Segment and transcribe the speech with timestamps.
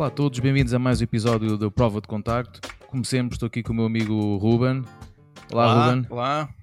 [0.00, 2.58] Olá a todos, bem-vindos a mais um episódio do Prova de Contacto.
[2.86, 4.82] Como sempre, estou aqui com o meu amigo Ruben.
[5.52, 6.06] Olá, Olá, Ruben.
[6.08, 6.54] olá.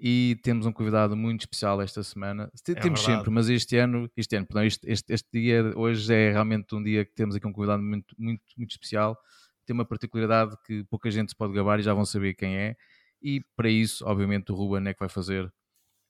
[0.00, 2.44] E temos um convidado muito especial esta semana.
[2.44, 3.04] É temos verdade.
[3.04, 6.82] sempre, mas este ano, este ano, perdão, este, este, este dia, hoje é realmente um
[6.82, 9.18] dia que temos aqui um convidado muito, muito, muito especial.
[9.66, 12.74] Tem uma particularidade que pouca gente se pode gabar e já vão saber quem é.
[13.20, 15.52] E para isso, obviamente, o Ruben é que vai fazer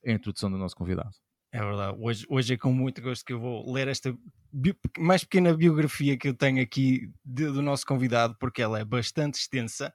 [0.06, 1.10] a introdução do nosso convidado.
[1.50, 1.96] É verdade.
[2.00, 4.14] Hoje, hoje é com muito gosto que eu vou ler esta
[4.52, 8.84] bi- mais pequena biografia que eu tenho aqui de- do nosso convidado, porque ela é
[8.84, 9.92] bastante extensa.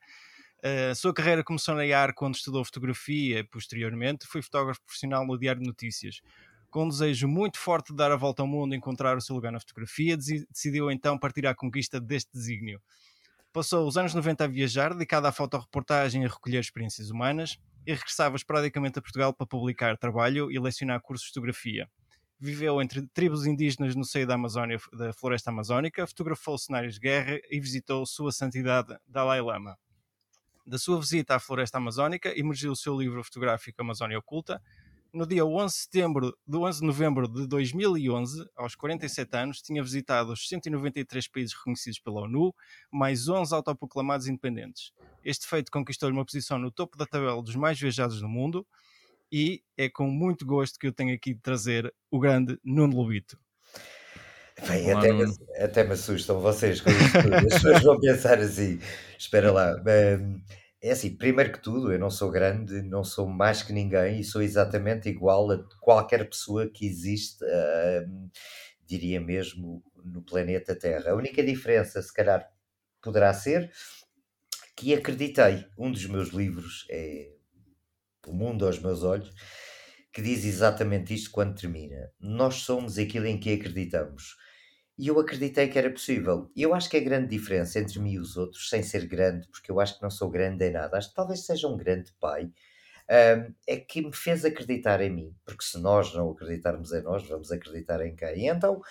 [0.92, 5.62] A sua carreira começou na IAR quando estudou fotografia posteriormente, foi fotógrafo profissional no Diário
[5.62, 6.22] de Notícias.
[6.72, 9.36] Com um desejo muito forte de dar a volta ao mundo e encontrar o seu
[9.36, 12.82] lugar na fotografia, decidiu então partir à conquista deste desígnio.
[13.52, 17.94] Passou os anos 90 a viajar, dedicado à fotoreportagem e a recolher experiências humanas, e
[17.94, 21.90] regressava esporadicamente a Portugal para publicar trabalho e lecionar cursos de fotografia.
[22.40, 27.40] Viveu entre tribos indígenas no seio da Amazónia, da floresta amazónica, fotografou cenários de guerra
[27.50, 29.78] e visitou Sua Santidade Dalai Lama.
[30.66, 34.62] Da sua visita à floresta amazónica emergiu o seu livro fotográfico Amazónia Oculta.
[35.14, 39.84] No dia 11 de, setembro, de 11 de novembro de 2011, aos 47 anos, tinha
[39.84, 42.52] visitado os 193 países reconhecidos pela ONU,
[42.92, 44.92] mais 11 autoproclamados independentes.
[45.24, 48.66] Este feito conquistou-lhe uma posição no topo da tabela dos mais viajados do mundo
[49.32, 53.38] e é com muito gosto que eu tenho aqui de trazer o grande Nuno Lobito.
[54.68, 55.28] Bem, Olá, até, Nuno.
[55.28, 57.36] me, até me assustam vocês com isto tudo.
[57.36, 58.80] As pessoas vão pensar assim:
[59.18, 59.76] espera lá.
[59.76, 60.42] hum,
[60.84, 64.24] É assim, primeiro que tudo, eu não sou grande, não sou mais que ninguém e
[64.24, 67.42] sou exatamente igual a qualquer pessoa que existe,
[68.06, 68.30] hum,
[68.86, 71.12] diria mesmo, no planeta Terra.
[71.12, 72.46] A única diferença, se calhar,
[73.02, 73.72] poderá ser
[74.76, 75.66] que acreditei.
[75.78, 77.32] Um dos meus livros é
[78.28, 79.32] O Mundo aos Meus Olhos,
[80.14, 82.12] que diz exatamente isto quando termina.
[82.20, 84.38] Nós somos aquilo em que acreditamos.
[84.98, 86.52] E eu acreditei que era possível.
[86.56, 89.48] E eu acho que a grande diferença entre mim e os outros, sem ser grande,
[89.50, 92.12] porque eu acho que não sou grande em nada, acho que talvez seja um grande
[92.20, 92.46] pai,
[93.10, 95.36] hum, é que me fez acreditar em mim.
[95.46, 98.46] Porque se nós não acreditarmos em nós, vamos acreditar em quem?
[98.46, 98.82] E então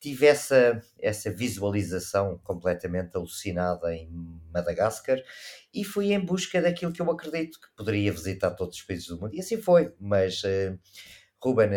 [0.00, 4.10] tive essa, essa visualização completamente alucinada em
[4.52, 5.18] Madagascar
[5.72, 9.18] e fui em busca daquilo que eu acredito que poderia visitar todos os países do
[9.20, 9.34] mundo.
[9.34, 9.92] E assim foi.
[10.00, 10.76] Mas, eh,
[11.42, 11.72] Ruben,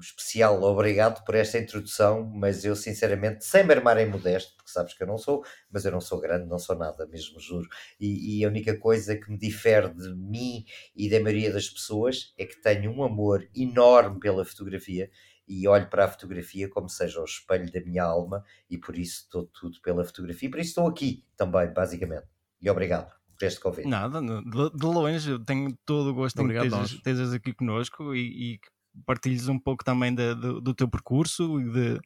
[0.00, 2.24] especial, obrigado por esta introdução.
[2.24, 5.84] Mas eu, sinceramente, sem me armar em modesto, porque sabes que eu não sou, mas
[5.84, 7.68] eu não sou grande, não sou nada mesmo, juro.
[8.00, 10.64] E, e a única coisa que me difere de mim
[10.94, 15.10] e da maioria das pessoas é que tenho um amor enorme pela fotografia
[15.48, 19.22] e olho para a fotografia como seja o espelho da minha alma e por isso
[19.22, 20.50] estou tudo pela fotografia.
[20.50, 22.26] Por isso estou aqui também, basicamente.
[22.60, 23.88] E obrigado por este convite.
[23.88, 26.90] Nada, de, de longe, eu tenho todo o gosto Obrigado, em que nós.
[26.90, 28.68] estejas, estejas aqui connosco e, e que
[29.06, 32.00] partilhes um pouco também da- do, do teu percurso e de-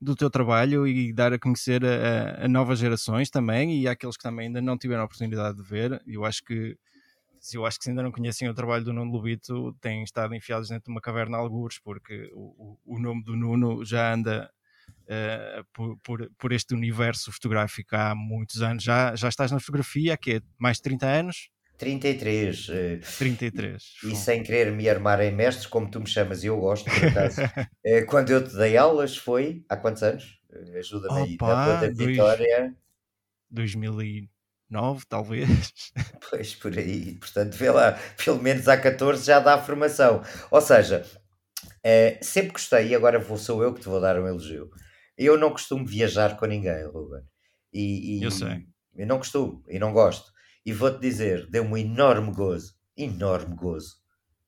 [0.00, 4.22] do teu trabalho e dar a conhecer a, a- novas gerações também e àqueles que
[4.22, 6.02] também ainda não tiveram a oportunidade de ver.
[6.06, 6.76] Eu acho que
[7.40, 10.34] se eu acho que se ainda não conhecem o trabalho do Nuno Lobito, têm estado
[10.34, 14.50] enfiados dentro de uma caverna algures, porque o, o, nome do Nuno já anda
[15.08, 18.82] eh, por, por, por este universo fotográfico há muitos anos.
[18.82, 20.42] Já, já estás na fotografia há quê?
[20.58, 21.50] mais de 30 anos?
[21.78, 22.68] 33.
[22.70, 23.82] eh, 33.
[24.04, 27.04] E sem querer me armar em mestre, como tu me chamas, e eu gosto, por
[27.04, 27.36] acaso.
[27.86, 30.40] Eh, Quando eu te dei aulas foi há quantos anos?
[30.50, 31.30] Eh, Ajuda-me aí.
[31.32, 32.74] Na Ponta Vitória.
[33.50, 35.48] 2009, talvez.
[36.30, 40.22] Pois por aí, portanto, vê lá, pelo menos há 14 já dá a formação.
[40.50, 41.04] Ou seja,
[41.84, 44.70] eh, sempre gostei, e agora vou, sou eu que te vou dar um elogio.
[45.16, 47.22] Eu não costumo viajar com ninguém, Ruben.
[47.72, 48.66] E, e- Eu sei.
[48.96, 50.32] Eu não costumo e não gosto.
[50.64, 53.96] E vou-te dizer, deu-me um enorme gozo, enorme gozo.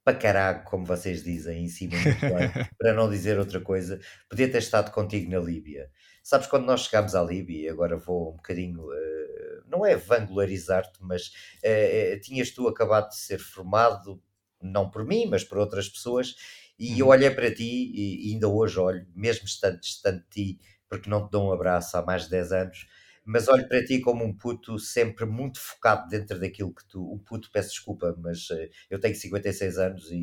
[0.04, 2.48] Para caralho, como vocês dizem, em cima bem,
[2.78, 5.90] para não dizer outra coisa, podia ter estado contigo na Líbia.
[6.22, 11.32] Sabes, quando nós chegámos à Líbia, agora vou um bocadinho, eh, não é vangularizar-te, mas
[11.62, 14.22] eh, eh, tinhas tu acabado de ser formado,
[14.62, 16.36] não por mim, mas por outras pessoas,
[16.78, 17.08] e eu Uhum.
[17.08, 21.26] olhei para ti, e, e ainda hoje olho, mesmo estando distante de ti, porque não
[21.26, 22.86] te dou um abraço há mais de 10 anos,
[23.26, 27.12] mas olho para ti como um puto sempre muito focado dentro daquilo que tu.
[27.12, 30.22] Um puto, peço desculpa, mas eh, eu tenho 56 anos e,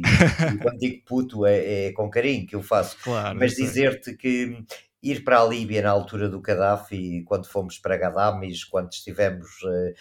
[0.53, 2.97] e quando digo puto é, é com carinho que eu faço.
[3.03, 3.37] Claro.
[3.37, 4.63] Mas dizer-te que
[5.01, 9.93] ir para a Líbia na altura do Gaddafi, quando fomos para Gadamis, quando estivemos eh,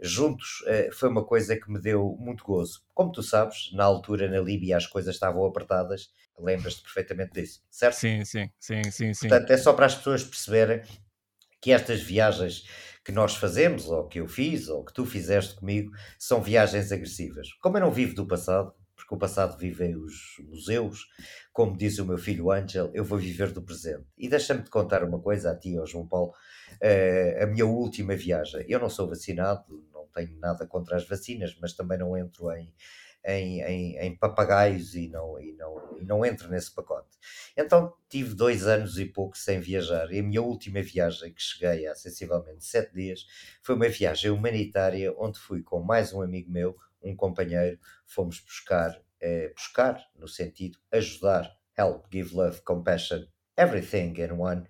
[0.00, 2.82] juntos, eh, foi uma coisa que me deu muito gozo.
[2.92, 7.94] Como tu sabes, na altura na Líbia as coisas estavam apertadas, lembras-te perfeitamente disso, certo?
[7.94, 9.28] Sim, sim, sim, sim, sim.
[9.28, 10.82] Portanto, é só para as pessoas perceberem
[11.60, 12.64] que estas viagens
[13.04, 17.52] que nós fazemos, ou que eu fiz, ou que tu fizeste comigo, são viagens agressivas.
[17.54, 21.06] Como eu não vivo do passado, porque o passado vive os museus.
[21.52, 24.04] Como diz o meu filho Ângel, eu vou viver do presente.
[24.18, 26.32] E deixa-me te contar uma coisa a ti, ao João Paulo.
[26.82, 31.56] Uh, a minha última viagem, eu não sou vacinado, não tenho nada contra as vacinas,
[31.60, 32.74] mas também não entro em
[33.28, 37.16] em, em, em papagaios e não, e, não, e não entro nesse pacote.
[37.56, 41.86] Então tive dois anos e pouco sem viajar e a minha última viagem, que cheguei
[41.86, 43.26] há sensivelmente sete dias,
[43.62, 48.98] foi uma viagem humanitária onde fui com mais um amigo meu, um companheiro, fomos buscar,
[49.20, 53.26] eh, buscar no sentido ajudar, help, give love, compassion,
[53.56, 54.66] everything in one,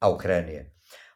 [0.00, 0.72] à Ucrânia.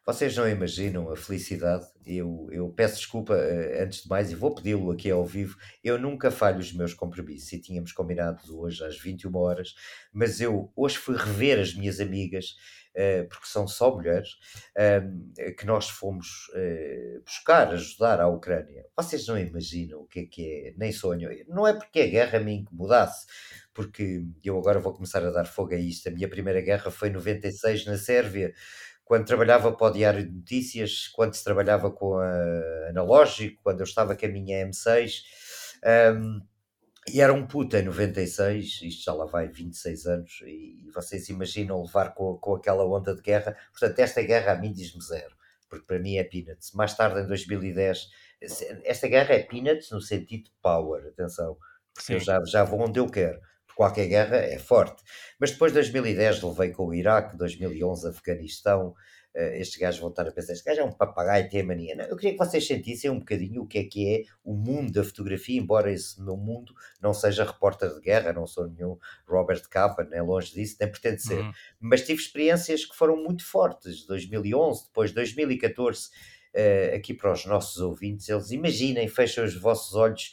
[0.07, 1.85] Vocês não imaginam a felicidade.
[2.05, 5.57] Eu, eu peço desculpa uh, antes de mais e vou pedi-lo aqui ao vivo.
[5.83, 9.75] Eu nunca falho os meus compromissos e tínhamos combinado hoje às 21 horas,
[10.13, 12.55] mas eu hoje fui rever as minhas amigas,
[12.95, 14.29] uh, porque são só mulheres,
[14.77, 18.85] uh, que nós fomos eh, buscar, ajudar à Ucrânia.
[18.95, 21.29] Vocês não imaginam o que é que é, nem sonho.
[21.49, 23.27] Não é porque a guerra me incomodasse,
[23.73, 26.07] porque eu agora vou começar a dar fogo a isto.
[26.07, 28.53] A minha primeira guerra foi em 96 na Sérvia
[29.07, 33.85] quando trabalhava para o Diário de Notícias, quando se trabalhava com a Analógico, quando eu
[33.85, 35.21] estava com a minha M6,
[36.13, 36.41] um,
[37.09, 41.81] e era um puta em 96, isto já lá vai 26 anos, e, vocês imaginam
[41.81, 43.55] levar com, com aquela onda de guerra.
[43.71, 45.33] Portanto, esta guerra a mim diz-me zero,
[45.69, 46.73] porque para mim é peanuts.
[46.73, 48.09] Mais tarde, em 2010,
[48.83, 51.57] esta guerra é peanuts no sentido de power, atenção,
[51.93, 53.39] porque eu já, já vou onde eu quero
[53.77, 55.03] qualquer guerra é forte.
[55.39, 60.33] Mas depois de 2010 levei com o Iraque, 2011 Afeganistão, uh, estes gajos voltaram a
[60.33, 61.95] pensar, este gajo é um papagaio, tem mania.
[61.95, 64.91] Não, eu queria que vocês sentissem um bocadinho o que é que é o mundo
[64.91, 68.97] da fotografia, embora esse meu mundo não seja repórter de guerra, não sou nenhum
[69.27, 71.41] Robert Capa, nem longe disso, nem pretendo ser.
[71.41, 71.51] Uhum.
[71.79, 76.07] Mas tive experiências que foram muito fortes, 2011, depois 2014,
[76.55, 80.31] uh, aqui para os nossos ouvintes, eles imaginem, fechem os vossos olhos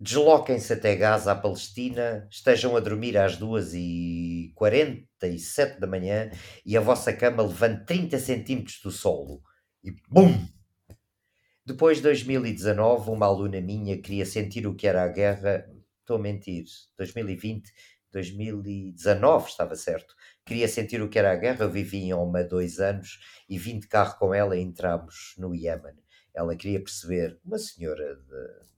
[0.00, 6.30] desloquem-se até Gaza, à Palestina, estejam a dormir às 2h47 da manhã
[6.64, 9.42] e a vossa cama levante 30 centímetros do solo.
[9.82, 10.48] E BUM!
[11.66, 15.66] Depois de 2019, uma aluna minha queria sentir o que era a guerra.
[16.00, 16.64] Estou a mentir.
[16.98, 17.72] 2020,
[18.12, 20.14] 2019, estava certo.
[20.44, 21.64] Queria sentir o que era a guerra.
[21.64, 23.18] Eu vivi em Oma dois anos
[23.48, 25.94] e vim de carro com ela e entramos no Iémen.
[26.34, 28.73] Ela queria perceber, uma senhora de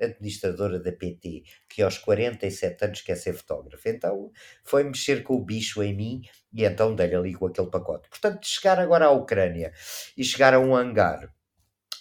[0.00, 3.88] administradora da PT, que aos 47 anos quer ser fotógrafa.
[3.88, 4.30] Então
[4.64, 6.22] foi mexer com o bicho em mim
[6.52, 8.08] e então dei-lhe ali com aquele pacote.
[8.08, 9.72] Portanto, chegar agora à Ucrânia
[10.16, 11.32] e chegar a um hangar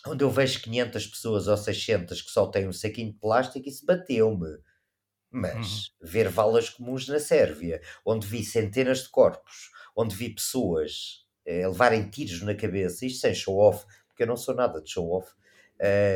[0.07, 3.85] onde eu vejo 500 pessoas ou 600 que só têm um saquinho de plástico, isso
[3.85, 4.57] bateu-me.
[5.31, 6.07] Mas uhum.
[6.07, 12.09] ver valas comuns na Sérvia, onde vi centenas de corpos, onde vi pessoas eh, levarem
[12.09, 15.33] tiros na cabeça, isto sem show-off, porque eu não sou nada de show-off,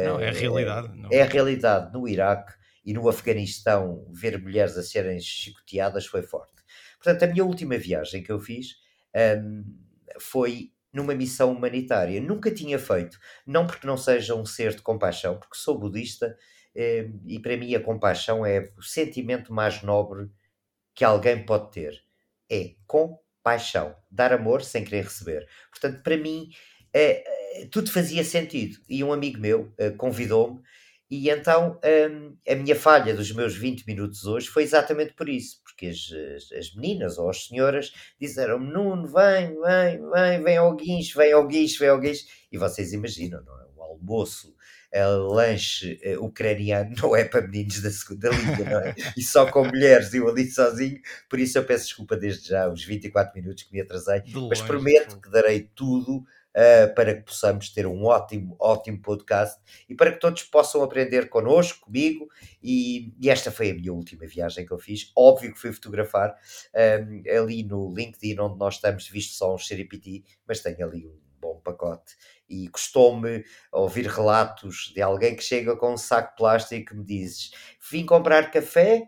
[0.05, 0.97] não, é a realidade.
[0.97, 1.09] Não.
[1.11, 2.53] É a realidade no Iraque
[2.85, 6.63] e no Afeganistão, ver mulheres a serem chicoteadas foi forte.
[7.01, 8.75] Portanto, a minha última viagem que eu fiz
[9.43, 9.63] um,
[10.19, 12.19] foi numa missão humanitária.
[12.19, 16.35] Nunca tinha feito, não porque não seja um ser de compaixão, porque sou budista
[16.75, 20.29] um, e para mim a compaixão é o sentimento mais nobre
[20.93, 22.03] que alguém pode ter.
[22.51, 25.47] É compaixão, dar amor sem querer receber.
[25.69, 26.49] Portanto, para mim,
[26.93, 27.23] é,
[27.71, 28.77] tudo fazia sentido.
[28.89, 30.61] E um amigo meu uh, convidou-me,
[31.09, 35.59] e então um, a minha falha dos meus 20 minutos hoje foi exatamente por isso,
[35.63, 37.91] porque as, as, as meninas ou as senhoras
[38.21, 42.25] disseram-me: Nuno, vem, vem, vem, vem ao guincho, vem ao guincho, vem ao guincho.
[42.51, 43.65] E vocês imaginam, não é?
[43.75, 44.55] O almoço.
[44.91, 48.95] Uh, lanche uh, ucraniano não é para meninos da segunda liga, não é?
[49.15, 52.83] E só com mulheres, eu ali sozinho, por isso eu peço desculpa desde já, os
[52.83, 56.25] 24 minutos que me atrasei, mas prometo que darei tudo
[56.59, 61.29] uh, para que possamos ter um ótimo, ótimo podcast e para que todos possam aprender
[61.29, 62.27] connosco, comigo.
[62.61, 65.11] E, e esta foi a minha última viagem que eu fiz.
[65.15, 66.35] Óbvio que fui fotografar
[66.75, 71.07] um, eh, ali no LinkedIn, onde nós estamos, visto só um xeripiti, mas tenho ali
[71.07, 72.15] um bom pacote.
[72.49, 77.05] E custou-me ouvir relatos de alguém que chega com um saco de plástico e me
[77.05, 77.51] diz:
[77.89, 79.07] Vim comprar café,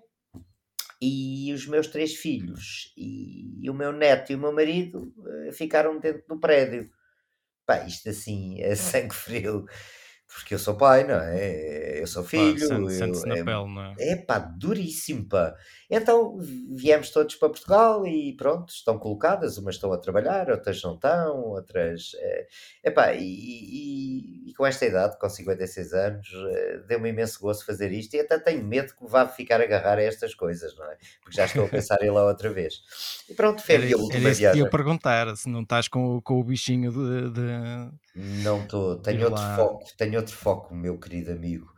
[1.02, 6.00] e os meus três filhos e, o meu neto e o meu marido uh, ficaram
[6.00, 6.92] dentro do prédio
[7.72, 9.66] pá, isto assim é sangue frio,
[10.28, 12.02] porque eu sou pai, não é?
[12.02, 12.54] Eu sou filho.
[12.54, 13.96] Pá, sente, na é, pele, não é?
[14.00, 15.54] É pá, duríssimo, pá.
[15.94, 20.96] Então viemos todos para Portugal e pronto, estão colocadas, umas estão a trabalhar, outras não
[20.96, 22.14] estão, outras.
[22.16, 22.48] É,
[22.86, 27.92] epá, e, e, e com esta idade, com 56 anos, é, deu-me imenso gosto fazer
[27.92, 30.96] isto e até tenho medo que vá ficar a agarrar a estas coisas, não é?
[31.22, 32.76] Porque já estou a pensar em lá outra vez.
[33.30, 34.62] E pronto, foi a minha última era viagem.
[34.62, 37.32] Eu perguntar se não estás com, com o bichinho de.
[37.32, 37.92] de...
[38.44, 41.70] Não estou, tenho outro foco, tenho outro foco, meu querido amigo.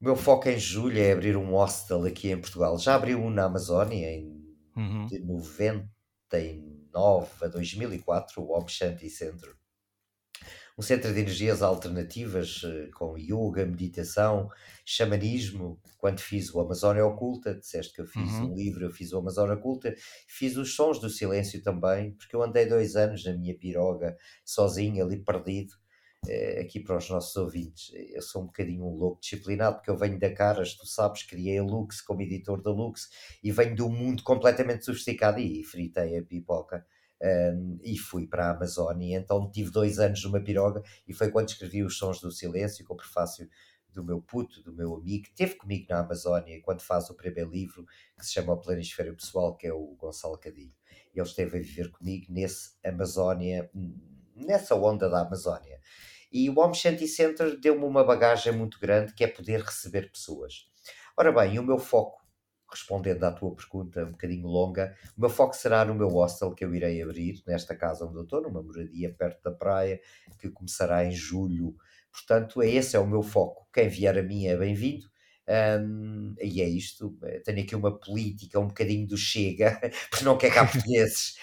[0.00, 2.78] O meu foco em julho é abrir um hostel aqui em Portugal.
[2.78, 4.36] Já abri um na Amazónia em
[4.76, 5.06] Uhum.
[5.06, 9.54] de 99 a 2004, o Om Shanti Center.
[10.78, 14.50] Um centro de energias alternativas eh, com yoga, meditação,
[14.84, 15.80] xamanismo.
[15.96, 18.52] Quando fiz o Amazónia Oculta, disseste que eu fiz Uhum.
[18.52, 19.94] um livro, eu fiz o Amazónia Oculta,
[20.28, 25.02] fiz os Sons do Silêncio também, porque eu andei dois anos na minha piroga, sozinho,
[25.02, 25.72] ali perdido.
[26.28, 29.96] Eh, aqui para os nossos ouvintes, eu sou um bocadinho um louco disciplinado, porque eu
[29.96, 33.08] venho da Caras, tu sabes, criei a Lux como editor da Lux
[33.42, 36.84] e venho de um mundo completamente sofisticado e fritei a pipoca.
[37.22, 41.48] um, e fui para a Amazónia, então tive dois anos numa piroga e foi quando
[41.48, 43.48] escrevi os Sons do Silêncio, com o prefácio
[43.92, 47.50] do meu puto, do meu amigo, que esteve comigo na Amazónia quando faz o primeiro
[47.50, 47.86] livro,
[48.18, 50.74] que se chama O Planisfério Pessoal, que é o Gonçalo Cadilho.
[51.14, 53.70] Ele esteve a viver comigo nesse Amazónia,
[54.36, 55.80] nessa onda da Amazónia.
[56.30, 60.66] E o Om Shanti Center deu-me uma bagagem muito grande que é poder receber pessoas.
[61.16, 62.20] Ora bem, o meu foco,
[62.70, 66.64] respondendo à tua pergunta um bocadinho longa, o meu foco será no meu hostel que
[66.64, 70.00] eu irei abrir, nesta casa onde eu estou, numa moradia perto da praia,
[70.38, 71.74] que começará em julho.
[72.12, 73.66] Portanto, esse é o meu foco.
[73.72, 75.06] Quem vier a mim é bem-vindo.
[75.48, 77.16] Um, e é isto.
[77.44, 81.36] Tenho aqui uma política um bocadinho do chega, porque não quer cá portugueses.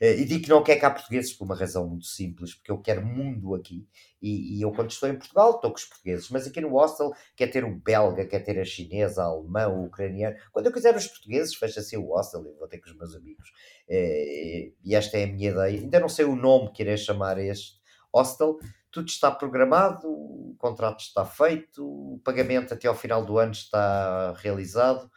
[0.00, 3.04] E digo que não quer cá portugueses por uma razão muito simples, porque eu quero
[3.04, 3.86] mundo aqui.
[4.20, 7.12] E, e, eu, quando estou em Portugal, estou com os portugueses, mas aqui no hostel
[7.36, 10.36] quer ter um belga, quer ter a chinesa, a alemã, o ucraniano.
[10.50, 13.52] Quando eu quiser os portugueses, fecha-se o hostel e vou ter com os meus amigos.
[13.88, 15.80] E esta é a minha ideia.
[15.80, 17.78] Ainda não sei o nome que irei chamar este
[18.12, 18.58] hostel.
[18.90, 24.32] Tudo está programado, o contrato está feito, o pagamento até ao final do ano está
[24.38, 25.10] realizado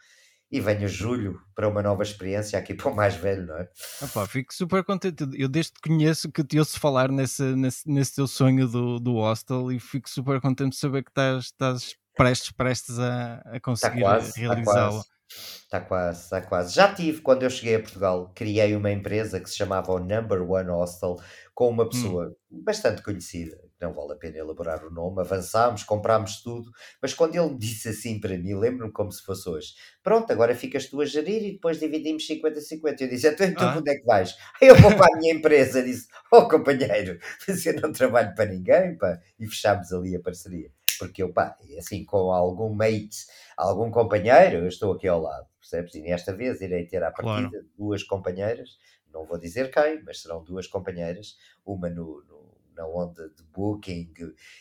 [0.50, 3.68] e venho julho para uma nova experiência aqui para o mais velho, não é?
[4.02, 5.24] Opa, fico super contente.
[5.34, 9.14] Eu desde que conheço que te ouço falar nesse, nesse, nesse teu sonho do, do
[9.14, 14.04] hostel e fico super contente de saber que estás, estás prestes, prestes a, a conseguir
[14.34, 15.02] realizá-lo.
[15.30, 16.74] Está quase, está quase.
[16.74, 20.42] Já tive, quando eu cheguei a Portugal, criei uma empresa que se chamava o Number
[20.42, 21.20] One Hostel,
[21.60, 22.62] com uma pessoa hum.
[22.64, 26.70] bastante conhecida, não vale a pena elaborar o nome, avançámos, comprámos tudo,
[27.02, 30.86] mas quando ele disse assim para mim, lembro-me como se fosse hoje, pronto, agora ficas
[30.86, 33.02] tu a gerir e depois dividimos 50-50.
[33.02, 33.76] Eu disse, então, ah.
[33.76, 34.34] onde é que vais?
[34.58, 39.20] Eu vou para a minha empresa, disse, oh companheiro, você não trabalho para ninguém, pá,
[39.38, 40.72] e fechámos ali a parceria.
[40.98, 45.94] Porque eu, pá, assim, com algum mate, algum companheiro, eu estou aqui ao lado, percebes?
[45.94, 47.66] E nesta vez irei ter à partida claro.
[47.76, 48.78] duas companheiras,
[49.12, 54.12] não vou dizer quem, mas serão duas companheiras, uma no, no, na onda de booking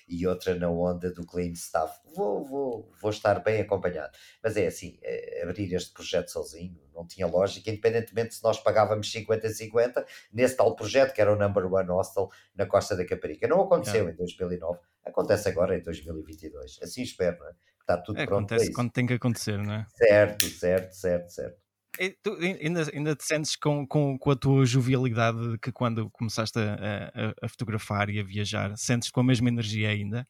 [0.07, 1.99] e outra na onda do clean staff.
[2.15, 4.11] Vou, vou, vou estar bem acompanhado.
[4.43, 9.11] Mas é assim, é, abrir este projeto sozinho não tinha lógica, independentemente se nós pagávamos
[9.11, 13.47] 50-50 nesse tal projeto que era o Number One Hostel na Costa da Caparica.
[13.47, 14.11] Não aconteceu é.
[14.11, 16.79] em 2009, acontece agora em 2022.
[16.81, 17.51] Assim espero, não é?
[17.79, 19.85] Está tudo é, pronto Acontece quando tem que acontecer, não é?
[19.95, 21.68] Certo, certo, certo, certo.
[22.23, 27.11] Tu ainda, ainda te sentes com, com, com a tua jovialidade que quando começaste a,
[27.13, 30.25] a, a fotografar e a viajar, sentes com a mesma energia ainda?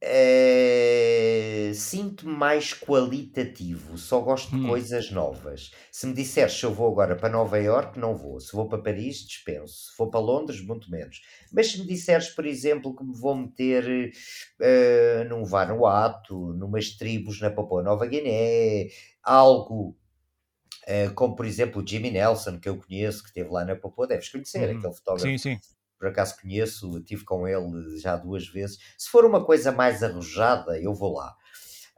[0.00, 1.72] É...
[1.74, 4.68] Sinto mais qualitativo, só gosto de hum.
[4.68, 5.72] coisas novas.
[5.90, 8.40] Se me disseres se eu vou agora para Nova York, não vou.
[8.40, 9.90] Se vou para Paris, dispenso.
[9.90, 11.20] Se vou para Londres, muito menos.
[11.52, 14.12] Mas se me disseres, por exemplo, que me vou meter
[14.60, 18.88] uh, num Vanuatu, numas tribos na Papua Nova Guiné,
[19.22, 19.96] algo
[20.86, 24.06] uh, como, por exemplo, o Jimmy Nelson, que eu conheço, que esteve lá na Papua,
[24.06, 24.78] deves conhecer, Hum.
[24.78, 25.58] aquele fotógrafo Sim, sim.
[25.98, 28.78] Por acaso conheço, estive com ele já duas vezes.
[28.98, 31.34] Se for uma coisa mais arrojada, eu vou lá.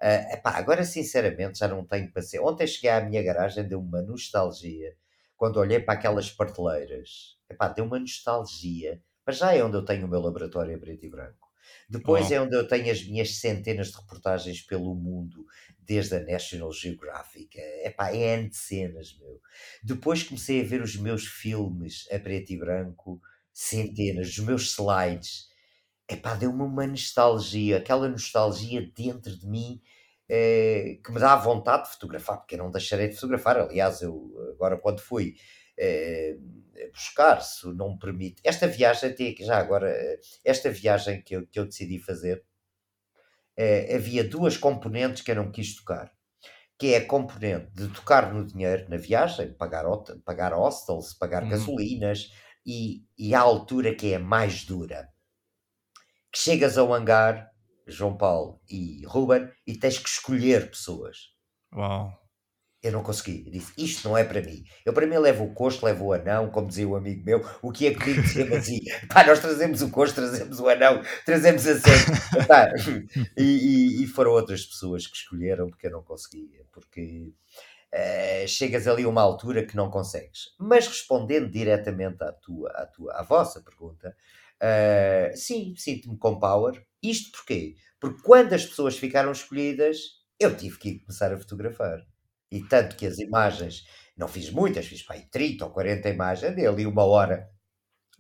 [0.00, 2.43] Uh, epá, agora, sinceramente, já não tenho paciência.
[2.43, 4.95] Ontem cheguei à minha garagem, deu uma nostalgia.
[5.37, 9.02] Quando olhei para aquelas prateleiras, epá, deu uma nostalgia.
[9.26, 11.49] Mas já é onde eu tenho o meu laboratório em preto e branco.
[11.88, 12.35] Depois Oh.
[12.35, 15.45] é onde eu tenho as minhas centenas de reportagens pelo mundo,
[15.81, 17.59] desde a National Geographic.
[17.85, 19.40] Epá, é N de cenas, meu.
[19.83, 23.21] Depois comecei a ver os meus filmes a preto e branco,
[23.60, 25.48] centenas, os meus slides.
[26.10, 29.80] Epá, deu-me uma nostalgia, aquela nostalgia dentro de mim
[30.28, 33.58] eh, que me dá vontade de fotografar, porque eu não deixarei de fotografar.
[33.58, 35.36] Aliás, eu agora quando fui
[35.78, 36.36] eh,
[36.92, 41.46] buscar, se não me permite, esta viagem, aqui já agora, eh, esta viagem que eu,
[41.46, 42.44] que eu decidi fazer,
[43.56, 46.12] eh, havia duas componentes que eu não quis tocar.
[46.78, 49.84] Que é a componente de tocar no dinheiro na viagem, pagar,
[50.24, 51.46] pagar hostels, pagar Uhum.
[51.46, 52.32] gasolinas,
[52.68, 55.08] e, e a altura que é a mais dura.
[56.30, 57.50] Que chegas ao hangar,
[57.87, 61.30] João Paulo e Ruben, e tens que escolher pessoas.
[61.75, 62.12] Uau.
[62.82, 63.44] Eu não consegui.
[63.46, 64.62] Eu disse, isto não é para mim.
[64.84, 67.72] Eu para mim levo o costo, levo o anão, como dizia o amigo meu, o
[67.72, 71.72] que é que dizia assim, pá, nós trazemos o costo, trazemos o anão, trazemos a.
[72.46, 72.70] Pá,
[73.37, 77.32] e, e, e, foram outras pessoas que escolheram, porque eu não conseguia, porque
[77.95, 80.54] uh, chegas ali a uma altura que não consegues.
[80.59, 84.14] Mas respondendo diretamente à tua, à tua, à vossa pergunta,
[84.62, 86.83] uh, sim, sinto-me com power.
[87.02, 87.75] Isto porquê?
[88.00, 89.99] Porque quando as pessoas ficaram escolhidas,
[90.38, 92.07] eu tive que começar a fotografar.
[92.50, 93.85] E tanto que as imagens,
[94.16, 97.50] não fiz muitas, fiz aí 30 ou 40 imagens, andei ali uma hora,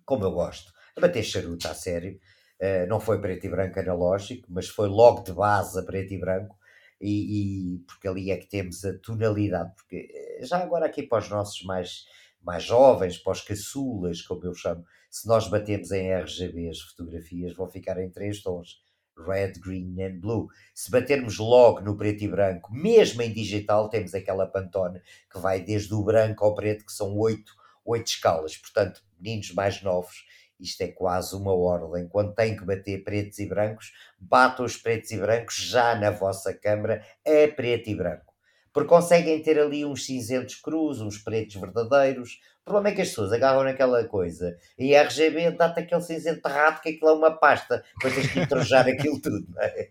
[0.04, 2.18] como eu gosto, a bater charuto a sério.
[2.60, 6.18] Uh, não foi preto e branco analógico, mas foi logo de base a preto e
[6.18, 6.57] branco,
[7.00, 9.72] e, e, porque ali é que temos a tonalidade.
[9.74, 12.04] Porque eh, já agora aqui para os nossos mais,
[12.42, 17.54] mais jovens, para os caçulas, como eu chamo, se nós batemos em RGB as fotografias,
[17.54, 18.82] vão ficar em três tons
[19.26, 20.48] red, green and blue.
[20.74, 25.00] Se batermos logo no preto e branco, mesmo em digital, temos aquela Pantone
[25.30, 27.52] que vai desde o branco ao preto, que são oito,
[27.84, 28.56] oito escalas.
[28.56, 30.24] Portanto, meninos mais novos,
[30.60, 32.08] isto é quase uma ordem.
[32.08, 36.52] Quando têm que bater pretos e brancos, batam os pretos e brancos já na vossa
[36.52, 38.34] câmara a preto e branco.
[38.72, 42.38] Porque conseguem ter ali uns cinzentos crus, uns pretos verdadeiros,
[42.68, 46.46] o problema é que as pessoas agarram naquela coisa e a RGB dá-te aquele cinzento
[46.46, 49.88] rato que aquilo é uma pasta, depois tens que entrojar aquilo tudo, não é?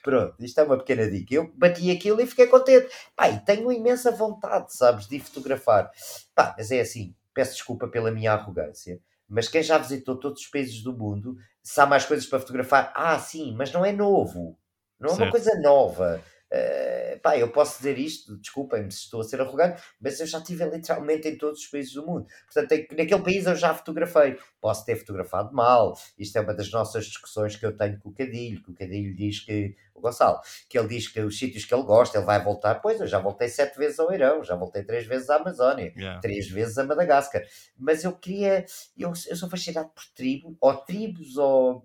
[0.00, 1.34] Pronto, isto é uma pequena dica.
[1.34, 2.88] Eu bati aquilo e fiquei contente.
[3.20, 5.90] E tenho imensa vontade, sabes, de fotografar.
[6.32, 9.00] Pá, mas é assim, peço desculpa pela minha arrogância,
[9.30, 11.36] mas quem já visitou todos os países do mundo,
[11.78, 14.58] há mais coisas para fotografar, ah, sim, mas não é novo.
[14.98, 15.22] Não é certo.
[15.22, 16.20] uma coisa nova.
[16.52, 20.38] Uh, pá, eu posso dizer isto, desculpem-me se estou a ser arrogante, mas eu já
[20.38, 22.26] estive literalmente em todos os países do mundo.
[22.52, 24.36] Portanto, naquele país eu já fotografei.
[24.60, 25.96] Posso ter fotografado mal.
[26.18, 29.14] Isto é uma das nossas discussões que eu tenho com o Cadilho, que o Cadilho
[29.14, 32.42] diz que, o Gonçalo, que ele diz que os sítios que ele gosta, ele vai
[32.42, 32.76] voltar.
[32.76, 36.20] Pois, eu já voltei sete vezes ao Irão, já voltei três vezes à Amazónia, yeah.
[36.20, 37.42] três vezes a Madagascar.
[37.78, 38.64] Mas eu queria,
[38.98, 41.84] eu, eu sou fascinado por tribo, ou tribos, ou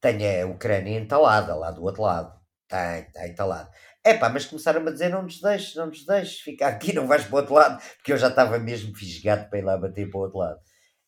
[0.00, 2.39] tenho a Ucrânia entalada lá do outro lado
[2.70, 3.68] Tem, tem, está lá.
[4.04, 7.06] É pá, mas começaram-me a dizer: não nos deixes, não nos deixes, fica aqui, não
[7.08, 10.08] vais para o outro lado, porque eu já estava mesmo fisgado para ir lá bater
[10.08, 10.60] para o outro lado.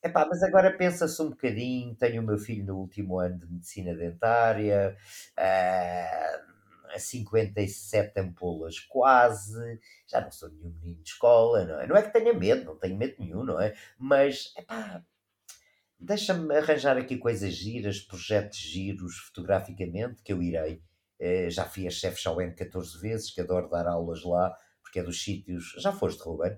[0.03, 1.94] É pá, mas agora pensa-se um bocadinho.
[1.94, 4.96] Tenho o meu filho no último ano de medicina dentária,
[5.38, 6.53] uh,
[6.94, 11.87] a 57 ampolas quase, já não sou nenhum menino de escola, não é?
[11.87, 13.75] Não é que tenha medo, não tenho medo nenhum, não é?
[13.98, 15.03] Mas, é pá,
[15.98, 20.83] deixa-me arranjar aqui coisas giras, projetos giros fotograficamente, que eu irei
[21.50, 25.22] já fui a Chef Chauén 14 vezes, que adoro dar aulas lá, porque é dos
[25.22, 25.74] sítios.
[25.78, 26.56] Já foste, Ruben?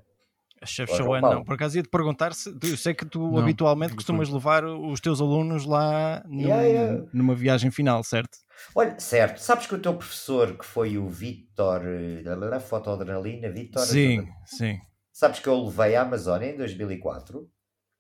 [0.61, 3.39] A Chef Chauén não, por acaso ia te perguntar se eu sei que tu não,
[3.39, 7.05] habitualmente costumas levar os teus alunos lá no, yeah, yeah.
[7.13, 8.39] numa viagem final, certo?
[8.75, 11.83] Olha, certo, sabes que o teu professor que foi o Vitor
[12.23, 14.81] da Fotoadrenalina, Vitor Sim, sim.
[15.13, 17.49] Sabes que eu levei à Amazónia em 2004?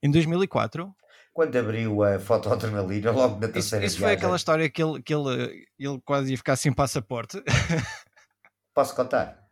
[0.02, 0.92] Em 2004?
[1.34, 5.12] Quando abriu a fotoadrenalina, logo na terceira Isso, isso foi aquela história que ele, que
[5.12, 7.42] ele, ele quase ia ficar sem passaporte.
[8.72, 9.42] Posso contar?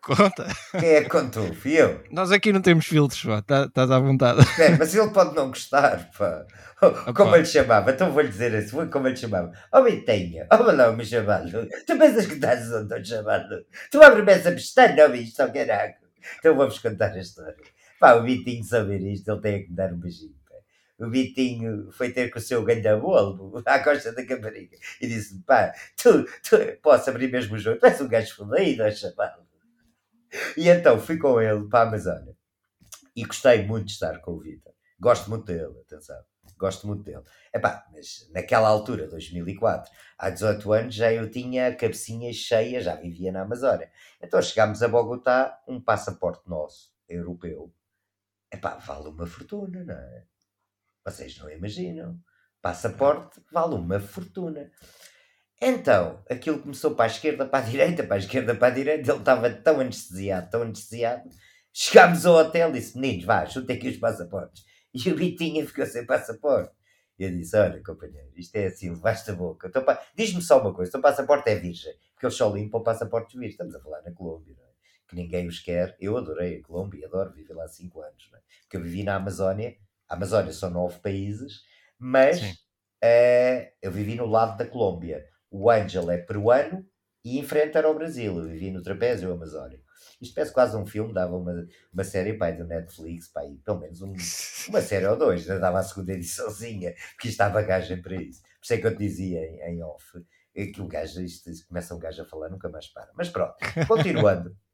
[0.00, 0.48] Conta.
[0.72, 1.52] Quem é que contou?
[1.54, 2.02] Fui eu.
[2.10, 3.42] Nós aqui não temos filtros, pá.
[3.42, 4.40] Tá, estás à vontade.
[4.60, 6.46] É, mas ele pode não gostar, pá.
[7.14, 7.92] Como ele chamava?
[7.92, 9.52] Então vou-lhe dizer assim, como ele chamava.
[9.72, 11.68] Oh, Bitinho, oh, lá, me chamado.
[11.86, 13.64] Tu pensas que estás onde estou chamado?
[13.90, 15.94] Tu abre-me essa pestana, oh, bicho, oh, caralho.
[16.38, 17.54] Então vamos contar a história.
[18.00, 20.37] Pá, o Vitinho saber isto, ele tem que me dar um beijinho
[20.98, 25.72] o Vitinho foi ter com o seu gandabolo à costa da Caparica e disse: pá,
[25.96, 29.46] tu, tu posso abrir mesmo o jogo, tu és um gajo fodido, ó chaval.
[30.56, 32.36] E então fui com ele para a Amazônia
[33.16, 34.72] e gostei muito de estar com o Vitor.
[35.00, 36.20] Gosto muito dele, atenção.
[36.58, 37.22] Gosto muito dele.
[37.54, 42.96] Epá, mas naquela altura, 2004, há 18 anos, já eu tinha a cabecinha cheia, já
[42.96, 43.90] vivia na Amazônia.
[44.20, 47.72] Então chegámos a Bogotá, um passaporte nosso, europeu.
[48.52, 50.24] Epá, vale uma fortuna, não é?
[51.10, 52.18] Vocês não imaginam.
[52.60, 54.70] Passaporte vale uma fortuna.
[55.60, 59.10] Então, aquilo começou para a esquerda, para a direita, para a esquerda, para a direita.
[59.10, 61.28] Ele estava tão anestesiado, tão anestesiado.
[61.72, 64.64] Chegámos ao hotel e disse: Meninos, vá, chutem aqui os passaportes.
[64.94, 66.74] E o Bitinha ficou sem passaporte.
[67.18, 69.68] E eu disse: Olha, companheiro, isto é assim, levaste a boca.
[69.68, 70.00] Pa...
[70.16, 71.94] Diz-me só uma coisa: o passaporte é virgem.
[72.12, 73.52] Porque eles só limpam passaportes virgens.
[73.52, 74.68] Estamos a falar na Colômbia, não é?
[75.08, 75.96] Que ninguém os quer.
[76.00, 78.42] Eu adorei a Colômbia, adoro, viver lá há 5 anos, não é?
[78.62, 79.76] Porque eu vivi na Amazónia
[80.08, 81.62] a Amazónia são nove países,
[81.98, 85.24] mas uh, eu vivi no lado da Colômbia.
[85.50, 86.86] O Ângelo é peruano
[87.24, 88.38] e enfrenta era o Brasil.
[88.38, 89.80] Eu vivi no Trapézio Amazónia.
[90.20, 94.02] Isto parece quase um filme, dava uma, uma série pai, do Netflix, pai, pelo menos
[94.02, 94.12] um,
[94.68, 95.58] uma série ou dois, né?
[95.58, 98.42] dava a segunda ediçãozinha, porque isto há bagagem para isso.
[98.42, 100.04] Por isso é que eu te dizia em, em off,
[100.54, 103.10] é que o gajo, isto, começa um gajo a falar, nunca mais para.
[103.16, 104.56] Mas pronto, continuando.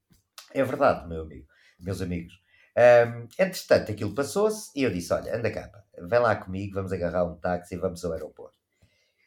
[0.57, 1.49] É verdade, meu amigo,
[1.81, 2.33] meus amigos.
[2.77, 7.25] Um, entretanto, aquilo passou-se e eu disse: Olha, anda cá, vem lá comigo, vamos agarrar
[7.25, 8.59] um táxi e vamos ao aeroporto.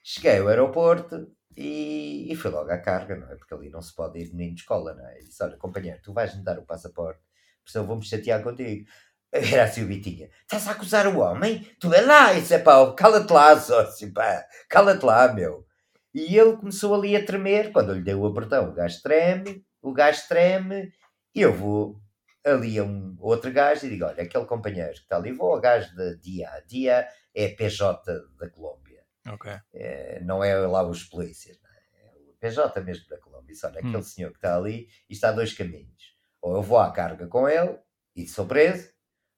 [0.04, 3.36] Cheguei ao aeroporto e, e fui logo à carga, não é?
[3.36, 5.22] Porque ali não se pode ir menino de escola, não é?
[5.22, 7.22] E disse: Olha, companheiro, tu vais-me dar o passaporte,
[7.60, 8.86] porque senão vou-me chatear contigo.
[9.32, 11.66] Era assim o Bitinha: Estás a acusar o homem?
[11.80, 15.66] Tu é lá, isso é pá, cala-te lá, sócio, pá, cala-te lá, meu.
[16.14, 17.72] E ele começou ali a tremer.
[17.72, 20.92] Quando eu lhe dei o apertão, o gajo treme, o gajo treme,
[21.36, 22.02] e eu vou
[22.46, 25.62] ali a um outro gajo e digo: Olha, aquele companheiro que está ali, vou ao
[25.62, 26.64] gajo da DIA.
[26.68, 28.04] DIA é PJ
[28.38, 29.04] da Colômbia.
[29.28, 29.52] Ok.
[29.74, 32.08] É, não é lá os polícias, é?
[32.08, 33.54] é o PJ mesmo da Colômbia.
[33.54, 34.02] Disse, olha, aquele Hum.
[34.04, 36.16] senhor que está ali, e está a dois caminhos.
[36.42, 37.78] Ou eu vou à carga com ele
[38.16, 38.90] e sou preso,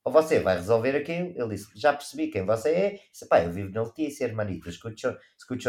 [0.03, 1.33] ou você vai resolver aquilo.
[1.35, 2.99] Ele disse, já percebi quem você é.
[3.11, 5.17] Disse, pá, eu vivo na Letícia, hermanito, escucho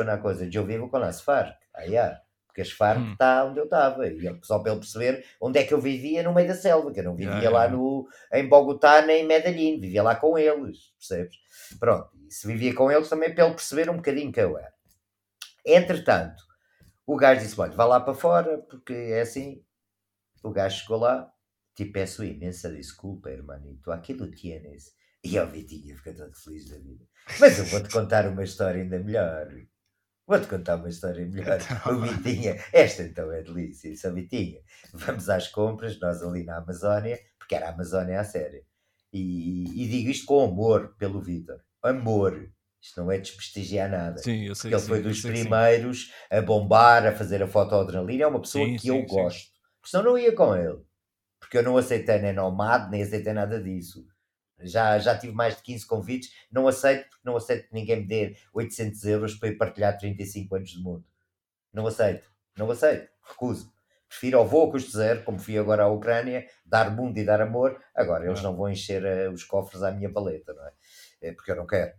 [0.03, 1.57] uma coisa, eu vivo com as Farc.
[1.75, 2.21] Ah, yeah.
[2.51, 3.13] Porque as Farc Hum.
[3.13, 4.07] está onde eu estava.
[4.09, 7.01] E só para ele perceber onde é que eu vivia no meio da selva, que
[7.01, 10.93] eu não vivia Yeah, lá no, em Bogotá nem em Medellín, vivia lá com eles,
[10.99, 11.37] percebes?
[11.79, 14.73] Pronto, e se vivia com eles também para ele perceber um bocadinho que eu era.
[15.65, 16.43] Entretanto,
[17.07, 19.63] o gajo disse: Olha, vá lá para fora, porque é assim.
[20.43, 21.33] O gajo chegou lá,
[21.75, 24.93] te peço imensa desculpa, hermanito, aquilo tienes.
[25.23, 27.05] E ao Vitinho fica todo feliz da vida.
[27.39, 29.49] Mas eu vou-te contar uma história ainda melhor.
[30.31, 31.59] Vou-te contar uma história melhor.
[31.61, 31.93] Então.
[31.93, 33.89] O Vitinha, esta então é delícia.
[33.89, 34.61] Isso, a Vitinha.
[34.95, 38.63] Vamos às compras, nós ali na Amazónia, porque era a Amazónia a sério.
[39.13, 41.61] E, e digo isto com amor pelo Vitor.
[41.83, 42.49] Amor.
[42.81, 44.19] Isto não é desprestigiar nada.
[44.19, 44.71] Sim, eu sei.
[44.71, 48.23] Porque ele sim, foi dos primeiros a bombar, a fazer a fotoadrenalina.
[48.23, 49.51] É uma pessoa Sim, que sim, eu gosto.
[49.81, 50.79] Porque senão não ia com ele.
[51.41, 54.07] Porque eu não aceitei nem nomad, nem aceitei nada disso.
[54.63, 56.31] Já, já tive mais de 15 convites.
[56.51, 60.55] Não aceito, porque não aceito que ninguém me dê 800 euros para ir partilhar 35
[60.57, 61.05] anos do mundo.
[61.73, 62.31] Não aceito.
[62.57, 63.09] Não aceito.
[63.23, 63.73] Recuso.
[64.09, 67.41] Prefiro ou vou a custo zero, como fui agora à Ucrânia, dar mundo e dar
[67.41, 67.81] amor.
[67.95, 68.43] Agora eles Ah.
[68.43, 70.73] não vão encher eh, os cofres à minha paleta, não é?
[71.23, 71.93] É Porque eu não quero.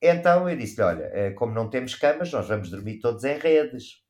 [0.00, 4.02] Então eu disse-lhe: olha, eh, como não temos camas, nós vamos dormir todos em redes.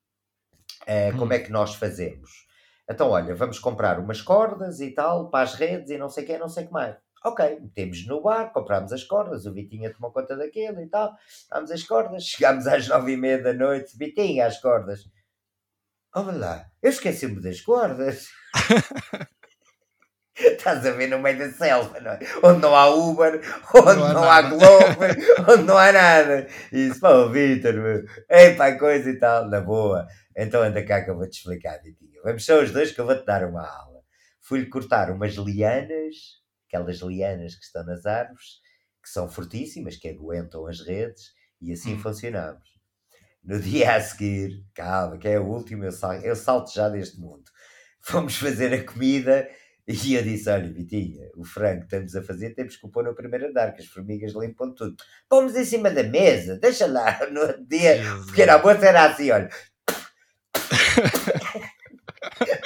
[0.86, 1.18] Eh, Hum.
[1.18, 2.46] Como é que nós fazemos?
[2.90, 6.26] Então, olha, vamos comprar umas cordas e tal para as redes e não sei o
[6.26, 6.96] que, não sei o que mais.
[7.24, 11.14] Ok, metemos no bar, comprámos as cordas, o Vitinha tomou conta daquilo e tal,
[11.50, 15.04] dámos as cordas, chegámos às nove e meia da noite, Vitinha, as cordas.
[16.14, 18.28] Olha lá, eu esqueci-me das cordas.
[20.34, 22.18] Estás a ver no meio da selva, não é?
[22.42, 23.40] Onde não há Uber,
[23.74, 24.48] onde Não há não, há nada.
[24.48, 25.04] Globo,
[25.52, 26.48] onde não há nada.
[26.72, 28.04] E isso, pá, o Vitor, meu.
[28.28, 30.06] Ei, pá, coisa e tal, na boa.
[30.36, 32.20] Então anda cá que eu vou-te explicar, Vitinho.
[32.24, 34.00] Vamos só os dois que eu vou-te dar uma aula.
[34.40, 36.41] Fui-lhe cortar umas lianas,
[36.72, 38.60] aquelas lianas que estão nas árvores,
[39.02, 41.98] que são fortíssimas, que aguentam as redes, e assim Hum.
[41.98, 42.62] funcionámos.
[43.44, 47.20] No dia a seguir, calma, que é o último, eu salto, eu salto já deste
[47.20, 47.44] mundo.
[48.00, 49.48] Fomos fazer a comida
[49.86, 53.04] e eu disse: Olha, Vitinha, o frango que estamos a fazer temos que o pôr
[53.04, 54.94] no primeiro andar, que as formigas limpam tudo.
[55.28, 57.18] Pomos em cima da mesa, deixa lá.
[57.32, 59.50] No outro dia, porque era a moça era assim, olha.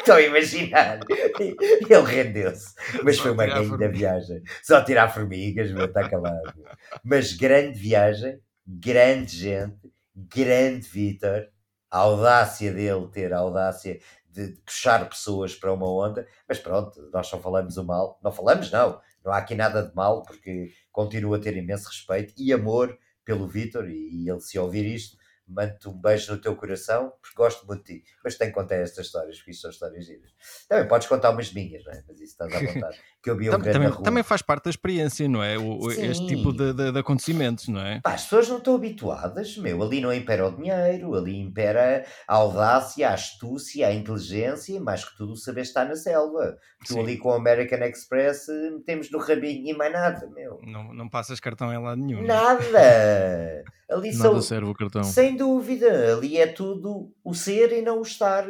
[0.07, 1.01] Estou a imaginar.
[1.41, 2.73] Ele rendeu-se.
[3.03, 3.99] Mas Só foi uma formigas.
[3.99, 4.43] viagem.
[4.63, 6.55] Só tirar formigas, meu, está calado.
[7.03, 11.49] Mas grande viagem, grande gente, grande Vitor.
[11.91, 13.99] A audácia dele ter a audácia
[14.31, 16.25] de puxar pessoas para uma onda.
[16.49, 18.21] Mas pronto, nós só falamos o mal.
[18.23, 19.01] Não falamos, não.
[19.25, 23.49] Não há aqui nada de mal, porque continuo a ter imenso respeito e amor pelo
[23.49, 23.91] Vitor.
[23.91, 25.17] E ele, se ouvir isto,
[25.49, 28.05] mando-te um beijo no teu coração, porque gosto muito de ti.
[28.25, 30.31] Mas tenho que contar estas histórias, porque isto são histórias giras.
[30.69, 32.03] Também podes contar umas minhas, não é?
[32.09, 32.99] Mas isso estás à vontade.
[33.23, 35.57] Que eu vi um também, também faz parte da experiência, não é?
[35.59, 38.01] O- este tipo de, de- de acontecimentos, não é?
[38.01, 39.83] Pá, as pessoas não estão habituadas, meu.
[39.83, 45.05] Ali não impera o dinheiro, ali impera a audácia, a astúcia, a inteligência e mais
[45.05, 46.57] que tudo o saber estar na selva.
[46.87, 47.01] Tu Sim.
[47.01, 50.61] ali com o American Express eh, metemos no rabinho e mais nada, meu.
[50.63, 52.21] Não, não passas cartão em lado nenhum.
[52.21, 52.27] é?
[52.27, 53.65] Nada!
[53.91, 55.05] Ali Nada são, serve o cartão.
[55.05, 58.47] sem dúvida, ali é tudo o ser e não o estar.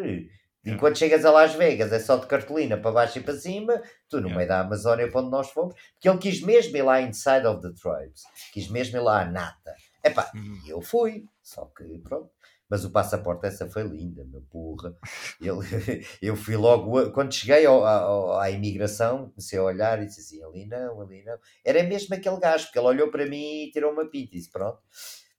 [0.65, 4.17] Enquanto chegas a Las Vegas é só de cartolina para baixo e para cima, tu
[4.17, 4.37] no Yeah.
[4.37, 7.61] meio da Amazónia para onde nós fomos, porque ele quis mesmo ir lá inside of
[7.63, 8.23] the tribes,
[8.53, 9.75] quis mesmo ir lá à nata.
[10.03, 10.59] Epá, Hum.
[10.67, 12.31] e eu fui, só que pronto.
[12.69, 14.93] Mas o passaporte essa foi linda, meu porra.
[15.41, 15.61] Ele,
[16.21, 20.43] eu fui logo, quando cheguei ao- ao- à imigração, comecei a olhar e disse assim,
[20.43, 21.39] ali não, ali não.
[21.65, 24.51] Era mesmo aquele gajo, porque ele olhou para mim e tirou uma pinta e disse,
[24.51, 24.81] pronto.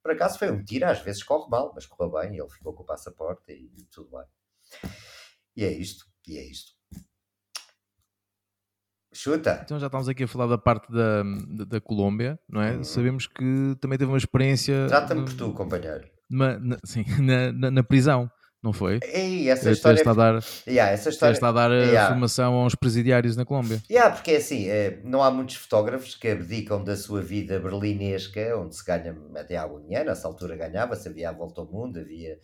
[0.07, 2.81] Por acaso foi um tiro, às vezes corre mal, mas correu bem, ele ficou com
[2.81, 4.91] o passaporte e, e tudo bem.
[5.53, 6.71] E é isto, e é isto.
[9.13, 9.59] Chuta!
[9.65, 12.77] Então já estamos aqui a falar da parte da, da, da Colômbia, não é?
[12.77, 12.85] Uhum.
[12.85, 16.09] Sabemos que também teve uma experiência Trata-me por tu, companheiro.
[16.29, 18.31] na, sim, na, na, na prisão.
[18.67, 18.99] Não foi?
[19.13, 19.97] E essa história...
[19.97, 21.33] Está a dar, yeah, essa história...
[21.33, 22.09] está a dar yeah.
[22.09, 23.81] formação aos presidiários na Colômbia.
[23.89, 28.57] Yeah, porque é assim, é, não há muitos fotógrafos que abdicam da sua vida berlinesca,
[28.57, 32.37] onde se ganha até algum dinheiro, nessa altura ganhava-se, havia a volta ao mundo, havia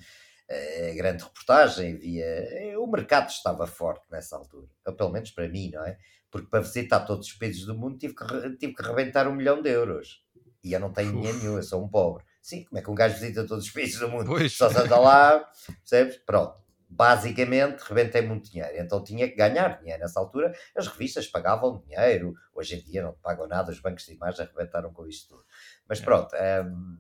[0.50, 2.26] uh, grande reportagem, havia...
[2.26, 5.98] Eh, o mercado estava forte nessa altura, ou pelo menos para mim, não é?
[6.32, 9.62] Porque para visitar todos os países do mundo tive que, tive que rebentar um milhão
[9.62, 10.24] de euros.
[10.64, 12.24] E eu não tenho dinheiro nenhum, eu sou um pobre.
[12.44, 14.26] Sim, como é que um gajo visita todos os países do mundo?
[14.26, 14.52] Pois.
[14.52, 16.18] Só se anda lá, percebes?
[16.26, 16.62] Pronto.
[16.90, 18.74] Basicamente, rebentei muito dinheiro.
[18.76, 20.02] Então tinha que ganhar dinheiro.
[20.02, 22.34] Nessa altura, as revistas pagavam dinheiro.
[22.54, 25.46] Hoje em dia não pagam nada, os bancos de imagem arrebentaram com isto tudo.
[25.88, 26.04] Mas é.
[26.04, 26.36] pronto.
[26.36, 26.98] Um,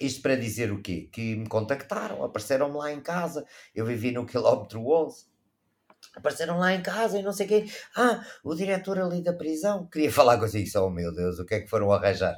[0.00, 1.10] isto para dizer o quê?
[1.12, 3.44] Que me contactaram, apareceram-me lá em casa.
[3.74, 5.26] Eu vivi no quilómetro 11
[6.14, 7.70] apareceram lá em casa e não sei quem.
[7.96, 10.68] Ah, o diretor ali da prisão queria falar consigo.
[10.78, 12.36] Oh meu Deus, o que é que foram arranjar?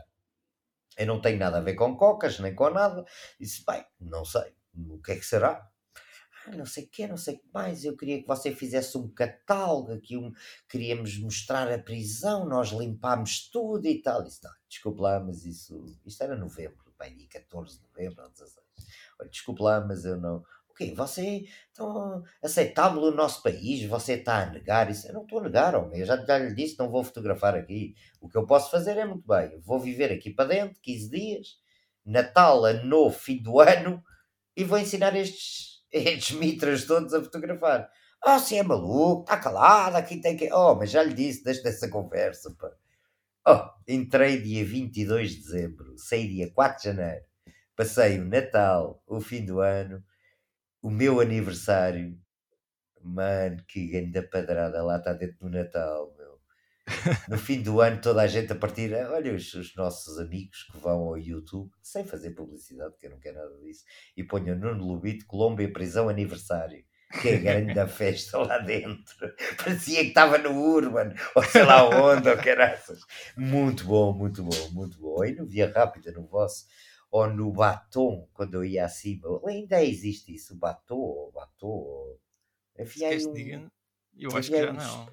[0.96, 3.04] Eu não tenho nada a ver com cocas, nem com nada.
[3.38, 5.68] Disse, bem, não sei, o que é que será?
[6.46, 7.84] Ah, não sei o que, não sei o que mais.
[7.84, 10.32] Eu queria que você fizesse um catálogo, aqui um,
[10.68, 14.22] queríamos mostrar a prisão, nós limpámos tudo e tal.
[14.22, 18.30] Disse, não, desculpe lá, mas isso, isto era novembro, bem, dia 14 de novembro ou
[18.30, 18.64] 16.
[19.18, 24.42] Olha, desculpe lá, mas eu não, Ok, você então, aceitável no nosso país, você está
[24.42, 25.06] a negar isso.
[25.06, 26.00] Eu não estou a negar, homem.
[26.00, 27.94] Eu já, já lhe disse, não vou fotografar aqui.
[28.20, 29.60] O que eu posso fazer é muito bem.
[29.60, 31.48] Vou viver aqui para dentro, 15 dias,
[32.04, 34.02] Natal, Ano Novo, fim do ano,
[34.56, 37.88] e vou ensinar estes, estes mitras todos a fotografar.
[38.24, 40.52] Ah, oh, se é maluco, está calado, aqui tem que.
[40.52, 42.70] Oh, mas já lhe disse, deixa dessa conversa, pá.
[43.46, 47.24] Oh, entrei dia 22 de dezembro, saí dia 4 de janeiro,
[47.76, 50.02] passei o Natal, o fim do ano
[50.84, 52.14] o meu aniversário,
[53.02, 56.34] mano, que grande padrada lá está dentro do Natal, meu.
[57.26, 60.76] No fim do ano, toda a gente a partir, olha os, os, nossos amigos que
[60.76, 63.82] vão ao YouTube, sem fazer publicidade, porque eu não quero nada disso,
[64.14, 66.84] e ponham Nuno Lubito, Colômbia, prisão, aniversário.
[67.22, 69.34] Que é grande da festa lá dentro.
[69.56, 73.00] Parecia que estava no Urban, ou sei lá onde, ou caraças.
[73.38, 75.24] Muito bom, muito bom, muito bom.
[75.24, 76.66] E no Via Rápida, no vosso
[77.14, 79.40] ou no batom, quando eu ia acima.
[79.46, 82.18] Ainda existe isso, batom, batom.
[82.76, 83.70] Havia aí um...
[84.18, 84.76] Eu acho que já uns...
[84.76, 85.08] não.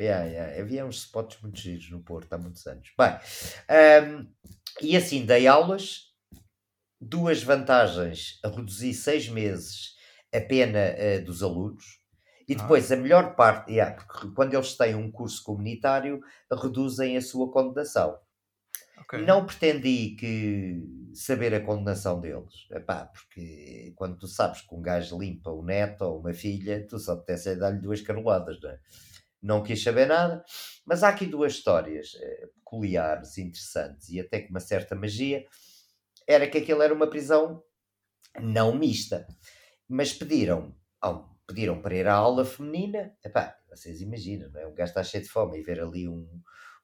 [0.00, 0.62] Yeah, yeah.
[0.62, 2.92] Havia uns spots muito giros no Porto há muitos anos.
[2.96, 3.18] Bem,
[4.06, 4.32] um,
[4.80, 6.14] e assim dei aulas.
[7.00, 9.96] Duas vantagens: a reduzir seis meses
[10.32, 11.98] a pena uh, dos alunos.
[12.48, 12.58] E ah.
[12.58, 12.94] depois, ah.
[12.94, 18.16] a melhor parte, yeah, porque quando eles têm um curso comunitário, reduzem a sua condenação.
[19.02, 19.24] Okay.
[19.24, 20.82] Não pretendi que
[21.14, 22.66] saber a condenação deles.
[22.70, 26.98] Epá, porque quando tu sabes que um gajo limpa um neto ou uma filha, tu
[26.98, 28.78] só apetece dar-lhe duas caroladas, não é?
[29.42, 30.44] Não quis saber nada,
[30.84, 35.44] mas há aqui duas histórias eh, peculiares, interessantes e até com uma certa magia.
[36.26, 37.62] Era que aquilo era uma prisão
[38.38, 39.26] não mista,
[39.88, 40.76] mas pediram,
[41.46, 43.16] pediram para ir à aula feminina.
[43.24, 44.66] Epá, vocês imaginam, não é?
[44.66, 46.28] Um gajo está cheio de fome e ver ali um,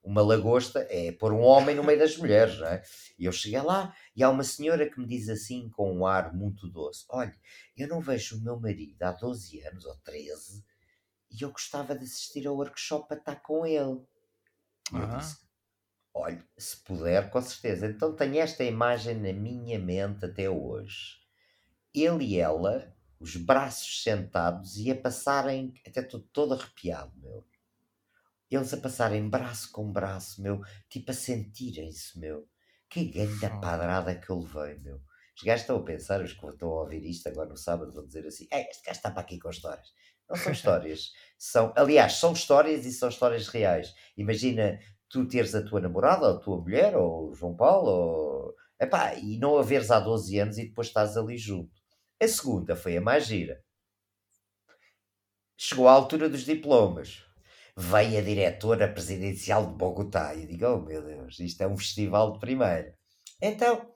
[0.07, 2.81] uma lagosta é pôr um homem no meio das mulheres, não é?
[3.19, 6.33] E eu cheguei lá e há uma senhora que me diz assim, com um ar
[6.33, 7.35] muito doce: Olha,
[7.77, 10.65] eu não vejo o meu marido há 12 anos ou 13
[11.29, 14.01] e eu gostava de assistir ao workshop para estar com ele.
[14.93, 15.39] E eu disse:
[16.15, 17.87] Olha, se puder, com certeza.
[17.89, 21.17] Então tenho esta imagem na minha mente até hoje.
[21.93, 27.45] Ele e ela, os braços sentados e a passarem, até estou todo arrepiado, meu
[28.51, 32.49] eles a passarem braço com braço, meu, tipo a sentirem-se, meu.
[32.89, 35.01] Que grande padrada que eu levei, meu.
[35.37, 38.07] Os gajos estão a pensar, os que estão a ouvir isto agora no sábado vão
[38.07, 39.89] dizer assim: é, este gajo está para aqui com histórias.
[40.29, 41.13] Não são histórias.
[41.37, 43.93] são, aliás, são histórias e são histórias reais.
[44.17, 44.79] Imagina
[45.09, 48.55] tu teres a tua namorada, ou a tua mulher, ou o João Paulo, ou...
[48.81, 51.73] Epá, e não a veres há 12 anos e depois estás ali junto.
[52.23, 53.63] A segunda foi a mais gira.
[55.57, 57.26] Chegou à altura dos diplomas
[57.77, 60.35] veio a diretora presidencial de Bogotá.
[60.35, 62.95] E eu digo, oh meu Deus, isto é um festival de primeira.
[63.41, 63.95] Então,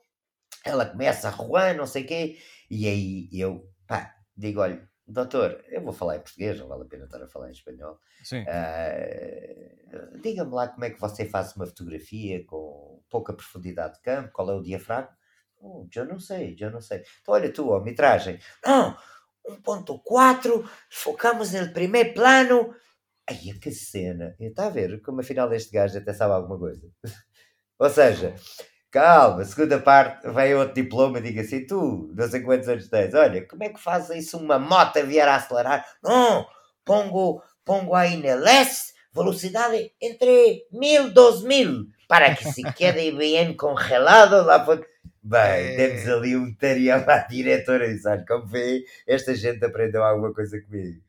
[0.63, 2.37] ela começa a roar, não sei o quê,
[2.69, 6.85] e aí eu, pá, digo, olha, doutor, eu vou falar em português, não vale a
[6.85, 7.99] pena estar a falar em espanhol.
[8.23, 8.43] Sim.
[8.43, 14.31] Uh, Diga-me lá como é que você faz uma fotografia com pouca profundidade de campo,
[14.31, 15.17] qual é o diafragma?
[15.59, 17.03] Oh, eu não sei, eu não sei.
[17.21, 18.39] Então, olha tu, a metragem.
[18.65, 18.95] Não,
[19.47, 22.73] 1.4, focamos no primeiro plano,
[23.31, 24.35] Ai, que cena!
[24.39, 26.85] Está a ver como afinal deste gajo até sabe alguma coisa.
[27.79, 28.35] Ou seja,
[28.91, 33.13] calma, segunda parte, vai outro diploma e diga assim: tu, não sei quantos anos tens,
[33.13, 35.85] olha, como é que faz isso uma moto vier a acelerar?
[36.03, 36.45] Não,
[36.83, 43.55] pongo, pongo aí na leste, velocidade entre mil, doze mil, para que se quede bien
[43.55, 44.85] congelado lá para...
[45.23, 45.75] Bem, é...
[45.77, 50.59] temos ali um tarefa à diretora e sabe como vê, esta gente aprendeu alguma coisa
[50.61, 51.01] comigo.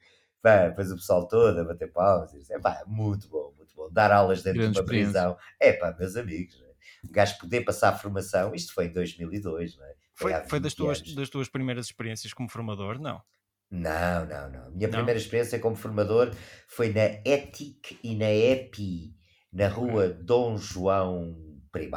[0.43, 3.89] Pá, depois o pessoal todo a bater palmas e dizer, pá, muito bom, muito bom.
[3.91, 5.37] Dar aulas dentro Grande de uma prisão.
[5.61, 6.67] É pá, meus amigos, né?
[7.05, 9.95] o gajo poder passar a formação, isto foi em 2002, não é?
[10.15, 13.01] Foi, foi, foi das, tuas, das tuas primeiras experiências como formador?
[13.01, 13.21] Não.
[13.71, 14.71] Não, não, não.
[14.71, 14.97] Minha não?
[14.97, 16.31] primeira experiência como formador
[16.69, 19.17] foi na ETIC e na EPI,
[19.53, 21.35] na rua Dom João
[21.75, 21.91] I,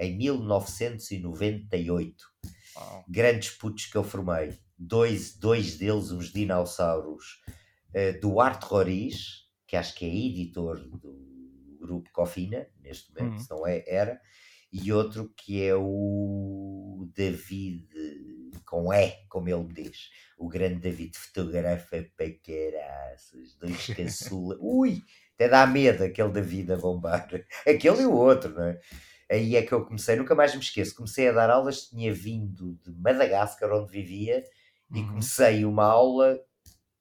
[0.00, 2.24] em 1998.
[2.74, 3.04] Wow.
[3.08, 4.58] Grandes putos que eu formei.
[4.78, 7.42] Dois, dois deles, uns dinossauros.
[7.90, 13.38] Uh, Duarte Roriz, que acho que é editor do grupo Cofina, neste momento, uhum.
[13.38, 14.20] se não é, era.
[14.72, 17.88] E outro que é o David,
[18.66, 20.10] com E, como ele me diz.
[20.36, 23.56] O grande David fotografa para caraças.
[23.58, 24.56] Dois caçula.
[24.60, 25.02] Ui!
[25.34, 27.28] Até dá medo aquele David a bombar.
[27.66, 28.78] Aquele e o outro, não é?
[29.30, 32.78] aí é que eu comecei, nunca mais me esqueço, comecei a dar aulas, tinha vindo
[32.82, 34.42] de Madagascar, onde vivia,
[34.92, 35.08] e uhum.
[35.08, 36.38] comecei uma aula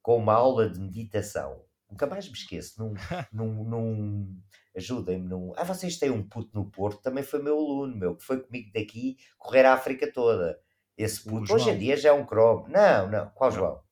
[0.01, 1.63] com uma aula de meditação.
[1.89, 2.93] Nunca mais me esqueço, num,
[3.31, 4.41] num, num
[4.75, 5.53] ajudem-me num.
[5.55, 8.71] Ah, vocês têm um puto no Porto, também foi meu aluno, meu, que foi comigo
[8.73, 10.59] daqui correr a África toda.
[10.97, 12.67] Esse puto, hoje em dia já é um cromo.
[12.69, 13.57] Não, não, qual não.
[13.57, 13.83] João?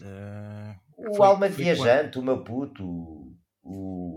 [0.00, 2.22] Uh, o foi, Alma Viajante, quando?
[2.22, 4.12] o meu puto, o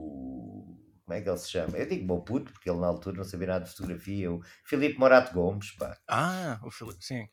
[1.05, 1.77] como é que ele se chama?
[1.77, 4.31] Eu digo meu puto, porque ele na altura não sabia nada de fotografia.
[4.31, 5.95] O Filipe Morato Gomes, pá.
[6.07, 7.27] Ah, o Filipe, sim.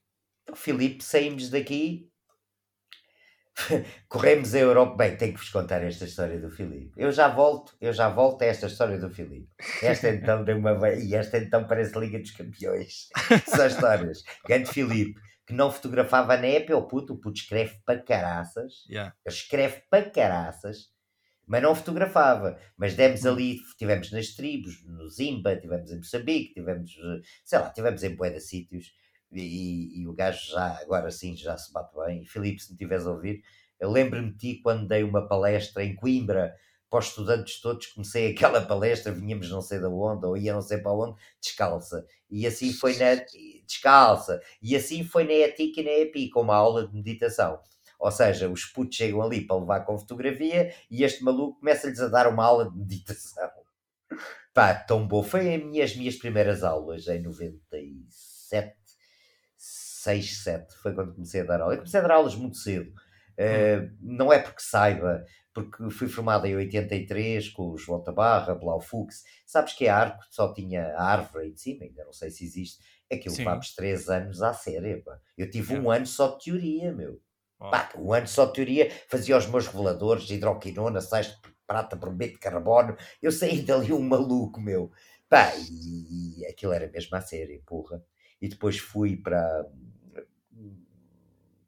[0.57, 2.11] Filipe, saímos daqui,
[4.09, 4.97] corremos a Europa.
[4.97, 6.93] Bem, tenho que vos contar esta história do Filipe.
[6.97, 9.49] Eu já volto, eu já volto a esta história do Filipe.
[9.83, 10.91] Esta então deu uma.
[10.91, 13.09] E esta então parece Liga dos Campeões.
[13.47, 14.23] São histórias.
[14.47, 19.15] Grande Filipe que não fotografava na época, o puto, o puto escreve para caraças, yeah.
[19.25, 20.91] ele escreve para caraças,
[21.47, 22.59] mas não fotografava.
[22.77, 26.93] Mas demos ali, tivemos nas tribos, no Zimba, tivemos em Moçambique, tivemos,
[27.45, 28.93] sei lá, tivemos em Boeda sítios,
[29.33, 32.25] e, e, o gajo já, agora sim, já se bate bem.
[32.25, 33.43] Filipe, se me estiveres a ouvir,
[33.81, 36.55] eu lembro-me de ti quando dei uma palestra em Coimbra
[36.93, 40.61] para os estudantes todos, comecei aquela palestra, vinhamos não sei da onde, ou ia não
[40.61, 42.05] sei para onde, descalça.
[42.31, 43.15] E assim foi na
[43.67, 44.41] descalça.
[44.61, 47.59] E assim foi na ETIC e na EPI, com uma aula de meditação.
[47.99, 52.09] Ou seja, os putos chegam ali para levar com fotografia e este maluco começa-lhes a
[52.09, 53.49] dar uma aula de meditação.
[54.53, 55.23] Pá, tão bom.
[55.23, 58.77] Foi as minhas, minhas primeiras aulas em 97,
[60.03, 60.75] 6, 7.
[60.79, 61.77] Foi quando comecei a dar aulas.
[61.77, 62.91] Eu comecei a dar aulas muito cedo.
[63.33, 68.81] Uh, não é porque saiba, porque fui formado em 83 com o João Tabarra, Blau
[68.81, 69.23] Fux.
[69.47, 72.45] Sabes que a Arco só tinha a árvore aí de cima, ainda não sei se
[72.45, 72.83] existe.
[73.11, 73.45] Aquilo Sim.
[73.45, 75.03] vamos 3 anos à série.
[75.03, 75.19] Pá.
[75.37, 75.81] Eu tive é.
[75.81, 77.21] um ano só de teoria, meu.
[77.59, 82.35] Pá, um ano só de teoria, fazia os meus reveladores, hidroquinona, sais de prata, brometo
[82.35, 82.97] de carbono.
[83.23, 84.91] Eu saí dali um maluco, meu.
[85.29, 88.03] Pá, e, e aquilo era mesmo a sério, porra.
[88.41, 89.65] E depois fui para.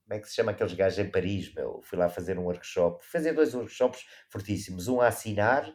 [0.06, 1.80] Como é que se chama aqueles gajos em Paris, meu?
[1.82, 4.86] Fui lá fazer um workshop, fazer dois workshops fortíssimos.
[4.86, 5.66] Um a assinar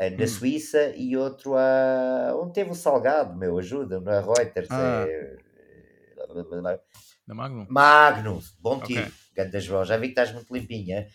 [0.00, 0.28] eh, na hum.
[0.28, 2.36] Suíça e outro a.
[2.36, 3.56] onde teve o Salgado, meu?
[3.56, 4.68] Ajuda, na Reuters.
[4.70, 5.06] Ah.
[5.08, 5.36] É...
[7.26, 7.66] Na Magnum?
[7.68, 9.02] Magnum, bom tiro.
[9.02, 9.12] Okay.
[9.36, 11.06] Ganda João, já vi que estás muito limpinha.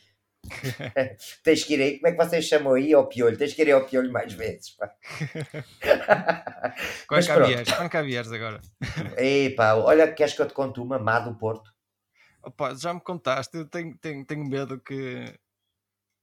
[1.44, 3.38] tens que ir aí, como é que vocês chamam aí ao piolho?
[3.38, 4.72] Tens que ir aí ao piolho mais vezes.
[4.72, 4.92] Pá.
[7.08, 8.62] Cá vieres, quando cá vieres agora.
[9.18, 11.73] Epá, olha, queres que eu te conte uma má do Porto?
[12.44, 15.34] Opa, já me contaste, eu tenho, tenho, tenho medo que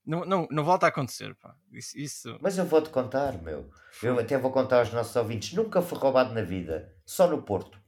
[0.05, 1.35] não, não, não volta a acontecer.
[1.37, 1.55] Pá.
[1.73, 2.39] Isso, isso...
[2.41, 3.71] Mas eu vou-te contar, meu.
[4.03, 5.53] Eu até vou contar aos nossos ouvintes.
[5.53, 7.81] Nunca fui roubado na vida, só no Porto.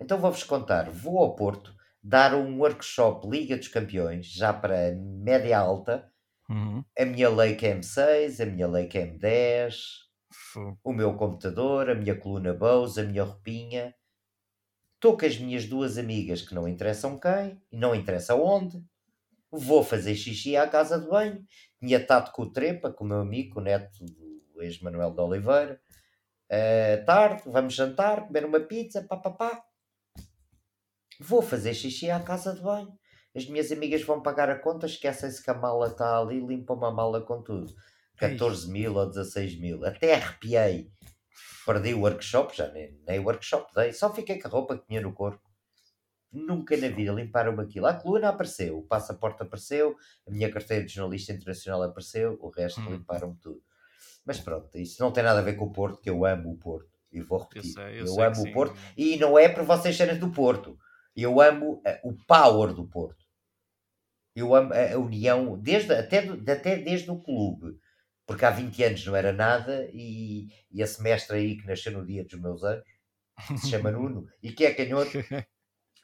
[0.00, 0.90] Então vou-vos contar.
[0.90, 6.10] Vou ao Porto dar um workshop Liga dos Campeões, já para média alta.
[6.48, 6.84] Uhum.
[6.98, 9.74] A minha Leica M6, a minha Leica M10,
[10.82, 13.94] o meu computador, a minha coluna Bose, a minha roupinha.
[14.98, 18.84] Estou com as minhas duas amigas que não interessam quem e não interessa onde.
[19.48, 21.46] Vou fazer xixi à casa de banho.
[21.78, 25.80] Tinha estado com o Trepa, com o meu amigo, o neto do ex-Manuel de Oliveira.
[26.50, 29.62] Uh, tarde, vamos jantar, comer uma pizza, pá, pá, pá.
[31.20, 32.92] Vou fazer xixi à casa de banho.
[33.36, 36.90] As minhas amigas vão pagar a conta, esquecem-se que a mala está ali, limpam a
[36.90, 37.72] mala com tudo.
[38.16, 39.84] 14 mil ou 16 mil.
[39.84, 40.90] Até arrepiei.
[41.66, 43.92] Perdi o workshop, já nem, nem workshop dei.
[43.92, 45.48] Só fiquei com a roupa que tinha no corpo.
[46.30, 47.86] Nunca na vida limparam-me aquilo.
[47.86, 52.80] A coluna apareceu, o passaporte apareceu, a minha carteira de jornalista internacional apareceu, o resto
[52.80, 52.90] hum.
[52.90, 53.62] limparam-me tudo.
[54.24, 56.58] Mas pronto, isso não tem nada a ver com o Porto, que eu amo o
[56.58, 56.90] Porto.
[57.10, 57.70] E vou repetir.
[57.70, 58.78] Eu, sei, eu, eu amo o Porto.
[58.96, 60.78] E não é por vocês serem do Porto.
[61.16, 63.24] Eu amo uh, o power do Porto.
[64.36, 67.78] Eu amo a, a união, desde, até, até desde o clube.
[68.28, 72.04] Porque há 20 anos não era nada, e, e esse mestre aí que nasceu no
[72.04, 72.84] dia dos meus anos,
[73.56, 75.10] se chama Nuno, e que é canhoto,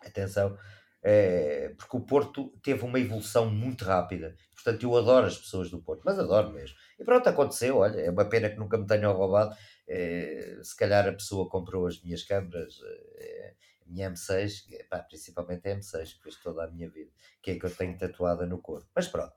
[0.01, 0.57] atenção,
[1.03, 4.35] é, porque o Porto teve uma evolução muito rápida.
[4.55, 6.75] Portanto, eu adoro as pessoas do Porto, mas adoro mesmo.
[6.99, 9.55] E pronto, aconteceu, olha, é uma pena que nunca me tenham roubado.
[9.87, 12.77] É, se calhar a pessoa comprou as minhas câmaras,
[13.19, 13.55] é,
[13.87, 17.11] a minha M6, pá, principalmente a M6, que fez toda a minha vida,
[17.43, 18.89] que é que eu tenho tatuada no corpo.
[18.97, 19.35] Mas pronto.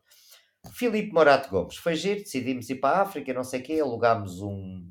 [0.74, 4.41] Filipe Morato Gomes, foi giro, decidimos ir para a África, não sei o quê, alugámos
[4.41, 4.84] um,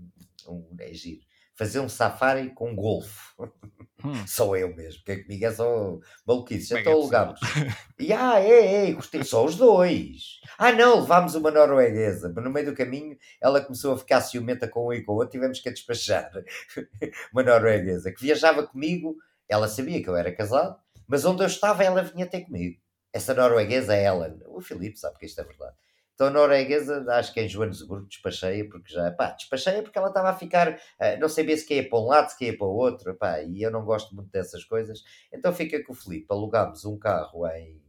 [0.48, 1.20] um é giro,
[1.54, 3.34] fazer um safari com golfe.
[4.04, 4.14] Hum.
[4.26, 6.68] Só eu mesmo, porque comigo é só maluquice.
[6.68, 7.40] Já estou alugámos.
[7.98, 10.38] E ah, é, é, gostei, só os dois.
[10.58, 14.68] Ah, não, levámos uma norueguesa, mas no meio do caminho ela começou a ficar ciumenta
[14.68, 16.30] com um e com o outro, tivemos que a despachar.
[17.32, 19.16] uma norueguesa que viajava comigo,
[19.48, 20.76] ela sabia que eu era casado,
[21.08, 22.78] mas onde eu estava ela vinha ter comigo.
[23.16, 24.38] Essa norueguesa é Ellen.
[24.46, 25.74] O Filipe sabe que isto é verdade.
[26.14, 30.08] Então a norueguesa, acho que é em Joanesburgo, despacheia, porque já, pá, despacheia porque ela
[30.08, 32.74] estava a ficar, uh, não sabia se quer para um lado, se quer para o
[32.74, 35.02] outro, pá, e eu não gosto muito dessas coisas.
[35.32, 37.82] Então fica com o Filipe, alugámos um carro em,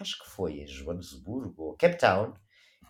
[0.00, 2.34] acho que foi em Joanesburgo, ou Cape Town,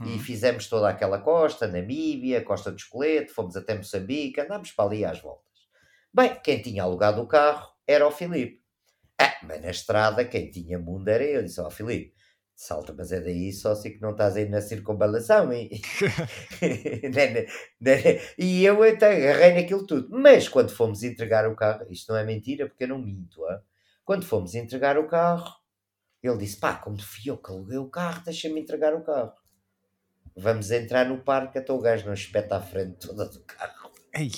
[0.00, 0.04] hum.
[0.06, 5.04] e fizemos toda aquela costa, Namíbia, Costa do Esqueleto, fomos até Moçambique, andámos para ali
[5.04, 5.44] às voltas.
[6.12, 8.63] Bem, quem tinha alugado o carro era o Filipe.
[9.18, 11.42] Ah, mas na estrada quem tinha mundo era eu.
[11.42, 12.14] Disse, ó oh, Filipe,
[12.54, 15.52] salta, mas é daí só se que não estás aí na circunvalação.
[15.52, 15.70] E,
[18.38, 20.08] e eu então agarrei naquilo tudo.
[20.10, 23.40] Mas quando fomos entregar o carro, isto não é mentira porque eu não minto,
[24.04, 25.50] quando fomos entregar o carro,
[26.22, 29.32] ele disse, pá, como fui eu que aluguei o carro, deixa-me entregar o carro.
[30.36, 33.90] Vamos entrar no parque, até o gajo não espeta à frente toda do carro.
[34.14, 34.30] Ei.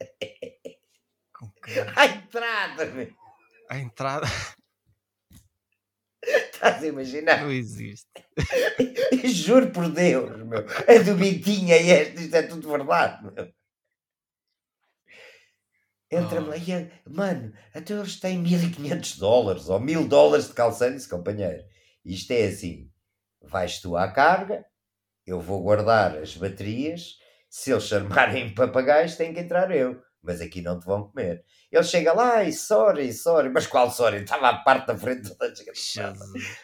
[1.96, 3.17] a entrada, meu
[3.68, 4.26] a entrada.
[6.22, 7.42] Estás a imaginar?
[7.42, 8.08] Não existe.
[9.24, 10.60] Juro por Deus, meu.
[10.60, 13.52] A do Bitinha e esta, isto é tudo verdade, meu.
[16.10, 16.50] Entra-me oh.
[16.50, 16.56] lá
[17.06, 21.62] mano, até eles têm 1500 dólares ou 1000 dólares de calçados, companheiro.
[22.04, 22.90] Isto é assim:
[23.42, 24.64] vais tu à carga,
[25.26, 27.16] eu vou guardar as baterias.
[27.50, 31.44] Se eles chamarem papagaios, tem que entrar eu mas aqui não te vão comer.
[31.70, 34.22] Ele chega lá e sorry, sorry, mas qual sorry?
[34.22, 35.52] Estava à parte da frente toda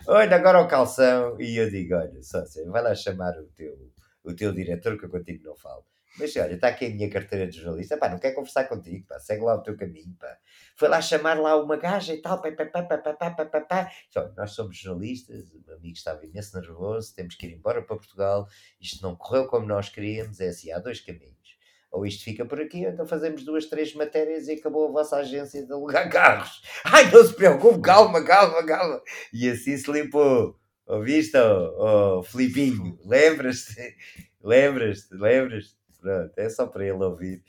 [0.07, 1.41] Olha, agora o calção.
[1.41, 3.75] E eu digo: olha, só assim, vai lá chamar o teu,
[4.23, 5.85] o teu diretor, que eu contigo não falo.
[6.17, 9.19] Mas olha, está aqui a minha carteira de jornalista, pá, não quer conversar contigo, pá,
[9.19, 10.39] segue lá o teu caminho, pá.
[10.77, 13.45] Foi lá chamar lá uma gaja e tal, pá, pá, pá, pá, pá, pá, pá,
[13.47, 13.93] pá, pá.
[14.09, 17.97] Então, nós somos jornalistas, o meu amigo estava imenso nervoso, temos que ir embora para
[17.97, 18.47] Portugal,
[18.81, 21.44] isto não correu como nós queríamos, é assim, há dois caminhos
[21.95, 25.17] ou isto fica por aqui, ou então fazemos duas, três matérias e acabou a vossa
[25.17, 26.61] agência de alugar carros.
[26.85, 29.01] Ai, não se preocupe, calma, calma, calma.
[29.33, 30.59] E assim se limpou.
[30.87, 32.99] Ouviste, oh, oh Filipinho?
[33.07, 33.97] Lembras-te?
[34.43, 35.15] Lembras-te?
[35.15, 35.77] Lembras-te?
[36.01, 37.45] Pronto, é só para ele ouvir.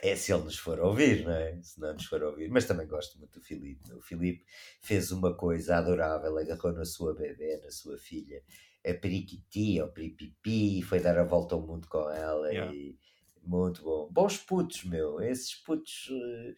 [0.00, 1.60] É se ele nos for ouvir, não é?
[1.60, 2.48] Se não nos for ouvir.
[2.48, 3.92] Mas também gosto muito do Filipe.
[3.92, 4.44] O Filipe
[4.80, 8.42] fez uma coisa adorável, agarrou na sua bebê, na sua filha,
[8.86, 12.72] a periquiti ou peripipi, foi dar a volta ao mundo com ela yeah.
[12.72, 12.96] e
[13.42, 14.08] muito bom.
[14.10, 15.20] Bons putos, meu.
[15.20, 16.08] Esses putos.
[16.10, 16.54] Uh,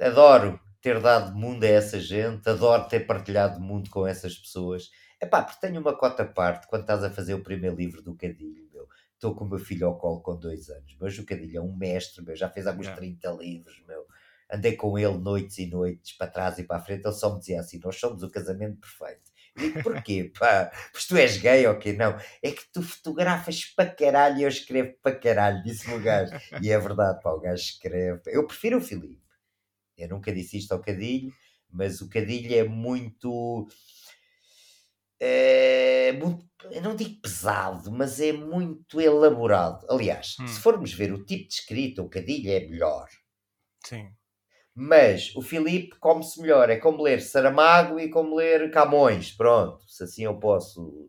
[0.00, 4.90] adoro ter dado mundo a essa gente, adoro ter partilhado mundo com essas pessoas.
[5.18, 8.14] É pá, porque tenho uma cota parte quando estás a fazer o primeiro livro do
[8.14, 8.86] Cadilho, meu.
[9.14, 11.74] Estou com o meu filho ao colo com dois anos, mas o Cadilho é um
[11.74, 12.36] mestre, meu.
[12.36, 13.00] Já fez alguns yeah.
[13.00, 14.04] 30 livros, meu.
[14.52, 17.06] Andei com ele noites e noites, para trás e para a frente.
[17.06, 19.32] Ele só me dizia assim: Nós somos o casamento perfeito.
[19.56, 20.32] Digo, porquê?
[20.38, 21.92] Pá, pois tu és gay ou quê?
[21.92, 26.32] Não, é que tu fotografas para caralho e eu escrevo para caralho, disse-me o gajo.
[26.60, 28.22] E é verdade, pá, o gajo escreve.
[28.26, 29.22] Eu prefiro o Filipe.
[29.96, 31.32] Eu nunca disse isto ao Cadilho,
[31.70, 33.68] mas o Cadilho é muito.
[35.20, 39.86] É, muito, eu não digo pesado, mas é muito elaborado.
[39.88, 40.46] Aliás, hum.
[40.46, 43.08] se formos ver o tipo de escrita, o Cadilho é melhor.
[43.86, 44.10] Sim.
[44.74, 46.68] Mas o Filipe come-se melhor.
[46.68, 49.30] É como ler Saramago e como ler Camões.
[49.30, 51.08] Pronto, se assim eu posso.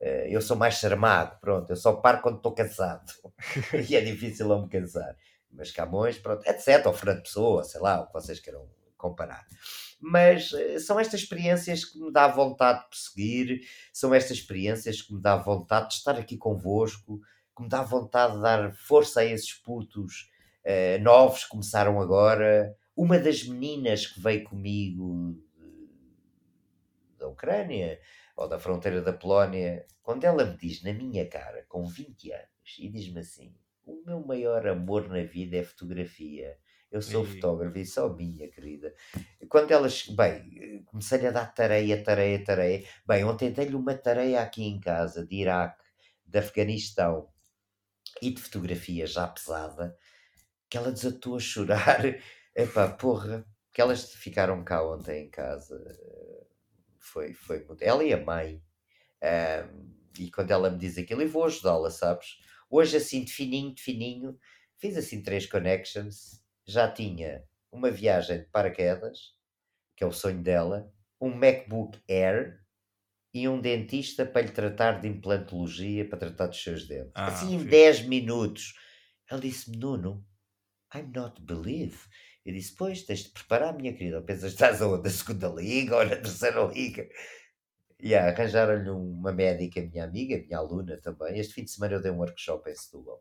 [0.00, 1.70] Eh, eu sou mais Saramago, pronto.
[1.70, 3.10] Eu só paro quando estou cansado.
[3.88, 5.16] e é difícil eu me cansar.
[5.50, 6.84] Mas Camões, pronto, etc.
[6.86, 9.46] Ou Fernando Pessoa, sei lá, o que vocês queiram comparar.
[10.00, 13.60] Mas eh, são estas experiências que me dá vontade de perseguir,
[13.92, 17.20] são estas experiências que me dá vontade de estar aqui convosco,
[17.56, 20.30] que me dá vontade de dar força a esses putos
[20.66, 25.38] uh, novos que começaram agora, uma das meninas que veio comigo
[27.18, 28.00] da Ucrânia
[28.36, 32.78] ou da fronteira da Polónia, quando ela me diz na minha cara, com 20 anos,
[32.78, 36.58] e diz-me assim: O meu maior amor na vida é fotografia.
[36.90, 37.26] Eu sou e...
[37.26, 38.94] fotógrafo e só minha, querida.
[39.48, 42.86] Quando elas, bem, comecei a dar tareia, tareia, tareia.
[43.06, 45.84] Bem, ontem dei-lhe uma tareia aqui em casa, de Iraque,
[46.24, 47.28] de Afeganistão
[48.22, 49.96] e de fotografia já pesada,
[50.70, 52.02] que ela desatou a chorar.
[52.56, 55.78] Epá, porra, que elas ficaram cá ontem em casa.
[56.98, 57.82] Foi, foi muito.
[57.82, 58.62] Ela e a mãe.
[59.22, 62.38] Um, e quando ela me diz aquilo, eu vou ajudá-la, sabes?
[62.70, 64.38] Hoje, assim, de fininho, de fininho,
[64.78, 66.42] fiz assim três connections.
[66.66, 69.34] Já tinha uma viagem de paraquedas,
[69.94, 70.90] que é o sonho dela,
[71.20, 72.60] um MacBook Air
[73.34, 77.12] e um dentista para lhe tratar de implantologia, para tratar dos seus dentes.
[77.14, 78.72] Ah, assim, em 10 minutos.
[79.30, 80.26] Ela disse-me, Nuno,
[80.94, 81.98] I'm not believe.
[82.46, 84.22] Eu disse, pois, tens de preparar, minha querida.
[84.22, 87.08] Pensas que estás a da segunda liga ou na terceira liga?
[87.98, 91.36] E yeah, arranjaram-lhe uma médica, minha amiga, minha aluna também.
[91.40, 93.20] Este fim de semana eu dei um workshop em Setúbal.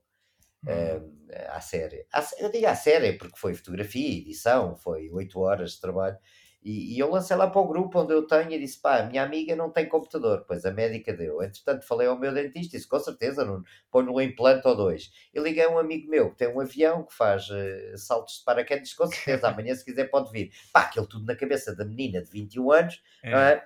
[0.68, 0.98] Uhum.
[0.98, 2.06] Um, à série.
[2.38, 6.18] Eu digo à série porque foi fotografia, edição, foi 8 horas de trabalho.
[6.66, 9.06] E, e, eu lancei lá para o grupo onde eu tenho e disse: pá, a
[9.06, 10.46] minha amiga não tem computador.
[10.48, 11.44] Pois a médica deu.
[11.44, 15.12] Entretanto, falei ao meu dentista e disse: com certeza, não põe um implante ou dois.
[15.32, 18.46] Eu liguei a um amigo meu que tem um avião que faz uh, saltos de
[18.46, 20.52] paraquedas, com certeza, amanhã, se quiser, pode vir.
[20.74, 23.04] Pá, aquilo tudo na cabeça da menina de 21 anos.
[23.24, 23.32] É.
[23.32, 23.66] é?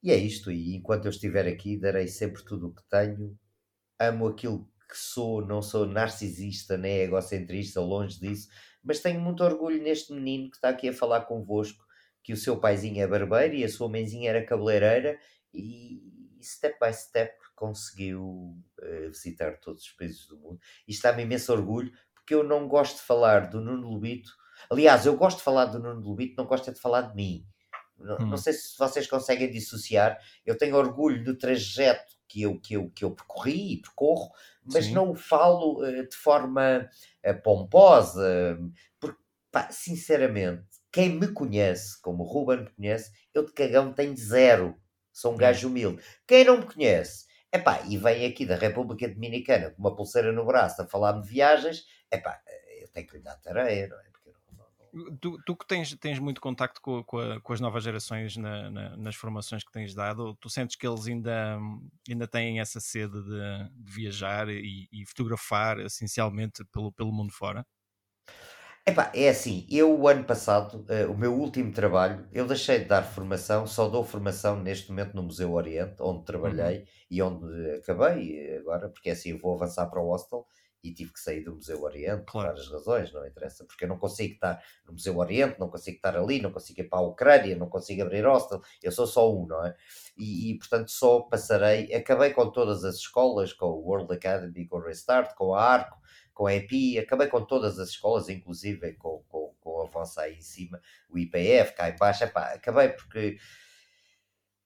[0.00, 0.52] E é isto.
[0.52, 3.36] E enquanto eu estiver aqui, darei sempre tudo o que tenho.
[3.98, 8.48] Amo aquilo que sou, não sou narcisista nem egocentrista, longe disso
[8.82, 11.84] mas tenho muito orgulho neste menino que está aqui a falar convosco,
[12.22, 15.18] que o seu paizinho é barbeiro e a sua mãezinha era cabeleireira
[15.52, 16.02] e
[16.42, 20.60] step by step conseguiu uh, visitar todos os países do mundo.
[20.86, 24.30] E está-me imenso orgulho, porque eu não gosto de falar do Nuno Lubito.
[24.70, 27.46] Aliás, eu gosto de falar do Nuno Lubito, não gosto é de falar de mim.
[27.96, 28.26] Não, hum.
[28.26, 30.18] não sei se vocês conseguem dissociar.
[30.46, 34.30] Eu tenho orgulho do trajeto que eu, que eu, que eu percorri e percorro,
[34.64, 34.92] mas Sim.
[34.92, 36.88] não o falo uh, de forma
[37.26, 38.58] uh, pomposa,
[39.00, 39.18] porque,
[39.50, 44.76] pá, sinceramente, quem me conhece, como o Ruben me conhece, eu de cagão tenho zero.
[45.12, 45.38] Sou um hum.
[45.38, 46.02] gajo humilde.
[46.26, 50.46] Quem não me conhece, epá, e vem aqui da República Dominicana com uma pulseira no
[50.46, 52.40] braço a falar-me de viagens, epá,
[52.80, 54.07] eu tenho que lhe dar tareia, não é?
[55.20, 58.70] Tu, tu, que tens, tens muito contacto com, com, a, com as novas gerações na,
[58.70, 61.58] na, nas formações que tens dado, tu sentes que eles ainda,
[62.08, 67.66] ainda têm essa sede de, de viajar e, e, fotografar essencialmente pelo, pelo mundo fora?
[68.86, 72.86] Epá, é assim, eu o ano passado, uh, o meu último trabalho, eu deixei de
[72.86, 76.84] dar formação, só dou formação neste momento no Museu Oriente, onde trabalhei uhum.
[77.10, 80.46] e onde acabei agora, porque é assim, eu vou avançar para o hostel
[80.82, 83.98] e tive que sair do Museu Oriente por várias razões, não interessa, porque eu não
[83.98, 87.56] consigo estar no Museu Oriente, não consigo estar ali, não consigo ir para a Ucrânia,
[87.56, 89.74] não consigo abrir hostel, eu sou só um, não é?
[90.16, 94.76] E, e, portanto só passarei, acabei com todas as escolas, com o World Academy, com
[94.76, 95.98] o Restart, com a ARCO,
[96.32, 100.36] com a EPI, acabei com todas as escolas, inclusive com, com, com o avanço aí
[100.36, 103.38] em cima, o IPF, cá em baixo, epá, acabei porque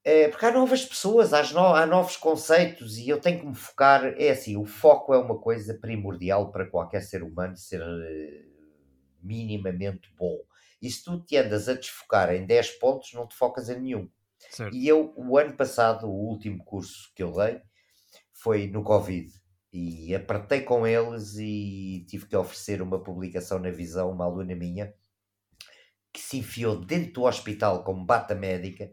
[0.04, 3.54] é, porque há novas pessoas, há, no, há novos conceitos e eu tenho que me
[3.54, 4.04] focar.
[4.18, 8.52] É assim, o foco é uma coisa primordial para qualquer ser humano ser uh,
[9.22, 10.36] minimamente bom.
[10.80, 14.10] E se tu te andas a desfocar em 10 pontos, não te focas em nenhum.
[14.50, 14.74] Certo.
[14.74, 17.60] E eu, o ano passado, o último curso que eu dei
[18.32, 19.30] foi no Covid.
[19.72, 24.92] E apertei com eles e tive que oferecer uma publicação na Visão, uma aluna minha,
[26.12, 28.92] que se enfiou dentro do hospital como bata médica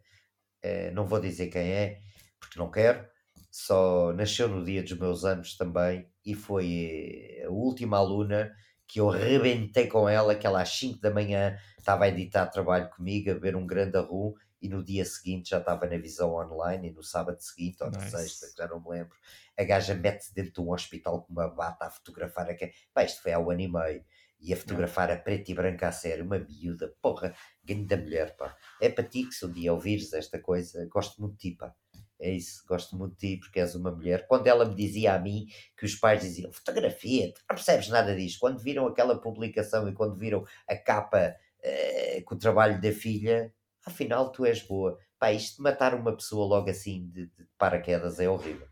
[0.63, 2.01] Uh, não vou dizer quem é,
[2.39, 3.07] porque não quero.
[3.51, 8.53] Só nasceu no dia dos meus anos também e foi eh, a última aluna
[8.87, 12.89] que eu rebentei com ela, que ela às 5 da manhã estava a editar trabalho
[12.89, 16.89] comigo, a ver um grande arrum e no dia seguinte já estava na visão online
[16.89, 18.11] e no sábado seguinte ou na nice.
[18.11, 19.15] sexta, já não me lembro,
[19.57, 22.55] a gaja mete-se dentro de um hospital com uma bata a fotografar a.
[22.93, 24.05] Pá, isto foi há um ano e meio
[24.39, 27.33] e a fotografar a preto e branco a sério, uma miúda, porra,
[27.63, 28.55] ganho da mulher, pá.
[28.81, 31.73] É para ti que se um dia ouvires esta coisa, gosto muito de ti, pá.
[32.21, 34.27] É isso, gosto muito de ti porque és uma mulher.
[34.27, 35.45] Quando ela me dizia a mim
[35.77, 38.39] que os pais diziam fotografia, não percebes nada disto.
[38.39, 41.33] Quando viram aquela publicação e quando viram a capa
[41.63, 43.53] uh, com o trabalho da filha,
[43.85, 44.97] afinal tu és boa.
[45.19, 48.67] Pá, isto de matar uma pessoa logo assim de, de paraquedas é horrível.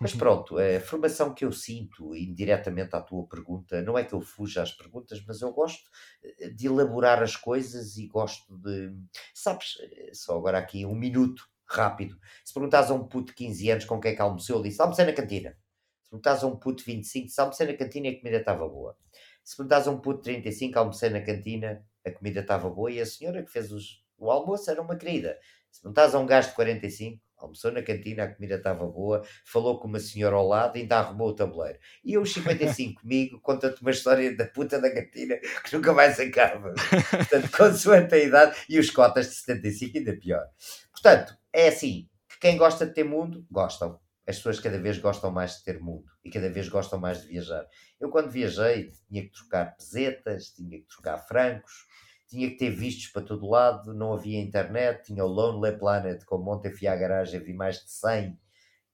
[0.00, 0.18] Mas uhum.
[0.18, 4.62] pronto, a formação que eu sinto, indiretamente à tua pergunta, não é que eu fuja
[4.62, 5.82] às perguntas, mas eu gosto
[6.22, 8.94] eh, de elaborar as coisas e gosto de.
[9.34, 12.16] Sabes, eh, só agora aqui um minuto rápido.
[12.44, 14.80] Se perguntas a um puto de 15 anos com quem é que almoçou, ele disse:
[14.80, 15.56] almocei na cantina.
[16.04, 18.68] Se perguntas a um puto de 25, disse: almocei na cantina e a comida estava
[18.68, 18.96] boa.
[19.42, 23.00] Se perguntas a um puto de 35, almocei na cantina, a comida estava boa e
[23.00, 25.38] a senhora que fez os, o almoço era uma querida.
[25.70, 29.80] Se perguntas a um gajo de 45, almoçou na cantina, a comida estava boa, falou
[29.80, 31.78] com uma senhora ao lado e ainda arrumou o tabuleiro.
[32.04, 36.20] E eu, os 55 comigo, conta-te uma história da puta da cantina que nunca mais
[36.20, 36.74] acaba.
[37.10, 40.46] Portanto, consoante a idade, e os cotas de 75 ainda pior.
[40.92, 43.98] Portanto, é assim, que quem gosta de ter mundo, gostam.
[44.26, 47.28] As pessoas cada vez gostam mais de ter mundo e cada vez gostam mais de
[47.28, 47.66] viajar.
[47.98, 51.86] Eu, quando viajei, tinha que trocar pesetas, tinha que trocar francos,
[52.30, 56.38] tinha que ter vistos para todo lado, não havia internet, tinha o Lonely Planet, com
[56.38, 58.38] Monte fui à garagem, vi mais de 100,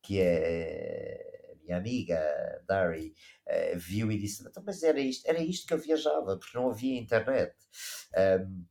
[0.02, 2.18] que é a minha amiga,
[2.66, 3.12] Dari,
[3.46, 6.70] uh, viu e disse, então, mas era isto, era isto que eu viajava, porque não
[6.70, 7.54] havia internet.
[8.16, 8.64] Um,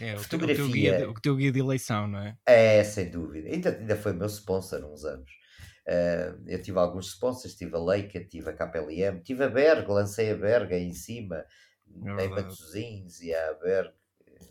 [0.00, 0.56] é, o fotografia...
[0.56, 2.36] Teu, guia de, o teu guia de eleição, não é?
[2.46, 3.48] É, sem dúvida.
[3.48, 5.30] Ainda, ainda foi meu sponsor uns anos.
[5.86, 10.30] Uh, eu tive alguns sponsors, tive a Leica, tive a KPLM, tive a Berg, lancei
[10.30, 11.44] a Berg aí em cima,
[12.18, 13.92] é em Matosinhos e a Berg.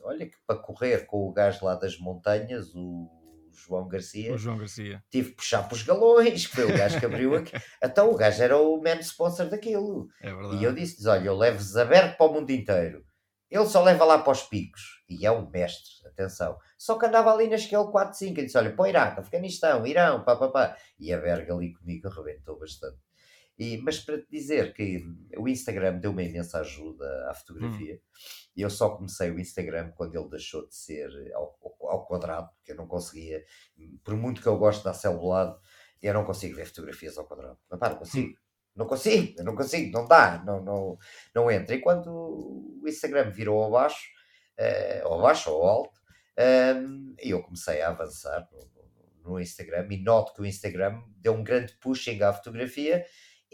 [0.04, 3.10] Olha que para correr com o gajo lá das montanhas, o
[3.52, 5.04] João Garcia, o João Garcia.
[5.10, 7.54] tive que puxar para os galões, que foi o gajo que abriu aqui.
[7.84, 10.08] então o gajo era o man sponsor daquilo.
[10.22, 10.30] É.
[10.56, 13.06] E eu disse-lhes: olha, eu levo-vos a Berg para o mundo inteiro.
[13.50, 15.04] Ele só leva lá para os picos.
[15.08, 16.58] E é um mestre, atenção.
[16.78, 18.32] Só que andava ali na esquela 4, 5.
[18.34, 20.78] Ele disse: Olha, para o Iraque, Afeganistão, Irão, pá, pá, pá.
[21.00, 22.98] E a verga ali comigo arrebentou bastante.
[23.58, 25.02] E, mas para te dizer que
[25.38, 27.96] o Instagram deu uma imensa ajuda à fotografia.
[27.96, 28.00] Hum.
[28.58, 32.76] Eu só comecei o Instagram quando ele deixou de ser ao, ao quadrado, porque eu
[32.76, 33.46] não conseguia,
[34.04, 35.60] por muito que eu gosto da celulado,
[36.02, 37.58] eu não consigo ver fotografias ao quadrado.
[37.70, 38.30] Não, pá, não consigo.
[38.30, 38.46] Hum.
[38.76, 40.98] Não consigo, não consigo, não dá, não, não,
[41.34, 41.76] não entra.
[41.76, 44.06] E quando o Instagram virou ao baixo,
[44.60, 45.98] uh, ao baixo ou alto,
[46.38, 51.44] um, eu comecei a avançar no, no, Instagram e noto que o Instagram deu um
[51.44, 53.06] grande pushing à fotografia e,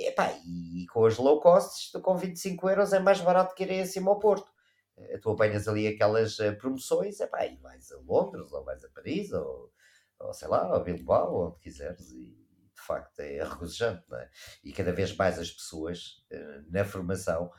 [0.08, 4.12] epá, e com as low costs, com 25 euros é mais barato que ir acima
[4.12, 4.50] ao Porto.
[4.98, 8.90] Uh, tu apanhas ali aquelas uh, promoções epá, e vais a Londres ou vais a
[8.90, 9.72] Paris ou,
[10.20, 12.38] ou sei lá, a Bilbao, onde quiseres e
[12.74, 14.30] de facto é regozijante, é?
[14.64, 17.52] E cada vez mais as pessoas uh, na formação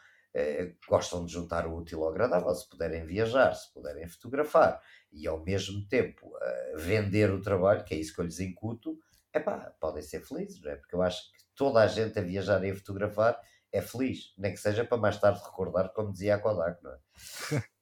[0.88, 4.80] gostam de juntar o útil ao agradável, se puderem viajar, se puderem fotografar
[5.12, 6.32] e ao mesmo tempo
[6.74, 8.98] vender o trabalho, que é isso que eu lhes incuto,
[9.34, 10.76] epá, podem ser felizes, não é?
[10.76, 13.38] Porque eu acho que toda a gente a viajar e a fotografar
[13.72, 16.98] é feliz, nem que seja para mais tarde recordar, como dizia a Kodak, não é?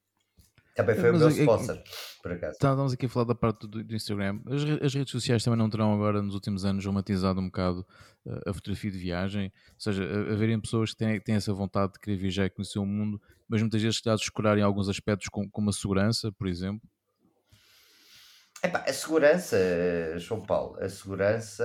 [0.74, 1.84] Também foi Mas o meu sponsor, é,
[2.22, 2.52] por acaso.
[2.52, 4.40] Estávamos aqui a falar da parte do, do Instagram.
[4.46, 7.86] As, as, redes sociais também não terão agora, nos últimos anos, romantizado um bocado
[8.24, 9.52] uh, a fotografia de viagem.
[9.74, 12.86] Ou seja, haverem pessoas que têm, têm essa vontade de querer viajar e conhecer o
[12.86, 16.88] mundo, mas muitas vezes se descurarem alguns aspectos como, como a segurança, por exemplo.
[18.62, 19.56] Epá, a segurança,
[20.18, 21.64] João Paulo, a segurança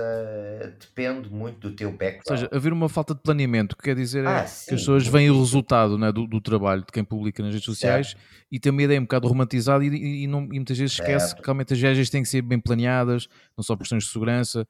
[0.80, 2.30] depende muito do teu background.
[2.30, 4.80] Ou seja, haver uma falta de planeamento, que quer dizer é ah, sim, que as
[4.80, 8.22] pessoas veem o resultado né, do, do, trabalho de quem publica nas redes sociais certo.
[8.50, 11.42] e tem uma ideia um bocado romantizada e, e, não, e muitas vezes esquece certo.
[11.42, 14.66] que realmente as viagens têm que ser bem planeadas, não só por questões de segurança,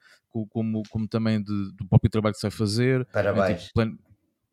[0.50, 3.06] como, como também de, do próprio trabalho que se vai fazer.
[3.06, 3.66] Parabéns.
[3.66, 3.80] Tipo.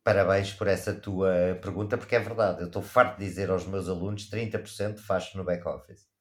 [0.04, 2.62] Parabéns por essa tua pergunta, porque é verdade.
[2.62, 6.12] Eu estou farto de dizer aos meus alunos 30% faz no back-office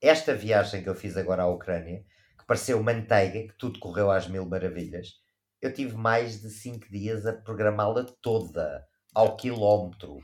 [0.00, 2.04] esta viagem que eu fiz agora à Ucrânia,
[2.38, 5.14] que pareceu manteiga, que tudo correu às mil maravilhas,
[5.60, 10.22] eu tive mais de cinco dias a programá-la toda, ao quilómetro.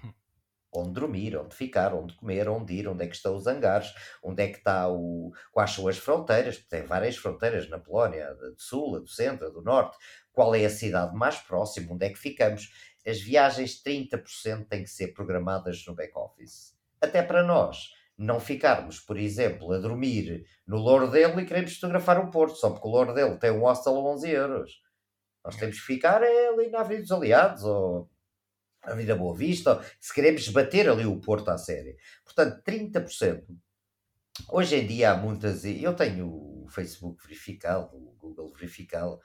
[0.74, 3.92] Onde dormir, onde ficar, onde comer, onde ir, onde é que estão os hangares,
[4.22, 5.30] onde é que está o.
[5.52, 9.98] quais são as fronteiras, tem várias fronteiras na Polónia, do sul, do centro, do norte,
[10.32, 12.72] qual é a cidade mais próxima, onde é que ficamos.
[13.06, 16.74] As viagens 30% têm que ser programadas no back-office.
[17.02, 17.90] Até para nós
[18.22, 22.86] não ficarmos, por exemplo, a dormir no Lourdelo e queremos fotografar o Porto, só porque
[22.86, 24.70] o Lourdelo tem um hostel a 11 euros.
[25.44, 28.08] Nós temos que ficar é, ali na Avenida dos Aliados ou
[28.84, 31.96] na Avenida Boa Vista, ou, se queremos bater ali o Porto à série.
[32.24, 33.42] Portanto, 30%.
[34.50, 35.64] Hoje em dia há muitas.
[35.64, 39.18] Eu tenho o Facebook verificado, o Google verificado,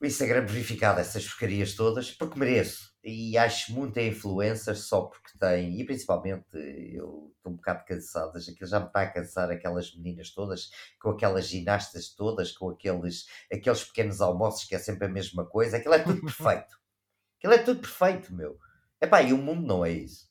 [0.00, 2.94] o Instagram verificado, essas porcarias todas, porque mereço.
[3.08, 8.68] E acho muita influência só porque tem, e principalmente eu estou um bocado cansado, aquilo
[8.68, 13.84] já me está a cansar aquelas meninas todas, com aquelas ginastas todas, com aqueles, aqueles
[13.84, 16.80] pequenos almoços que é sempre a mesma coisa, aquilo é tudo perfeito.
[17.38, 18.58] Aquilo é tudo perfeito, meu.
[19.00, 20.28] Epá, e o mundo não é isso.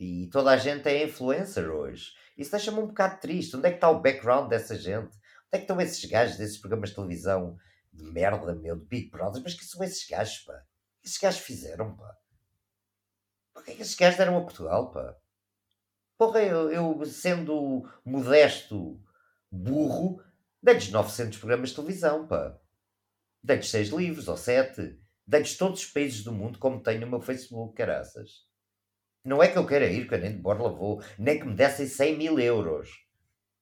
[0.00, 2.10] E toda a gente é influencer hoje.
[2.36, 3.56] Isso deixa-me um bocado triste.
[3.56, 5.14] Onde é que está o background dessa gente?
[5.14, 7.56] Onde é que estão esses gajos desses programas de televisão
[7.92, 10.60] de merda, meu, de Big Brother, mas que são esses gajos, pá?
[11.08, 12.18] Esses gajos fizeram, pá?
[13.56, 15.16] O que é que esses gajos deram a Portugal, pá?
[16.18, 19.02] Porra, eu, eu sendo modesto,
[19.50, 20.22] burro,
[20.62, 22.60] dei-lhes 900 programas de televisão, pá.
[23.42, 25.00] Dei-lhes 6 livros ou 7.
[25.26, 28.46] Dei-lhes todos os países do mundo como tenho no meu Facebook, caraças.
[29.24, 31.54] Não é que eu queira ir, que eu nem de borla vou, nem que me
[31.54, 32.90] dessem 100 mil euros.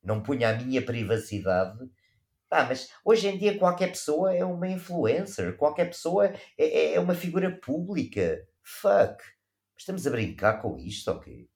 [0.03, 1.79] Não punha a minha privacidade
[2.51, 7.01] ah, mas hoje em dia qualquer pessoa é uma influencer, qualquer pessoa é, é, é
[7.01, 8.47] uma figura pública.
[8.63, 9.23] Fuck.
[9.79, 11.49] Estamos a brincar com isto, ok?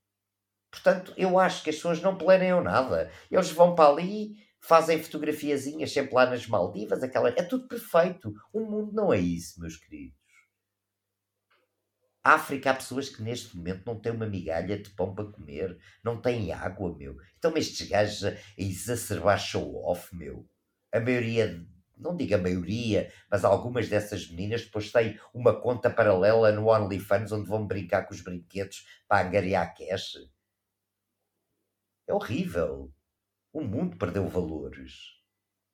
[0.70, 3.10] Portanto, eu acho que as pessoas não planeiam nada.
[3.30, 7.30] Eles vão para ali, fazem fotografiazinhas sempre lá nas Maldivas, aquela...
[7.30, 8.32] é tudo perfeito.
[8.52, 10.18] O mundo não é isso, meus queridos.
[12.22, 16.20] África há pessoas que neste momento não têm uma migalha de pão para comer, não
[16.20, 17.16] têm água, meu.
[17.38, 20.46] Então estes gajos a exacerbar show-off, meu.
[20.92, 21.64] A maioria,
[21.96, 27.32] não digo a maioria, mas algumas dessas meninas depois têm uma conta paralela no OnlyFans
[27.32, 30.18] onde vão brincar com os brinquedos para angariar cash.
[32.06, 32.92] É horrível.
[33.52, 35.20] O mundo perdeu valores.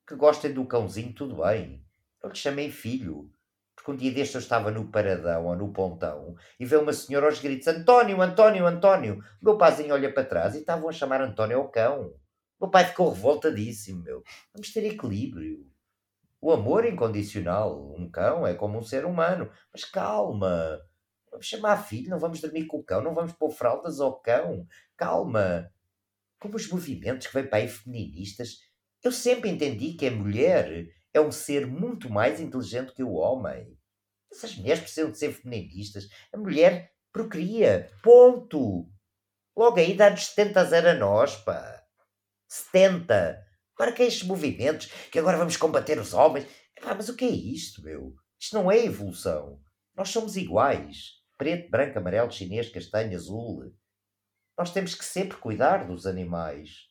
[0.07, 1.83] Que gostem do cãozinho, tudo bem.
[2.21, 3.31] Não lhe chamei filho.
[3.75, 7.27] Porque um dia deste eu estava no paradão ou no pontão e veio uma senhora
[7.27, 9.23] aos gritos: António, António, António.
[9.41, 12.13] O meu paizinho olha para trás e estavam a chamar António ao cão.
[12.59, 14.23] Meu pai ficou revoltadíssimo, meu.
[14.53, 15.65] Vamos ter equilíbrio.
[16.41, 17.93] O amor incondicional.
[17.95, 19.51] Um cão é como um ser humano.
[19.71, 20.79] Mas calma.
[21.29, 24.65] Vamos chamar filho, não vamos dormir com o cão, não vamos pôr fraldas ao cão.
[24.95, 25.71] Calma.
[26.39, 28.59] Como os movimentos que vêm para aí feministas.
[29.03, 33.77] Eu sempre entendi que a mulher é um ser muito mais inteligente que o homem.
[34.31, 36.07] Essas mulheres precisam de ser feministas.
[36.33, 37.91] A mulher procria.
[38.03, 38.89] Ponto.
[39.55, 41.76] Logo aí dá-nos 70 a 0 a nós, pá.
[42.47, 43.45] 70.
[43.75, 46.47] Agora que estes movimentos, que agora vamos combater os homens.
[46.81, 48.15] Pá, mas o que é isto, meu?
[48.39, 49.61] Isto não é evolução.
[49.95, 51.17] Nós somos iguais.
[51.37, 53.71] Preto, branco, amarelo, chinês, castanho, azul.
[54.57, 56.87] Nós temos que sempre cuidar dos animais.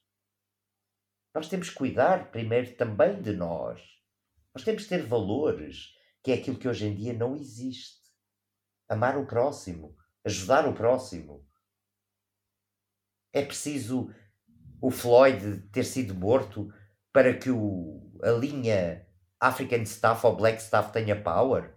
[1.35, 3.83] Nós temos que cuidar primeiro também de nós.
[4.55, 5.89] Nós temos que ter valores,
[6.23, 8.01] que é aquilo que hoje em dia não existe.
[8.89, 11.47] Amar o próximo, ajudar o próximo.
[13.33, 14.15] É preciso
[14.81, 16.73] o Floyd ter sido morto
[17.13, 19.07] para que o, a linha
[19.41, 21.75] African Staff ou Black Staff tenha power?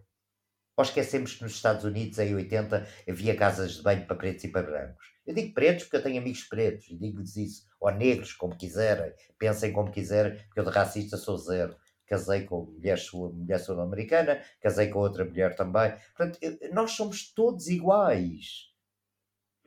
[0.77, 4.47] Ou esquecemos que nos Estados Unidos, em 80, havia casas de banho para pretos e
[4.47, 5.05] para brancos?
[5.25, 7.65] Eu digo pretos porque eu tenho amigos pretos, e digo-lhes isso.
[7.81, 9.13] Ou negros, como quiserem.
[9.37, 11.75] Pensem como quiserem, porque eu de racista sou zero
[12.09, 15.93] casei com mulher, mulher sul-americana, casei com outra mulher também.
[16.15, 16.39] Portanto,
[16.73, 18.69] nós somos todos iguais.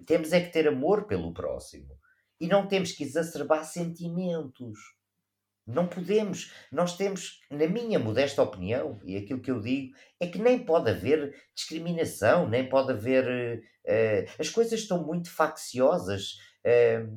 [0.04, 1.96] Temos é que ter amor pelo próximo.
[2.42, 4.76] E não temos que exacerbar sentimentos.
[5.64, 6.52] Não podemos.
[6.72, 10.90] Nós temos, na minha modesta opinião, e aquilo que eu digo, é que nem pode
[10.90, 13.62] haver discriminação, nem pode haver.
[13.86, 16.32] Uh, as coisas estão muito facciosas,
[16.66, 17.08] uh,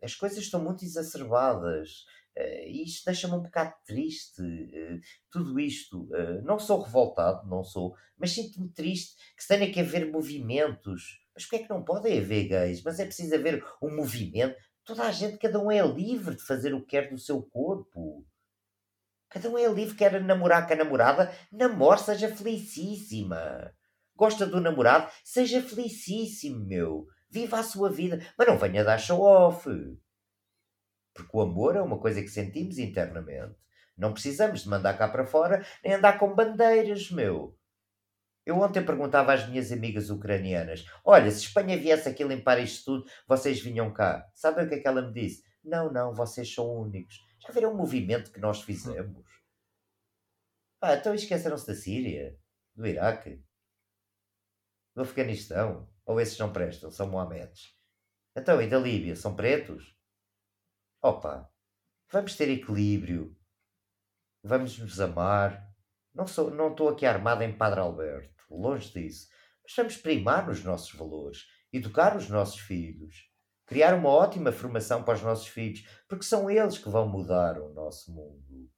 [0.00, 2.04] as coisas estão muito exacerbadas.
[2.38, 5.00] Uh, e isto deixa-me um bocado triste, uh,
[5.32, 6.04] tudo isto.
[6.14, 11.19] Uh, não sou revoltado, não sou, mas sinto-me triste que tenha que haver movimentos.
[11.34, 12.82] Mas porquê é que não podem haver gays?
[12.82, 14.56] Mas é preciso haver um movimento.
[14.84, 18.26] Toda a gente, cada um é livre de fazer o que quer do seu corpo.
[19.28, 23.72] Cada um é livre, quer namorar com a namorada, namore, seja felicíssima.
[24.16, 27.06] Gosta do namorado, seja felicíssimo, meu.
[27.30, 29.68] Viva a sua vida, mas não venha dar show-off.
[31.14, 33.54] Porque o amor é uma coisa que sentimos internamente.
[33.96, 37.56] Não precisamos de mandar cá para fora nem andar com bandeiras, meu.
[38.44, 43.10] Eu ontem perguntava às minhas amigas ucranianas: Olha, se Espanha viesse aqui limpar isto tudo,
[43.28, 44.26] vocês vinham cá.
[44.34, 45.42] Sabem o que é que ela me disse?
[45.62, 47.18] Não, não, vocês são únicos.
[47.40, 49.26] Já viram o movimento que nós fizemos?
[50.80, 52.38] Ah, então esqueceram-se da Síria,
[52.74, 53.42] do Iraque,
[54.94, 55.88] do Afeganistão.
[56.06, 57.76] Ou esses não prestam, são Mohamedes.
[58.34, 59.96] Então, e da Líbia, são pretos?
[61.02, 61.48] Opa,
[62.10, 63.36] vamos ter equilíbrio,
[64.42, 65.69] vamos nos amar.
[66.20, 69.30] Não sou, não estou aqui armado em Padre Alberto, longe disso.
[69.64, 73.26] Mas vamos primar os nossos valores, educar os nossos filhos,
[73.64, 77.72] criar uma ótima formação para os nossos filhos, porque são eles que vão mudar o
[77.72, 78.70] nosso mundo.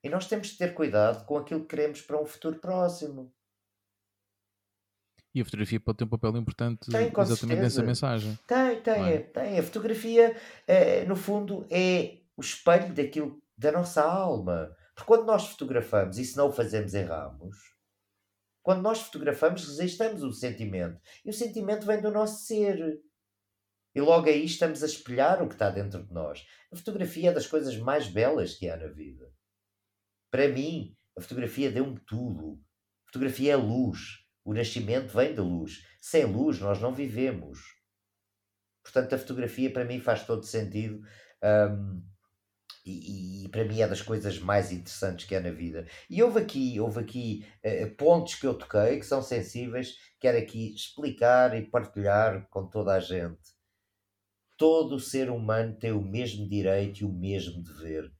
[0.00, 3.34] E nós temos de ter cuidado com aquilo que queremos para um futuro próximo.
[5.34, 7.62] E a fotografia pode ter um papel importante tem, exatamente certeza.
[7.62, 8.38] nessa mensagem.
[8.46, 9.18] Tem, tem, é?
[9.18, 9.58] tem.
[9.58, 10.36] A fotografia,
[10.68, 14.72] é, no fundo, é o espelho daquilo, da nossa alma.
[14.94, 17.56] Porque quando nós fotografamos, e se não o fazemos, erramos,
[18.62, 21.00] quando nós fotografamos, resistamos o sentimento.
[21.24, 23.02] E o sentimento vem do nosso ser.
[23.94, 26.46] E logo aí estamos a espelhar o que está dentro de nós.
[26.72, 29.30] A fotografia é das coisas mais belas que há na vida.
[30.30, 32.58] Para mim, a fotografia deu-me tudo.
[33.04, 34.24] A fotografia é luz.
[34.44, 35.86] O nascimento vem da luz.
[36.00, 37.60] Sem luz nós não vivemos.
[38.82, 41.00] Portanto, a fotografia para mim faz todo sentido.
[41.42, 42.02] Um,
[42.84, 45.86] e, e, para mim é das coisas mais interessantes que há na vida.
[46.08, 50.74] E houve aqui, houve aqui uh, pontos que eu toquei que são sensíveis, quero aqui
[50.74, 53.54] explicar e partilhar com toda a gente.
[54.58, 58.12] Todo ser humano tem o mesmo direito e o mesmo dever.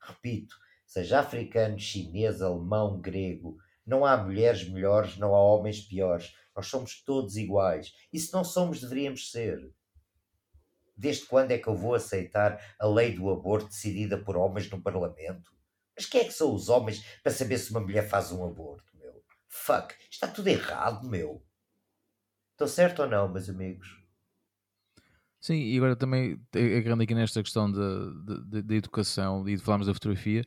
[0.00, 0.54] Repito,
[0.86, 6.32] seja africano, chinês, alemão, grego, não há mulheres melhores, não há homens piores.
[6.54, 7.92] Nós somos todos iguais.
[8.12, 9.58] E se não somos, deveríamos ser.
[11.02, 14.80] Desde quando é que eu vou aceitar a lei do aborto decidida por homens no
[14.80, 15.50] Parlamento?
[15.96, 18.96] Mas quem é que são os homens para saber se uma mulher faz um aborto,
[18.96, 19.20] meu?
[19.48, 21.44] Fuck, está tudo errado, meu.
[22.52, 24.00] Estou certo ou não, meus amigos?
[25.40, 30.44] Sim, e agora também agarrando aqui nesta questão da educação e de falarmos da fotografia,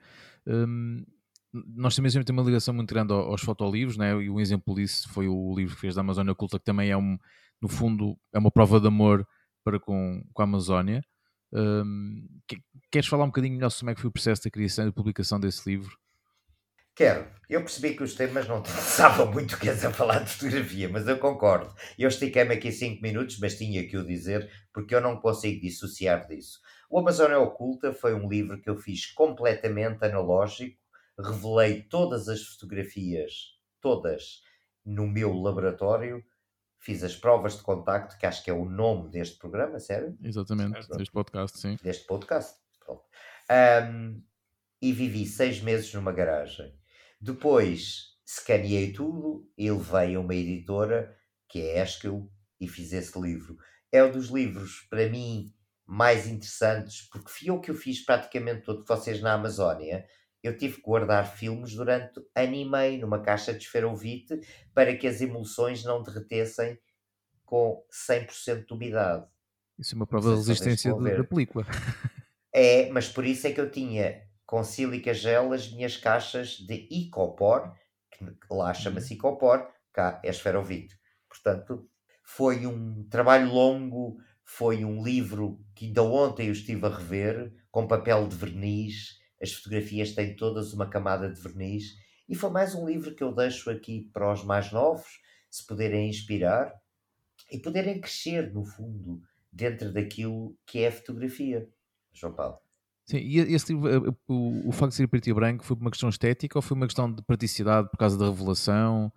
[0.47, 1.03] hum,
[1.51, 4.12] nós também sempre temos uma ligação muito grande aos fotolivros, né?
[4.24, 6.95] e um exemplo disso foi o livro que fez da Amazônia Oculta, que também é
[6.95, 7.18] um,
[7.62, 9.28] no fundo, é uma prova de amor
[9.66, 11.01] para com, com a Amazónia.
[11.51, 12.28] Um,
[12.91, 14.91] queres falar um bocadinho melhor sobre como é que foi o processo da criação e
[14.91, 15.97] publicação desse livro?
[16.95, 17.28] Quero.
[17.49, 21.18] Eu percebi que os temas não interessavam muito que a falar de fotografia, mas eu
[21.18, 21.74] concordo.
[21.97, 26.28] Eu estiquei-me aqui cinco minutos, mas tinha que o dizer porque eu não consigo dissociar
[26.28, 26.59] disso.
[26.89, 30.80] O Amazônia Oculta foi um livro que eu fiz completamente analógico,
[31.20, 33.34] revelei todas as fotografias,
[33.82, 34.41] todas,
[34.86, 36.24] no meu laboratório,
[36.86, 40.17] fiz as provas de contacto, que acho que é o nome deste programa, sério?
[40.23, 40.97] Exatamente, certo.
[40.97, 41.77] deste podcast, sim.
[41.81, 42.55] Deste podcast,
[42.86, 43.03] pronto.
[43.51, 44.23] Um,
[44.81, 46.73] e vivi seis meses numa garagem
[47.25, 51.17] depois escaneei tudo e levei a uma editora
[51.49, 53.57] que é Esquil e fiz esse livro.
[53.91, 55.53] É um dos livros, para mim,
[55.86, 58.86] mais interessantes, porque fui eu que o fiz praticamente todo.
[58.86, 60.05] Vocês na Amazónia,
[60.45, 64.39] eu tive que guardar filmes durante ano e meio numa caixa de esferovite
[64.73, 66.77] para que as emulsões não derretessem
[67.43, 69.25] com 100% de umidade.
[69.77, 71.65] Isso é uma prova de resistência da película.
[72.57, 76.87] É, mas por isso é que eu tinha com sílica gel as minhas caixas de
[76.89, 77.73] Icopor,
[78.09, 79.17] que lá chama-se uhum.
[79.17, 80.97] Icopor, cá é esferovite.
[81.27, 81.85] Portanto,
[82.23, 84.15] foi um trabalho longo,
[84.45, 89.53] foi um livro que ainda ontem eu estive a rever, com papel de verniz, as
[89.53, 91.95] fotografias têm todas uma camada de verniz,
[92.27, 95.05] e foi mais um livro que eu deixo aqui para os mais novos,
[95.49, 96.73] se poderem inspirar
[97.51, 99.21] e poderem crescer, no fundo,
[99.51, 101.69] dentro daquilo que é a fotografia.
[102.11, 102.57] João Paulo.
[103.05, 105.91] Sim, e esse livro, eh, o, o facto de ser preto e branco foi uma
[105.91, 109.13] questão estética ou foi uma questão de praticidade por causa da revelação?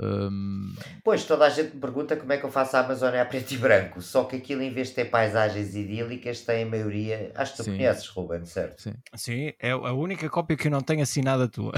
[0.00, 0.74] Um...
[1.02, 3.52] Pois, toda a gente me pergunta como é que eu faço a Amazónia a preto
[3.52, 7.52] e branco, só que aquilo em vez de ter paisagens idílicas tem a maioria, acho
[7.52, 7.76] que tu Sim.
[7.76, 8.82] conheces, Ruben, certo?
[8.82, 8.94] Sim.
[9.14, 11.72] Sim, é a única cópia que eu não tenho assinada tua.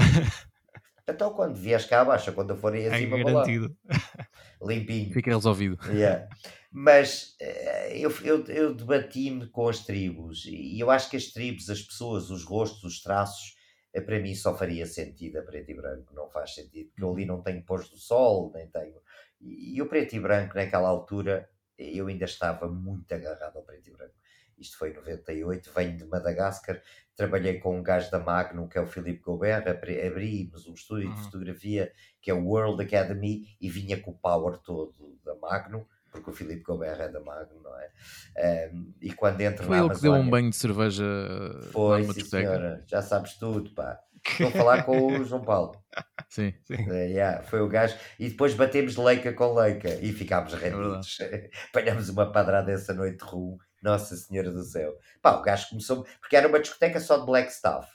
[1.07, 3.75] Então quando vies cá abaixo, quando eu for aí acima, é garantido.
[4.61, 5.11] Limpinho.
[5.11, 5.79] Fica resolvido.
[5.91, 6.27] Yeah.
[6.71, 11.69] Mas eh, eu, eu, eu debati-me com as tribos e eu acho que as tribos,
[11.69, 13.55] as pessoas, os rostos, os traços,
[13.93, 17.25] para mim só faria sentido a preto e branco, não faz sentido, porque eu ali
[17.25, 19.01] não tenho pôs do sol, nem tenho.
[19.41, 23.91] E, o preto e branco, naquela altura, eu ainda estava muito agarrado ao preto e
[23.91, 24.13] branco.
[24.57, 26.81] Isto foi em 98, venho de Madagascar,
[27.15, 31.15] trabalhei com um gajo da Magnum, que é o Filipe Gobert, abrimos um estúdio uhum.
[31.15, 35.85] de fotografia que é o World Academy e vinha com o power todo da Magnum
[36.11, 38.69] porque o Filipe Gobert é da Magno, não é?
[38.73, 41.03] Um, e quando entra Foi na ele que deu um banho de cerveja
[41.71, 42.83] Foi, sim, senhora.
[42.87, 43.99] Já sabes tudo, pá.
[44.27, 45.81] Estou a falar com o João Paulo.
[46.29, 46.75] Sim, sim.
[46.75, 47.97] Uh, yeah, foi o gajo.
[48.19, 51.19] E depois batemos leica com leica e ficámos rendidos.
[51.21, 53.57] É Apanhamos uma padrada essa noite ruim.
[53.81, 54.93] Nossa Senhora do Céu.
[55.21, 56.05] Pá, o gajo começou.
[56.19, 57.87] Porque era uma discoteca só de black stuff.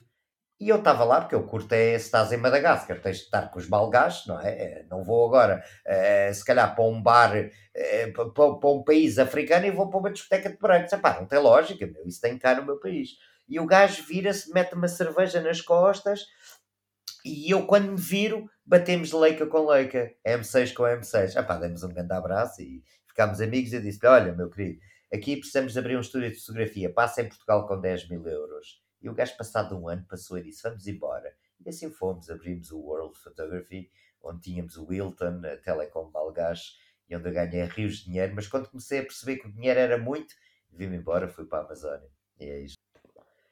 [0.61, 3.51] E eu estava lá, porque eu curto é, se estás em Madagascar, tens de estar
[3.51, 4.51] com os balgás, não é?
[4.51, 9.19] é não vou agora, é, se calhar, para um bar, é, para, para, um país
[9.19, 10.93] africano e vou para uma discoteca de brancos.
[10.93, 13.11] Epá, não tem lógica, meu, isso tem cá no meu país.
[13.49, 16.21] E o gajo vira-se, mete uma cerveja nas costas
[17.25, 21.37] e eu, quando me viro, batemos leica com leica, M6 com M6.
[21.37, 23.73] Epá, demos um grande abraço e ficámos amigos.
[23.73, 24.79] Eu disse olha, meu querido,
[25.13, 29.09] aqui precisamos abrir um estúdio de fotografia, passa em Portugal com 10 mil euros e
[29.11, 31.37] o gajo, passado um ano, passou e disse: Vamos embora.
[31.65, 33.91] E assim fomos, abrimos o World Photography,
[34.23, 38.35] onde tínhamos o Wilton, a Telecom Balgás, e onde eu ganhei rios de dinheiro.
[38.35, 40.35] Mas quando comecei a perceber que o dinheiro era muito,
[40.73, 42.09] vim-me embora, fui para a Amazónia.
[42.41, 42.74] E é.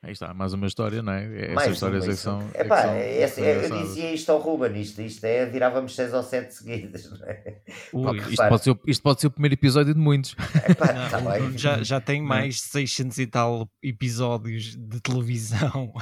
[0.04, 1.42] Aí está, mais uma história, não é?
[1.42, 2.50] Essas mais histórias é que são.
[2.54, 6.24] É pá, é, é, eu dizia isto ao Ruben, isto, isto é, virávamos seis ou
[6.24, 7.60] sete seguidas, não é?
[7.92, 10.34] Ui, isto, pode ser, isto pode ser o primeiro episódio de muitos.
[10.68, 11.20] Epá, não, tá
[11.56, 15.92] já, já tem mais de 600 e tal episódios de televisão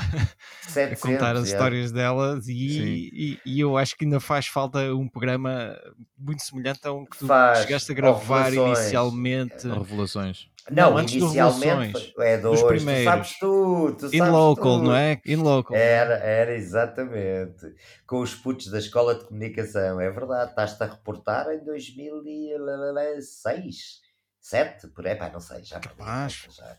[0.63, 1.53] 700, a contar as é.
[1.53, 5.79] histórias delas e, e, e, eu acho que ainda faz falta um programa
[6.19, 9.69] muito semelhante a um que tu faz, chegaste a gravar inicialmente.
[9.69, 10.50] Revelações.
[10.71, 15.21] Não, não inicialmente é dois, tu sabes tudo, tu In local, não é?
[15.25, 15.75] In local.
[15.77, 17.75] Era, era exatamente.
[18.07, 24.01] Com os putos da escola de comunicação, é verdade, estás-te a reportar em 2006,
[24.41, 26.47] 7, por aí, pá, não sei, já Capaz.
[26.51, 26.77] Já.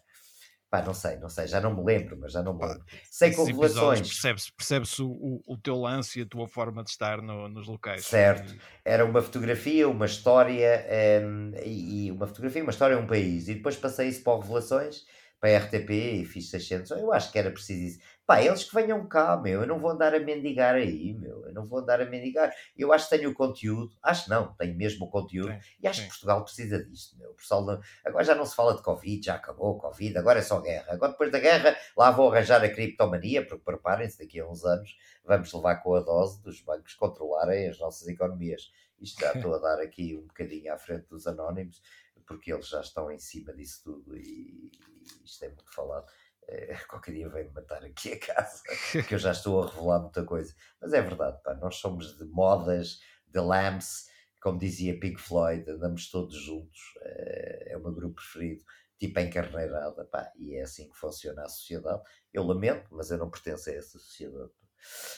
[0.71, 2.85] Pá, não sei, não sei, já não me lembro, mas já não me lembro.
[3.11, 4.07] Sei com revelações.
[4.07, 8.05] Percebe-se percebe o, o teu lance e a tua forma de estar no, nos locais.
[8.05, 8.55] Certo.
[8.85, 10.87] Era uma fotografia, uma história,
[11.25, 13.49] um, e, e, uma fotografia, uma história, um país.
[13.49, 15.05] E depois passei isso para revelações,
[15.41, 16.91] para a RTP e fiz 600.
[16.91, 17.99] Eu acho que era preciso isso.
[18.25, 19.61] Pá, eles que venham cá, meu.
[19.61, 21.45] Eu não vou andar a mendigar aí, meu.
[21.45, 22.53] Eu não vou andar a mendigar.
[22.77, 23.95] Eu acho que tenho o conteúdo.
[24.01, 25.51] Acho não, tenho mesmo o conteúdo.
[25.51, 26.05] Sim, e acho sim.
[26.05, 27.33] que Portugal precisa disto, meu.
[27.33, 30.61] Pessoal, agora já não se fala de Covid, já acabou o Covid, agora é só
[30.61, 30.93] guerra.
[30.93, 34.95] Agora depois da guerra, lá vou arranjar a criptomania, porque preparem-se, daqui a uns anos
[35.25, 38.71] vamos levar com a dose dos bancos controlarem as nossas economias.
[38.99, 41.81] Isto já estou a dar aqui um bocadinho à frente dos anónimos,
[42.25, 44.71] porque eles já estão em cima disso tudo e
[45.25, 46.05] isto é muito falado.
[46.47, 48.61] Eh, qualquer dia vem-me matar aqui a casa,
[49.07, 50.53] que eu já estou a revelar muita coisa.
[50.81, 54.07] Mas é verdade, pá, nós somos de modas, de lamps,
[54.41, 58.63] como dizia Pink Floyd, andamos todos juntos, eh, é o meu grupo preferido,
[58.97, 62.01] tipo encarneirada, pá, e é assim que funciona a sociedade.
[62.33, 64.51] Eu lamento, mas eu não pertenço a essa sociedade.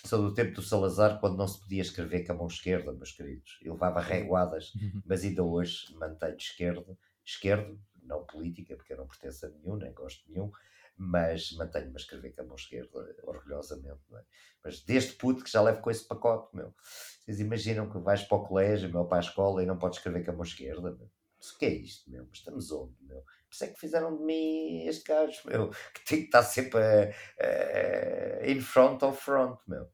[0.05, 3.11] Sou do tempo do Salazar, quando não se podia escrever com a mão esquerda, meus
[3.11, 3.59] queridos.
[3.61, 5.01] Eu levava reguadas, uhum.
[5.05, 9.93] mas ainda hoje mantenho esquerdo, esquerdo, não política, porque eu não pertenço a nenhum, nem
[9.93, 10.51] gosto de nenhum,
[10.97, 14.01] mas mantenho-me a escrever com a mão esquerda, orgulhosamente.
[14.13, 14.23] É?
[14.63, 16.73] Mas desde puto que já levo com esse pacote, meu.
[17.19, 20.23] Vocês imaginam que vais para o colégio, meu, para a escola e não podes escrever
[20.23, 21.09] com a mão esquerda, meu.
[21.37, 22.25] Mas o que é isto, meu?
[22.25, 23.21] Mas estamos onde, meu?
[23.21, 26.79] Por isso é que fizeram de mim este gajo, meu, que tem que estar sempre
[26.79, 29.89] a, a, in front of front, meu.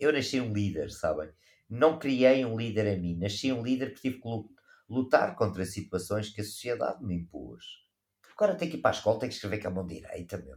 [0.00, 1.30] Eu nasci um líder, sabem?
[1.68, 4.28] Não criei um líder a mim, nasci um líder porque tive que
[4.88, 7.83] lutar contra situações que a sociedade me impôs
[8.36, 10.56] Agora tem que ir para a escola, tem que escrever com a mão direita, meu.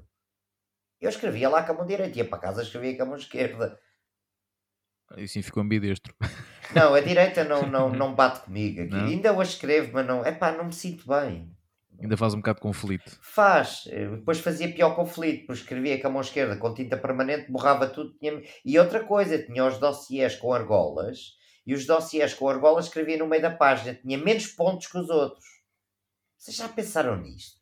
[1.00, 3.80] Eu escrevia lá com a mão direita, ia para casa, escrevia com a mão esquerda.
[5.16, 6.14] E sim ficou ambidestro.
[6.76, 8.92] Não, a direita não, não, não bate comigo aqui.
[8.92, 9.06] Não?
[9.06, 10.26] Ainda hoje escrevo, mas não.
[10.26, 11.50] É pá, não me sinto bem.
[11.98, 13.18] Ainda faz um bocado de conflito.
[13.22, 13.86] Faz.
[13.86, 18.14] Depois fazia pior conflito, porque escrevia com a mão esquerda com tinta permanente, borrava tudo.
[18.20, 18.42] Tinha...
[18.66, 23.28] E outra coisa, tinha os dossiês com argolas, e os dossiês com argolas escrevia no
[23.28, 23.96] meio da página.
[23.96, 25.46] Tinha menos pontos que os outros.
[26.38, 27.57] Vocês já pensaram nisto?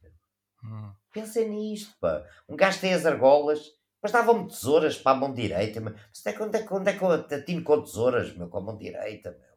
[0.66, 0.92] Hum.
[1.12, 2.26] Pensem nisto, pá.
[2.50, 5.80] Um gajo tem as argolas, mas davam-me tesouras para a mão direita.
[5.80, 8.58] Mas onde é, que, onde, é, onde é que eu atino com tesouras, meu, com
[8.58, 9.56] a mão direita, meu?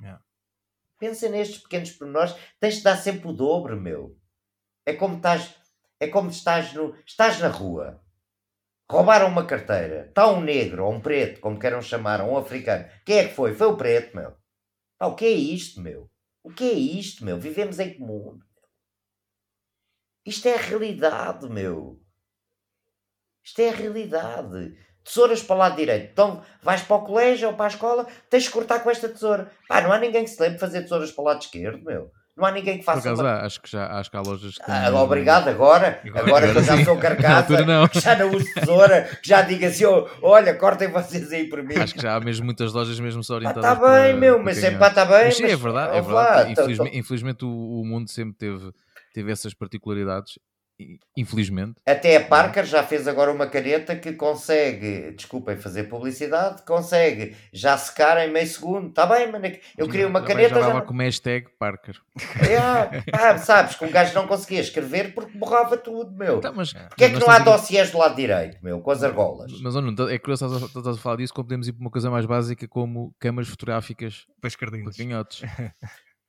[0.00, 0.22] Yeah.
[0.98, 2.34] Pensem nestes pequenos pormenores.
[2.60, 4.18] Tens de dar sempre o dobro, meu.
[4.84, 5.54] É como estás,
[6.00, 8.02] é como estás, no, estás na rua.
[8.90, 10.06] Roubaram uma carteira.
[10.08, 12.86] Está um negro, ou um preto, como queiram chamar, ou um africano.
[13.04, 13.54] Quem é que foi?
[13.54, 14.34] Foi o preto, meu.
[14.98, 16.10] Ah, o que é isto, meu?
[16.42, 17.38] O que é isto, meu?
[17.38, 18.38] Vivemos em comum.
[20.28, 21.98] Isto é a realidade, meu.
[23.42, 24.74] Isto é a realidade.
[25.02, 26.10] Tesouras para o lado direito.
[26.12, 29.50] Então vais para o colégio ou para a escola, tens de cortar com esta tesoura.
[29.66, 32.10] Pá, não há ninguém que se lembre de fazer tesouras para o lado esquerdo, meu.
[32.38, 33.00] Não há ninguém que faça.
[33.00, 33.40] Por acaso, uma...
[33.44, 34.70] acho que já acho que há lojas que.
[34.70, 36.00] Ah, obrigado, agora.
[36.06, 37.88] Agora, agora que eu já sou carcaça, não.
[37.88, 41.64] que já não uso tesoura, que já digo assim: oh, olha, cortem vocês aí por
[41.64, 41.74] mim.
[41.74, 43.68] Acho que já há mesmo muitas lojas mesmo só orientadas.
[43.68, 45.24] Está bem, meu, mas sempre está bem.
[45.24, 46.52] Mas, sim, é verdade, é verdade.
[46.52, 46.96] Infelizmente, tô...
[46.96, 48.72] infelizmente o, o mundo sempre teve,
[49.12, 50.38] teve essas particularidades
[51.16, 51.80] infelizmente.
[51.84, 57.76] Até a Parker já fez agora uma caneta que consegue, desculpem fazer publicidade, consegue já
[57.76, 58.88] secar em meio segundo.
[58.88, 59.44] Está bem, mano.
[59.76, 60.50] Eu queria uma caneta.
[60.50, 60.84] Já estava já...
[60.84, 61.96] com hashtag Parker.
[62.48, 62.56] É,
[63.12, 66.40] ah, sabes, que um gajo não conseguia escrever porque borrava tudo, meu.
[66.40, 69.52] Tá, mas, Porquê é que não há dossiês do lado direito, meu, com as argolas?
[69.60, 72.26] Mas, olha, é curioso estás a, falar disso, como podemos ir para uma coisa mais
[72.26, 74.96] básica como câmaras fotográficas para escardinhos.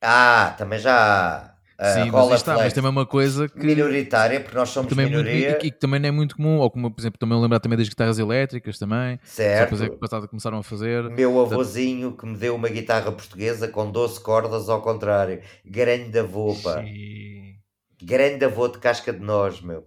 [0.02, 3.64] Ah, também já Sim, mas, está, mas também é uma coisa que.
[3.64, 5.50] Minoritária, porque nós somos também é minoria.
[5.52, 7.88] e, que também não é muito comum, ou como, por exemplo, também lembrar também das
[7.88, 9.18] guitarras elétricas também.
[9.24, 9.70] Certo.
[9.70, 11.04] Depois é que passado começaram a fazer.
[11.04, 15.40] Meu avôzinho que me deu uma guitarra portuguesa com 12 cordas ao contrário.
[15.64, 16.82] Grande avô, pá.
[16.82, 17.54] Sim.
[18.02, 19.86] Grande avô de casca de nós, meu.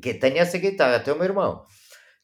[0.00, 1.64] Que tem essa guitarra, até o meu irmão,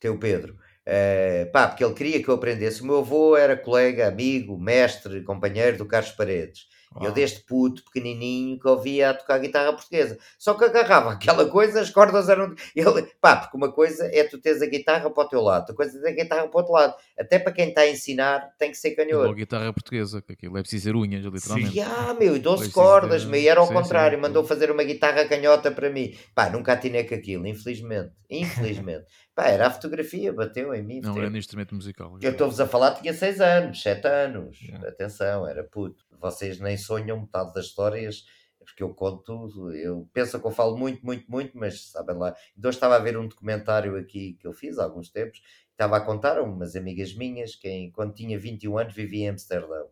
[0.00, 0.56] tem o Pedro.
[0.86, 2.80] Uh, pá, porque ele queria que eu aprendesse.
[2.80, 6.62] O meu avô era colega, amigo, mestre, companheiro do Carlos Paredes.
[6.94, 7.04] Oh.
[7.04, 10.18] Eu desde puto, pequenininho, que ouvia a tocar guitarra portuguesa.
[10.36, 12.54] Só que agarrava aquela coisa, as cordas eram...
[12.74, 13.08] Ele...
[13.20, 15.96] Pá, porque uma coisa é tu teres a guitarra para o teu lado, outra coisa
[15.98, 16.94] é ter a guitarra para o outro lado.
[17.18, 19.30] Até para quem está a ensinar tem que ser canhoto.
[19.30, 21.72] a guitarra portuguesa, que aquilo é preciso ser unhas, literalmente.
[21.72, 24.82] Sim, ah, meu, 12 cordas, meu, e era ao sim, contrário, sim, mandou fazer uma
[24.82, 26.16] guitarra canhota para mim.
[26.34, 28.12] Pá, nunca atinei com aquilo, infelizmente.
[28.28, 29.04] Infelizmente.
[29.34, 31.00] Pá, era a fotografia, bateu em mim.
[31.00, 32.18] Não era instrumento musical.
[32.20, 34.60] Eu estou-vos a falar, tinha 6 anos, 7 anos.
[34.60, 34.88] Yeah.
[34.88, 36.04] Atenção, era puto.
[36.20, 38.24] Vocês nem sonham metade das histórias,
[38.58, 42.34] porque eu conto, eu penso que eu falo muito, muito, muito, mas sabem lá.
[42.56, 45.40] Então estava a ver um documentário aqui que eu fiz há alguns tempos,
[45.70, 49.90] estava a contar a umas amigas minhas que quando tinha 21 anos vivia em Amsterdão.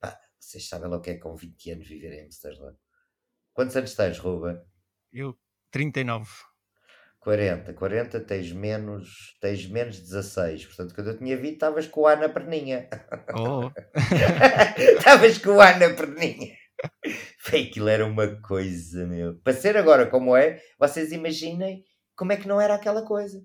[0.00, 2.76] Pá, vocês sabem lá o que é com 20 anos viver em Amsterdão.
[3.52, 4.60] Quantos anos tens, Ruben?
[5.12, 5.38] Eu
[5.70, 6.49] 39.
[7.20, 10.66] 40, 40 tens menos, tens menos 16.
[10.66, 12.88] Portanto, quando eu tinha 20, estavas com o A na perninha.
[13.34, 13.70] Oh,
[14.98, 16.56] Estavas com o A na perninha.
[17.38, 19.38] Foi, aquilo era uma coisa, meu.
[19.40, 21.84] Para ser agora como é, vocês imaginem
[22.16, 23.44] como é que não era aquela coisa.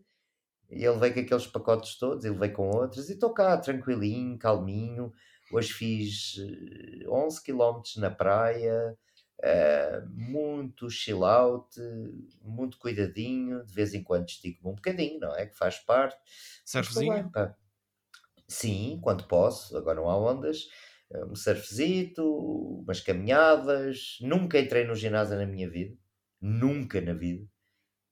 [0.69, 4.37] E ele veio com aqueles pacotes todos, ele veio com outros, e estou cá, tranquilinho,
[4.37, 5.11] calminho.
[5.51, 8.97] Hoje fiz eh, 11 km na praia,
[9.43, 11.79] eh, muito chill out,
[12.41, 15.45] muito cuidadinho, de vez em quando estico-me um bocadinho, não é?
[15.47, 16.17] Que faz parte.
[16.65, 17.29] Surfzinho.
[17.31, 17.55] pá.
[18.47, 20.67] Sim, quando posso, agora não há ondas.
[21.11, 22.23] eh, Um surfzito,
[22.83, 24.17] umas caminhadas.
[24.21, 25.97] Nunca entrei no ginásio na minha vida.
[26.41, 27.47] Nunca na vida.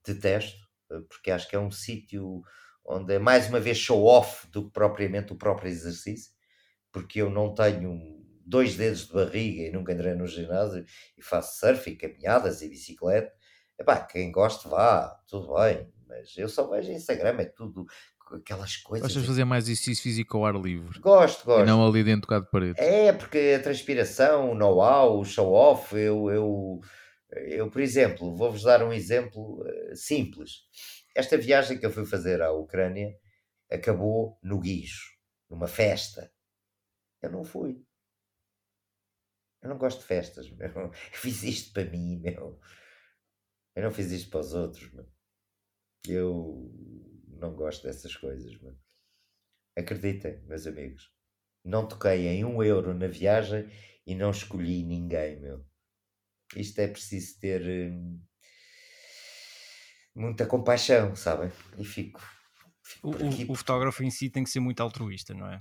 [0.06, 0.60] Detesto,
[0.92, 2.42] eh, porque acho que é um sítio
[2.86, 6.34] onde é mais uma vez show off do que propriamente o próprio exercício.
[6.92, 10.86] Porque eu não tenho dois dedos de barriga e nunca entrei no ginásio
[11.18, 13.32] e faço surf e caminhadas e bicicleta.
[13.80, 15.92] Epá, quem gosta vá, tudo bem.
[16.08, 17.86] Mas eu só vejo Instagram, é tudo
[18.32, 19.08] aquelas coisas.
[19.08, 21.66] Gostas de fazer mais exercício físico ao ar livre Gosto, e gosto.
[21.66, 22.80] não ali dentro de parede.
[22.80, 26.82] É, porque a transpiração, o know-how, o show-off, eu, eu,
[27.32, 30.62] eu, por exemplo, vou-vos dar um exemplo eh, simples.
[31.16, 33.14] Esta viagem que eu fui fazer à Ucrânia
[33.72, 35.12] acabou no guicho,
[35.50, 36.32] numa festa.
[37.22, 37.82] Eu não fui.
[39.64, 40.68] Eu não gosto de festas, meu.
[40.68, 42.60] Eu fiz isto para mim, meu.
[43.76, 45.08] Eu não fiz isto para os outros, meu.
[46.06, 46.70] Eu
[47.28, 48.78] não gosto dessas coisas, meu.
[49.78, 51.10] Acreditem, meus amigos.
[51.64, 53.72] Não toquei em um euro na viagem
[54.06, 55.66] e não escolhi ninguém, meu.
[56.58, 57.62] Isto é preciso ter
[57.92, 58.22] hum,
[60.14, 61.50] muita compaixão, sabem?
[61.78, 62.22] E fico,
[62.84, 65.58] fico O, o fotógrafo em si tem que ser muito altruísta, não é?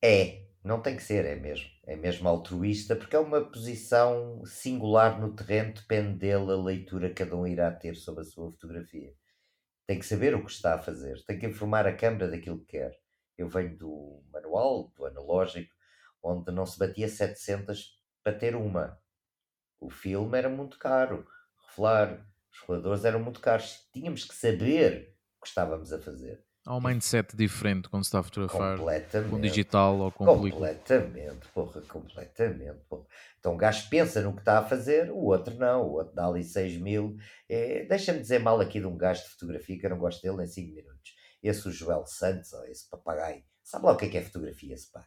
[0.00, 1.68] É, não tem que ser, é mesmo.
[1.86, 7.22] É mesmo altruísta, porque é uma posição singular no terreno, depende dele a leitura que
[7.22, 9.14] cada um irá ter sobre a sua fotografia.
[9.86, 12.78] Tem que saber o que está a fazer, tem que informar a câmara daquilo que
[12.78, 12.98] quer.
[13.36, 15.74] Eu venho do manual, do analógico,
[16.22, 18.98] onde não se batia 700 para ter uma.
[19.78, 21.26] O filme era muito caro,
[21.68, 23.86] revelar, os reveladores eram muito caros.
[23.92, 26.42] Tínhamos que saber o que estávamos a fazer.
[26.66, 28.78] Há um mindset diferente quando se está a fotografar
[29.28, 30.68] com digital ou com película.
[30.68, 32.78] Completamente, porra, completamente.
[32.88, 33.04] Porra.
[33.38, 36.26] Então o gajo pensa no que está a fazer, o outro não, o outro dá
[36.26, 37.18] ali 6 mil.
[37.50, 40.42] É, Deixa-me dizer mal aqui de um gajo de fotografia que eu não gosto dele
[40.42, 41.14] em 5 minutos.
[41.42, 44.72] Esse o Joel Santos, ou esse papagaio, sabe lá o que é que é fotografia,
[44.72, 45.04] esse pai?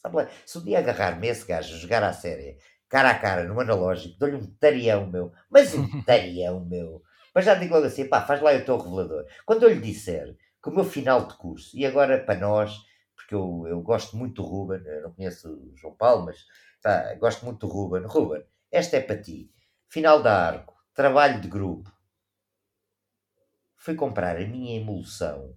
[0.00, 2.56] Sabe lá, se um dia agarrar-me esse gajo jogar à série,
[2.88, 7.02] cara a cara, no analógico, dou-lhe um tarião, meu, mas um tarião, meu.
[7.34, 9.26] Mas já digo logo assim, pá, faz lá o teu revelador.
[9.44, 12.76] Quando eu lhe disser que o meu final de curso, e agora para nós,
[13.14, 16.44] porque eu, eu gosto muito do Ruben, não conheço o João Paulo, mas
[16.82, 18.02] pá, gosto muito do Ruben.
[18.06, 19.50] Ruben, esta é para ti.
[19.88, 21.90] Final da arco, trabalho de grupo.
[23.76, 25.56] Fui comprar a minha emulsão.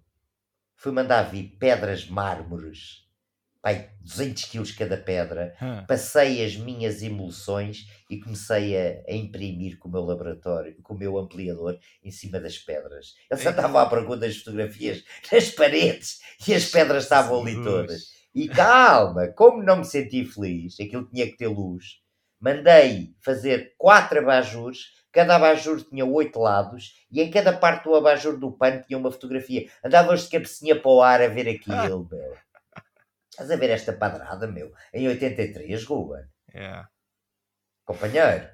[0.75, 3.02] Fui mandar vir pedras mármores.
[3.63, 5.55] Pai, 200 quilos cada pedra.
[5.61, 5.85] Hã.
[5.87, 10.97] Passei as minhas emulsões e comecei a, a imprimir com o meu laboratório, com o
[10.97, 13.15] meu ampliador, em cima das pedras.
[13.29, 15.01] Eu só estava à procura das fotografias
[15.31, 18.11] nas paredes e as pedras estavam ali todas.
[18.35, 22.01] E calma, como não me senti feliz, aquilo tinha que ter luz,
[22.41, 28.37] mandei fazer quatro abajures, cada abajur tinha oito lados, e em cada parte do abajur
[28.37, 29.69] do pano tinha uma fotografia.
[29.85, 32.33] Andavas de cabecinha para o ar a ver aquilo, meu.
[33.33, 34.71] Estás a ver esta padrada, meu?
[34.93, 36.23] Em 83, Ruben.
[36.53, 36.83] É.
[37.83, 38.47] Companheiro.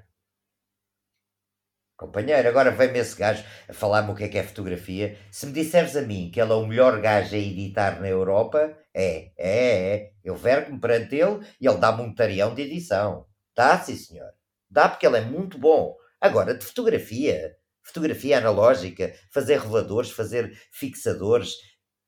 [1.97, 5.17] Companheiro, agora vem-me esse gajo a falar-me o que é que é fotografia.
[5.29, 8.73] Se me disseres a mim que ele é o melhor gajo a editar na Europa,
[8.93, 10.11] é, é, é.
[10.23, 13.27] Eu vergo-me perante ele e ele dá-me um tarião de edição.
[13.53, 14.31] Dá, sim, senhor.
[14.69, 15.93] Dá porque ele é muito bom.
[16.21, 17.53] Agora, de fotografia,
[17.83, 21.51] fotografia analógica, fazer reveladores, fazer fixadores,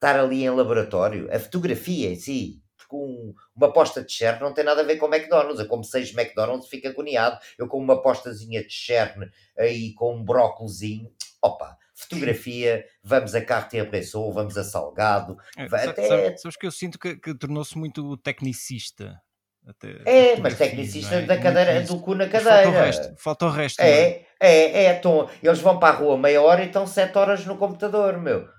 [0.01, 4.51] estar ali em laboratório, a fotografia em si, porque um- uma posta de Cher não
[4.51, 5.59] tem nada a ver com McDonald's.
[5.59, 7.37] Eu como seis McDonald's fico agoniado.
[7.57, 9.15] Eu com uma postazinha de Cher
[9.57, 15.37] aí com um brócolozinho, opa, fotografia, vamos a Cartier-Bresson, vamos a Salgado.
[15.55, 19.21] É, até- sabe- sabes que eu sinto que, que tornou-se muito tecnicista.
[19.67, 21.21] até, É, mas fotografia, tecnicista é?
[21.21, 22.85] da cadeira, do cu na Mas Falta o cadeira.
[22.87, 23.13] resto.
[23.17, 23.79] Falta o resto.
[23.81, 23.85] é?
[23.91, 27.45] É, é, é, então, eles vão para a rua meia hora e estão sete horas
[27.45, 28.49] no computador, meu.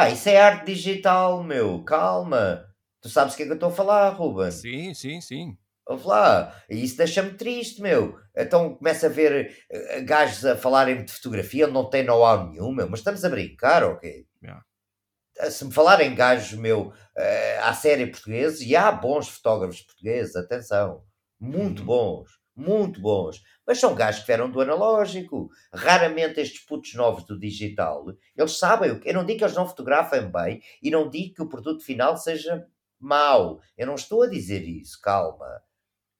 [0.00, 2.64] Pá, isso é arte digital, meu, calma.
[3.02, 4.50] Tu sabes o que é que eu estou a falar, Ruben?
[4.50, 5.58] Sim, sim, sim.
[5.86, 8.18] Ouve lá, e isso deixa-me triste, meu.
[8.34, 12.72] Então começa a ver eh, gajos a falarem de fotografia, onde não tem know-how nenhum,
[12.72, 12.88] meu.
[12.88, 14.24] Mas estamos a brincar, ok?
[14.42, 14.64] Yeah.
[15.50, 21.04] Se me falarem gajos, meu, eh, à série portuguesa, e há bons fotógrafos portugueses, atenção,
[21.38, 21.86] muito Uhum.
[21.86, 22.30] bons.
[22.56, 23.42] Muito bons.
[23.70, 25.48] Mas são gajos que vieram do analógico.
[25.72, 28.04] Raramente estes putos novos do digital,
[28.36, 29.00] eles sabem.
[29.04, 32.16] Eu não digo que eles não fotografem bem e não digo que o produto final
[32.16, 32.66] seja
[32.98, 33.60] mau.
[33.78, 35.62] Eu não estou a dizer isso, calma.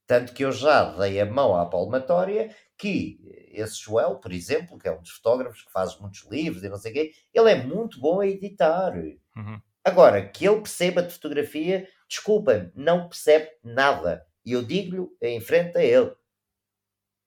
[0.07, 3.19] Tanto que eu já dei a mão à palmatória que
[3.51, 6.77] esse Joel, por exemplo, que é um dos fotógrafos que faz muitos livros e não
[6.77, 8.95] sei o quê, ele é muito bom a editar.
[8.95, 9.61] Uhum.
[9.83, 14.25] Agora, que ele perceba de fotografia, desculpem, não percebe nada.
[14.45, 16.13] E eu digo-lhe em frente a ele.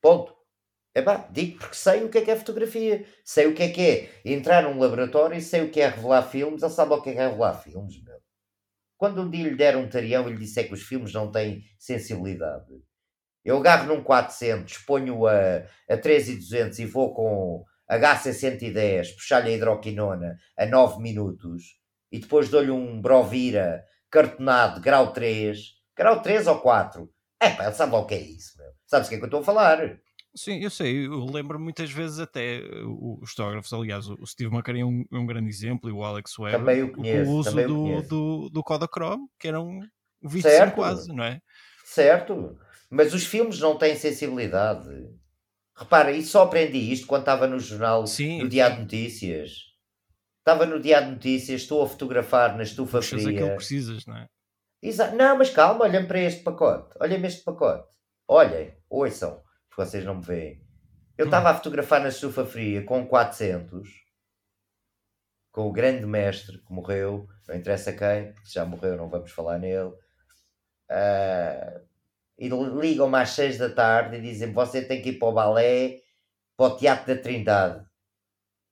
[0.04, 0.36] Ponto.
[0.94, 3.68] É pá, digo porque sei o que é que é fotografia, sei o que é
[3.70, 6.62] que é entrar num laboratório e sei o que é revelar filmes.
[6.62, 8.20] Ele sabe o que é, revelar filmes, meu.
[8.98, 11.64] Quando um dia lhe der um tarião e lhe disser que os filmes não têm
[11.78, 12.66] sensibilidade,
[13.42, 20.36] eu agarro num 400, ponho a, a 3200 e vou com HC110, puxar-lhe a hidroquinona
[20.54, 21.78] a 9 minutos
[22.12, 25.58] e depois dou-lhe um Brovira cartonado, grau 3,
[25.96, 27.13] grau 3 ou 4.
[27.40, 28.70] É pá, ele sabe lá o que é isso, meu.
[28.86, 29.98] Sabes o que é que eu estou a falar?
[30.36, 34.84] Sim, eu sei, eu lembro muitas vezes até os fotógrafos, aliás, o Steve McCurry é
[34.84, 38.48] um, um grande exemplo e o Alex Webb, também o, conheço, o uso do, do,
[38.50, 39.78] do Kodachrome, que era um
[40.24, 40.74] 25 certo.
[40.74, 41.40] quase, não é?
[41.84, 42.58] Certo,
[42.90, 44.88] mas os filmes não têm sensibilidade.
[45.76, 49.52] Repara, e só aprendi isto quando estava no jornal sim, do Diário de Notícias.
[50.40, 53.36] Estava no Diário de Notícias, estou a fotografar na estufa Puxas fria.
[53.36, 54.28] aquilo que precisas, não é?
[54.84, 55.16] Exato.
[55.16, 56.94] Não, mas calma, olhem para este pacote.
[57.00, 57.88] Olhem este pacote.
[58.28, 59.42] Olhem, ouçam
[59.74, 60.62] porque vocês não me veem.
[61.16, 63.88] Eu estava a fotografar na estufa fria com 400,
[65.50, 69.58] com o grande mestre que morreu, não interessa quem, se já morreu, não vamos falar
[69.58, 69.92] nele.
[70.90, 71.80] Uh,
[72.38, 76.00] e ligam-me às 6 da tarde e dizem: Você tem que ir para o balé,
[76.56, 77.84] para o Teatro da Trindade.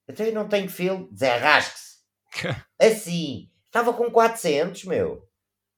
[0.06, 2.02] Então eu não tenho filme, desarrasque-se.
[2.78, 5.31] assim, estava com 400, meu.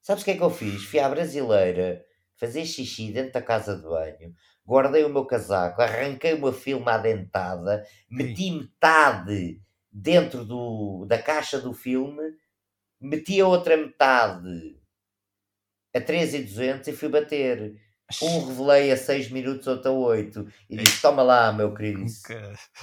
[0.05, 0.85] Sabes o que é que eu fiz?
[0.85, 2.05] Fui à brasileira
[2.36, 4.35] fazer xixi dentro da casa de banho,
[4.66, 11.72] guardei o meu casaco, arranquei uma filma adentada, meti metade dentro do, da caixa do
[11.72, 12.22] filme,
[13.01, 14.76] meti a outra metade
[15.94, 17.74] a 3,200 e fui bater.
[18.22, 20.46] Um revelei a 6 minutos, outro a 8.
[20.70, 22.04] E disse: Toma lá, meu querido.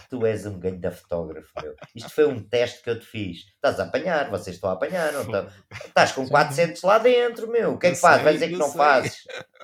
[0.09, 1.75] Tu és um ganho da fotógrafo, meu.
[1.95, 3.39] Isto foi um teste que eu te fiz.
[3.55, 5.47] Estás a apanhar, vocês estão a apanhar, não estão?
[5.85, 7.73] Estás com 400 lá dentro, meu.
[7.73, 8.23] O que é que fazes?
[8.23, 8.77] Vai dizer que não sei.
[8.77, 9.23] fazes?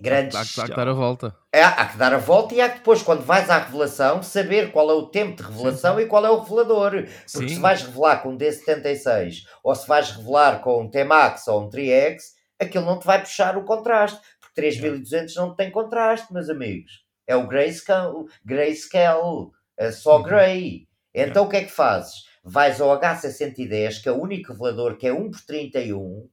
[0.00, 0.36] grandes.
[0.36, 1.36] Há, há, que dar a volta.
[1.52, 4.72] É, há que dar a volta e há que depois, quando vais à revelação, saber
[4.72, 6.02] qual é o tempo de revelação sim.
[6.02, 6.90] e qual é o revelador.
[6.92, 7.48] Porque sim.
[7.48, 11.68] se vais revelar com um D76 ou se vais revelar com um T-Max ou um
[11.68, 14.20] Tri-X, aquilo não te vai puxar o contraste.
[14.40, 17.04] Porque 3200 não tem contraste, meus amigos.
[17.26, 20.22] É o Grayscale, grayscale é só uhum.
[20.22, 20.88] Gray.
[21.12, 22.24] Então o que é que fazes?
[22.42, 26.28] Vais ao H610, que é o único revelador que é 1 por 31,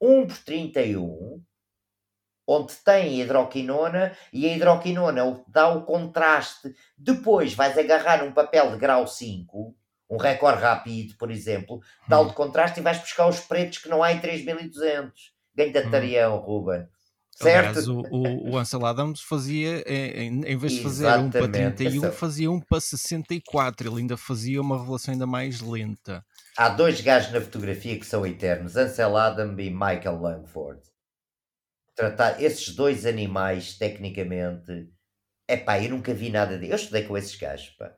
[0.00, 1.42] 1 por 31,
[2.46, 6.74] onde tem hidroquinona e a hidroquinona dá o contraste.
[6.96, 9.76] Depois vais agarrar um papel de grau 5,
[10.10, 12.34] um recorde rápido, por exemplo, dá o de hum.
[12.34, 15.33] contraste e vais buscar os pretos que não há em 3200.
[15.54, 15.90] Ganho da hum.
[15.90, 16.86] tarião, Ruben.
[17.36, 17.68] Certo?
[17.68, 22.04] Aliás, o, o, o Ansel Adams fazia, em, em vez de fazer um para 31,
[22.04, 22.12] Essa...
[22.12, 23.88] fazia um para 64.
[23.88, 26.24] Ele ainda fazia uma revelação ainda mais lenta.
[26.56, 30.80] Há dois gajos na fotografia que são eternos: Ansel Adams e Michael Langford
[31.94, 34.90] tratar esses dois animais tecnicamente.
[35.46, 36.68] É pá, eu nunca vi nada de.
[36.68, 37.94] Eu estudei com esses gajos, pá.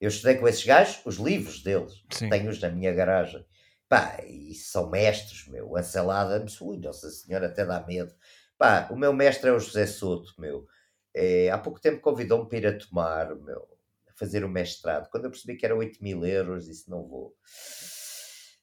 [0.00, 1.92] Eu estudei com esses gajos, os livros deles.
[2.30, 3.44] Tenho-os na minha garagem.
[3.90, 5.76] Pá, e são mestres, meu.
[5.76, 8.14] A salada, ui, Nossa Senhora, até dá medo.
[8.56, 10.64] Pá, o meu mestre é o José Soto, meu.
[11.12, 13.66] É, há pouco tempo convidou-me para ir a tomar, meu,
[14.08, 15.10] a fazer o mestrado.
[15.10, 17.34] Quando eu percebi que era 8 mil euros, disse: não vou.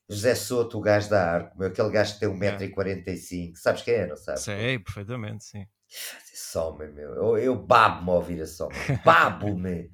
[0.10, 4.16] José Soto, o gajo da Arco, aquele gajo que tem 1,45m, sabes quem é, não
[4.16, 4.44] sabes?
[4.44, 5.68] Sei, perfeitamente, sim.
[6.34, 9.92] Esse homem, meu, eu, eu babo-me a ouvir esse homem, babo-me.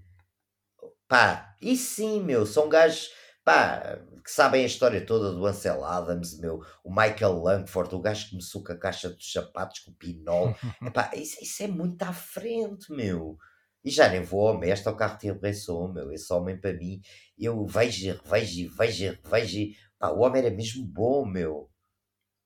[1.07, 3.09] pá, e sim, meu, são gajos,
[3.43, 8.29] pá, que sabem a história toda do Ansel Adams, meu, o Michael Langford, o gajo
[8.29, 10.55] que me suca a caixa dos sapatos com o pinol,
[10.93, 13.37] pá, isso, isso é muito à frente, meu.
[13.83, 16.11] E já nem vou ao mestre ao carro de repressão, meu.
[16.11, 17.01] Esse homem para mim,
[17.37, 21.69] eu vejo, vejo, vejo, vejo Pá, o homem era mesmo bom, meu.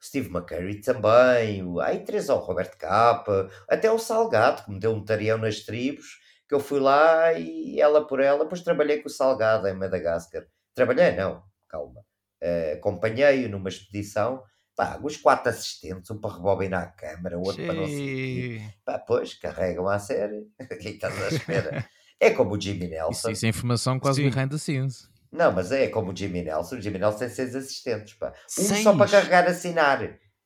[0.03, 1.63] Steve McCurry também.
[1.81, 3.49] Aí três ao Roberto Capa.
[3.67, 6.19] Até o Salgado, que me deu um tarião nas tribos.
[6.47, 8.43] Que eu fui lá e ela por ela.
[8.43, 10.45] Depois trabalhei com o Salgado em Madagascar.
[10.77, 12.01] Trabalhei, não, calma.
[12.43, 14.43] Uh, Acompanhei-o numa expedição.
[14.75, 17.65] Pá, os quatro assistentes, um para rebobinar a câmara, outro Sim.
[17.65, 18.61] para não sei.
[18.85, 20.45] Pá, pois, carregam a série.
[20.79, 21.83] Quem estás à espera?
[22.19, 23.09] é como o Jimmy Nelson.
[23.11, 24.29] Isso, isso é informação quase Sim.
[24.29, 25.09] behind the scenes.
[25.31, 26.75] Não, mas é como o Jimmy Nelson.
[26.75, 28.29] O Jimmy Nelson tem seis assistentes, pá.
[28.29, 28.33] Um
[28.63, 28.83] seis?
[28.83, 30.03] só para carregar assinar.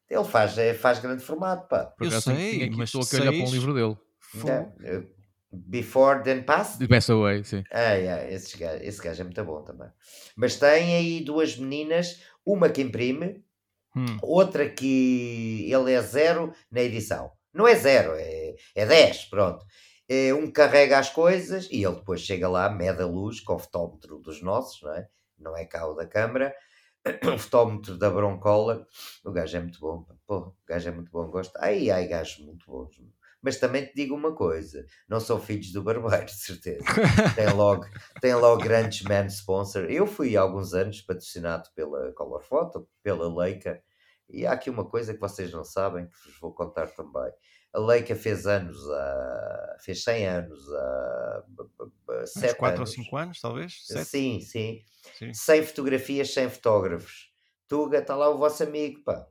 [0.09, 1.85] Ele faz, é, faz grande formato, pá.
[1.87, 3.97] Por Eu tenho- sei, aqui- mas estou a olhar para um livro dele.
[4.47, 5.03] É, é,
[5.51, 6.79] Before then past.
[6.79, 7.63] De Best Away, sim.
[7.71, 9.89] Ah, yeah, esse, gajo, esse gajo é muito bom também.
[10.35, 13.43] Mas tem aí duas meninas, uma que imprime,
[13.93, 14.17] Hum.
[14.21, 17.31] outra que ele é zero na edição.
[17.53, 19.65] Não é zero, é, é 10, pronto.
[20.07, 23.59] É, um carrega as coisas e ele depois chega lá, mede a luz com o
[23.59, 25.07] fotómetro dos nossos, não é?
[25.37, 26.53] Não é cá o da câmara.
[27.35, 28.85] O fotómetro da Broncola.
[29.25, 30.05] O gajo é muito bom.
[30.27, 31.57] Pô, o gajo é muito bom, gosto.
[31.57, 32.95] Ai, ai, gajos muito bons.
[33.41, 36.84] Mas também te digo uma coisa: não são filhos do barbeiro, de certeza.
[37.35, 37.85] Tem logo,
[38.22, 39.85] tem logo grandes man sponsor.
[39.85, 43.81] Eu fui há alguns anos patrocinado pela Color Photo, pela Leica,
[44.30, 47.31] e há aqui uma coisa que vocês não sabem, que vos vou contar também.
[47.73, 51.43] A Leica fez anos, há, fez 100 anos, há
[52.22, 52.93] Uns 7 4 ou anos.
[52.93, 53.85] 5 anos, talvez?
[53.85, 54.84] Sim, sim.
[55.18, 55.34] Sim.
[55.34, 57.31] Sem fotografias, sem fotógrafos.
[57.68, 59.27] Tuga, está lá o vosso amigo, pá.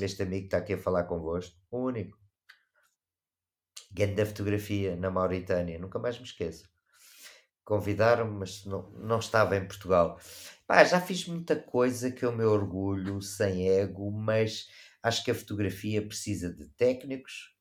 [0.00, 2.21] Este amigo que está aqui a falar convosco, o único.
[3.92, 6.70] Grande fotografia na Mauritânia, nunca mais me esqueço.
[7.64, 10.18] Convidaram-me, mas não, não estava em Portugal.
[10.66, 14.68] Pá, já fiz muita coisa que eu me orgulho, sem ego, mas
[15.02, 17.56] acho que a fotografia precisa de técnicos,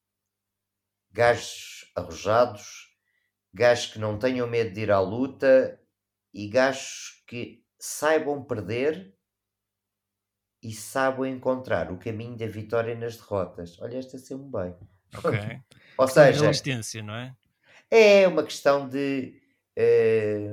[1.12, 2.90] gajos arrojados,
[3.54, 5.80] gajos que não tenham medo de ir à luta
[6.34, 9.16] e gajos que saibam perder
[10.64, 13.80] e saibam encontrar o caminho da vitória nas derrotas.
[13.82, 14.76] Olha, esta saiu-me bem.
[15.14, 15.34] Ok.
[15.98, 17.36] Ou de seja, resistência, não é?
[17.90, 19.42] é uma questão de
[19.76, 20.48] eh,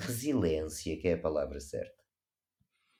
[0.00, 1.98] resiliência, que é a palavra certa.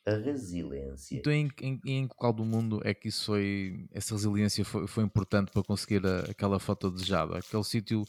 [0.05, 1.19] A resiliência.
[1.21, 4.87] Então, em, em, em que local do mundo é que isso foi, essa resiliência foi,
[4.87, 7.39] foi importante para conseguir a- aquela foto desejada?
[7.39, 8.05] Aquele sítio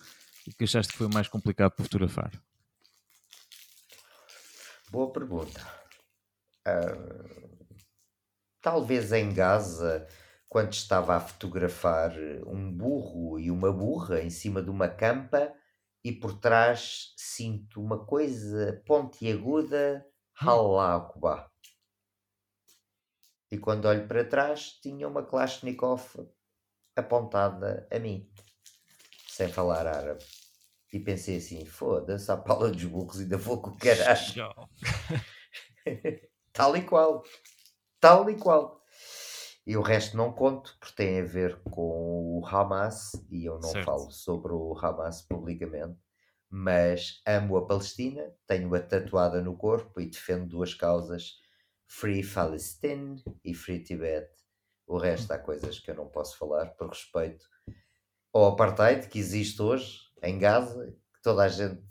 [0.57, 2.32] que achaste que foi mais complicado para fotografar?
[4.91, 5.61] Boa pergunta.
[6.66, 6.95] Ah,
[8.61, 10.07] talvez em Gaza,
[10.49, 12.11] quando estava a fotografar
[12.47, 15.53] um burro e uma burra em cima de uma campa
[16.03, 20.03] e por trás sinto uma coisa pontiaguda,
[20.34, 21.51] Halakba.
[23.51, 26.03] E quando olho para trás, tinha uma Kalashnikov
[26.95, 28.31] apontada a mim,
[29.27, 30.23] sem falar árabe.
[30.91, 34.53] E pensei assim: foda-se, a pala dos burros, ainda vou com o caralho.
[36.53, 37.23] Tal e qual.
[37.99, 38.78] Tal e qual.
[39.69, 43.69] E o resto não conto, porque tem a ver com o Hamas, e eu não
[43.69, 43.85] Certo.
[43.85, 45.95] falo sobre o Hamas publicamente,
[46.49, 51.37] mas amo a Palestina, tenho-a tatuada no corpo e defendo duas causas:
[51.85, 54.27] Free Palestine e Free Tibet.
[54.87, 57.45] O resto há coisas que eu não posso falar por respeito
[58.33, 61.83] ao apartheid que existe hoje em Gaza, que toda a gente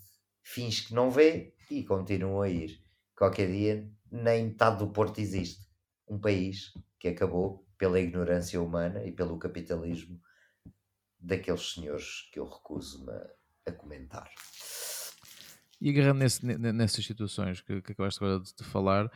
[0.42, 2.82] finge que não vê e continua a ir.
[3.16, 5.64] Qualquer dia, nem metade do Porto existe.
[6.08, 10.20] Um país que acabou pela ignorância humana e pelo capitalismo
[11.20, 13.12] daqueles senhores que eu recuso-me
[13.66, 14.28] a, comentar.
[15.80, 19.10] E agarrando nesse- ne- ne- nessas situações que, que acabaste agora de, de falar,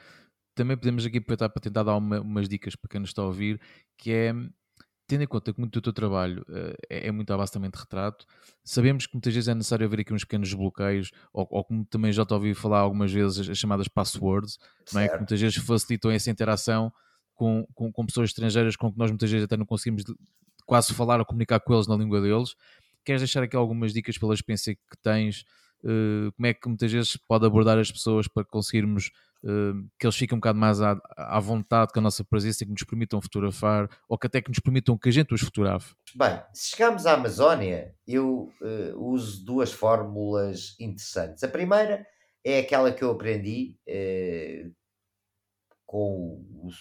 [0.55, 3.26] também podemos aqui aproveitar para tentar dar uma- umas dicas para quem nos está a
[3.26, 3.60] ouvir,
[3.97, 4.32] que é,
[5.06, 7.70] tendo em conta que muito do teu trabalho eh, é, é muito à base também
[7.70, 8.26] de retrato,
[8.62, 12.12] sabemos que muitas vezes é necessário haver aqui uns pequenos bloqueios, ou, ou como também
[12.12, 14.59] já te ouvi falar algumas vezes, as, as chamadas passwords,
[14.93, 15.09] não é?
[15.09, 16.93] que muitas vezes facilitam essa interação
[17.43, 20.05] com, com, com pessoas estrangeiras com que nós muitas vezes até não conseguimos
[20.64, 22.55] quase falar ou comunicar com eles na língua deles.
[23.05, 25.44] Queres deixar aqui algumas dicas pela experiência que tens?
[25.85, 29.10] eh, como é que muitas vezes pode abordar as pessoas para conseguirmos
[29.44, 32.70] eh, que eles fiquem um bocado mais à, à vontade com a nossa presença que
[32.70, 35.94] nos permitam fotografar ou que até que nos permitam que a gente os fotografe?
[36.14, 41.43] Bem, se chegarmos à Amazónia, eu eh, uso duas fórmulas interessantes.
[41.43, 42.06] A primeira
[42.44, 43.77] é aquela que eu aprendi
[45.86, 46.77] com os,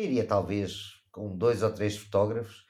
[0.00, 2.66] diria talvez, com dois ou três fotógrafos,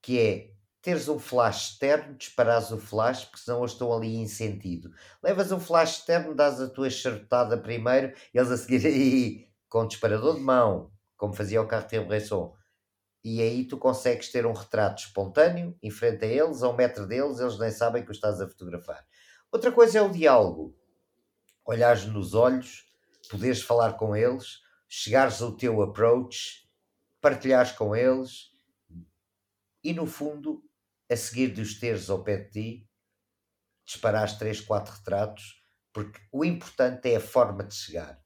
[0.00, 0.50] que é
[0.80, 4.90] teres um flash externo, disparares o flash, porque senão eles estão ali em sentido.
[5.22, 10.36] Levas um flash externo, dás a tua chartada primeiro, eles a seguir aí com disparador
[10.36, 12.56] de mão, como fazia o Cartier-Bresson
[13.24, 17.06] e aí tu consegues ter um retrato espontâneo em frente a eles, a um metro
[17.06, 19.04] deles, eles nem sabem que o estás a fotografar.
[19.50, 20.74] Outra coisa é o diálogo.
[21.64, 22.84] Olhares nos olhos,
[23.28, 26.67] poderes falar com eles, chegares ao teu approach,
[27.20, 28.50] partilhares com eles
[29.82, 30.62] e no fundo,
[31.10, 32.88] a seguir de os teres ao pé de ti,
[33.86, 35.62] disparares 3, 4 retratos,
[35.92, 38.20] porque o importante é a forma de chegar.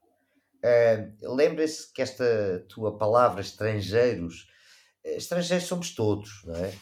[0.63, 4.47] Uh, Lembra-se que esta tua palavra, estrangeiros,
[5.03, 6.73] eh, estrangeiros somos todos, não é?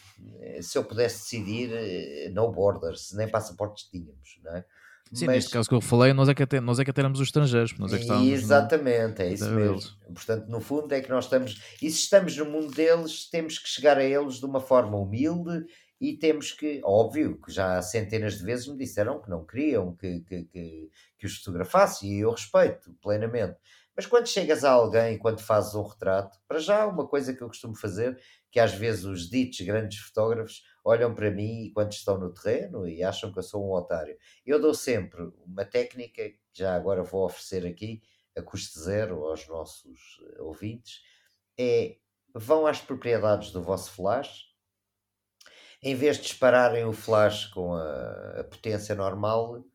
[0.41, 4.65] Eh, Se eu pudesse decidir, eh, no borders, nem passaportes tínhamos, não é?
[5.13, 5.35] Sim, mas...
[5.35, 7.27] neste caso que eu falei, nós é que até, nós é que até éramos os
[7.27, 7.77] estrangeiros.
[7.77, 9.25] Nós é que Exatamente, no...
[9.25, 9.75] é isso mesmo.
[9.75, 9.97] Deles.
[10.13, 13.67] Portanto, no fundo é que nós estamos, e se estamos no mundo deles, temos que
[13.67, 15.65] chegar a eles de uma forma humilde
[15.99, 20.21] e temos que, óbvio, que já centenas de vezes me disseram que não queriam que,
[20.21, 20.89] que, que,
[21.19, 23.55] que os fotografasse e eu respeito plenamente.
[23.95, 27.47] Mas quando chegas a alguém, quando fazes um retrato, para já uma coisa que eu
[27.47, 28.19] costumo fazer,
[28.49, 33.03] que às vezes os ditos grandes fotógrafos olham para mim quando estão no terreno e
[33.03, 34.17] acham que eu sou um otário.
[34.45, 38.01] Eu dou sempre uma técnica que já agora vou oferecer aqui,
[38.37, 41.01] a custo zero aos nossos eh, ouvintes,
[41.57, 41.97] é
[42.33, 44.51] vão às propriedades do vosso flash,
[45.83, 49.65] em vez de dispararem o flash com a, a potência normal,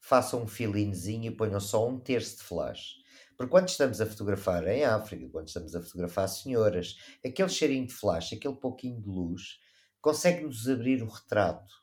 [0.00, 3.01] façam um filinhozinho e ponham só um terço de flash.
[3.42, 6.96] Porque quando estamos a fotografar em África, quando estamos a fotografar senhoras,
[7.26, 9.58] aquele cheirinho de flash, aquele pouquinho de luz,
[10.00, 11.74] consegue-nos abrir o retrato.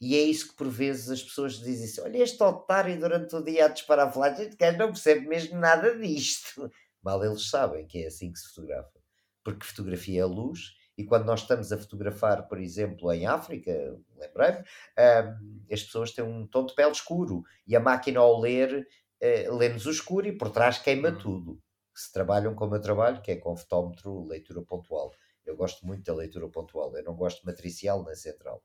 [0.00, 3.44] E é isso que por vezes as pessoas dizem assim: olha, este otário durante o
[3.44, 6.72] dia a disparar flash, este gajo não percebe mesmo nada disto.
[7.04, 8.98] Mal eles sabem que é assim que se fotografa.
[9.44, 13.70] Porque fotografia é luz, e quando nós estamos a fotografar, por exemplo, em África,
[14.16, 18.88] lembrei-me, um, as pessoas têm um tom de pele escuro e a máquina ao ler
[19.22, 21.18] uh, lê-nos o escuro e por trás queima uhum.
[21.18, 21.62] tudo.
[21.94, 25.12] Se trabalham como eu trabalho, que é com fotómetro, leitura pontual.
[25.44, 28.62] Eu gosto muito da leitura pontual, eu não gosto de matricial nem central.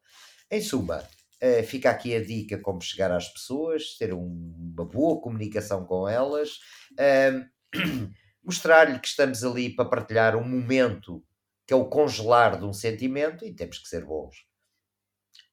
[0.49, 0.99] Em suma,
[1.41, 6.07] uh, fica aqui a dica como chegar às pessoas, ter um, uma boa comunicação com
[6.07, 6.57] elas,
[6.93, 7.45] uh,
[8.43, 11.23] mostrar-lhe que estamos ali para partilhar um momento
[11.71, 14.45] que é o congelar de um sentimento e temos que ser bons.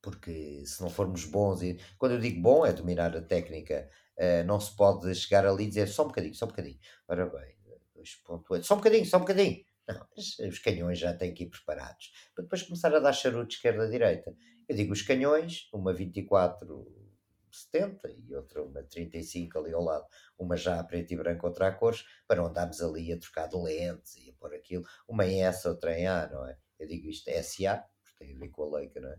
[0.03, 3.89] Porque se não formos bons, e quando eu digo bom, é dominar a técnica,
[4.19, 6.79] uh, não se pode chegar ali e dizer só um bocadinho, só um bocadinho.
[7.09, 7.57] Ora bem,
[7.97, 9.65] 2.8, só um bocadinho, só um bocadinho.
[9.89, 10.07] Não,
[10.49, 12.13] os canhões já têm que ir preparados.
[12.35, 14.35] Para depois começar a dar charuto esquerda-direita.
[14.69, 16.87] Eu digo os canhões, uma 24
[17.51, 20.07] 70 e outra uma 35 ali ao lado,
[20.39, 23.49] uma já a preto e branco, outra a cores, para não andarmos ali a trocar
[23.49, 26.57] de lentes e a pôr aquilo, uma em S, outra em A, não é?
[26.79, 29.19] Eu digo isto é SA, porque tem a ver com a Leica, não é?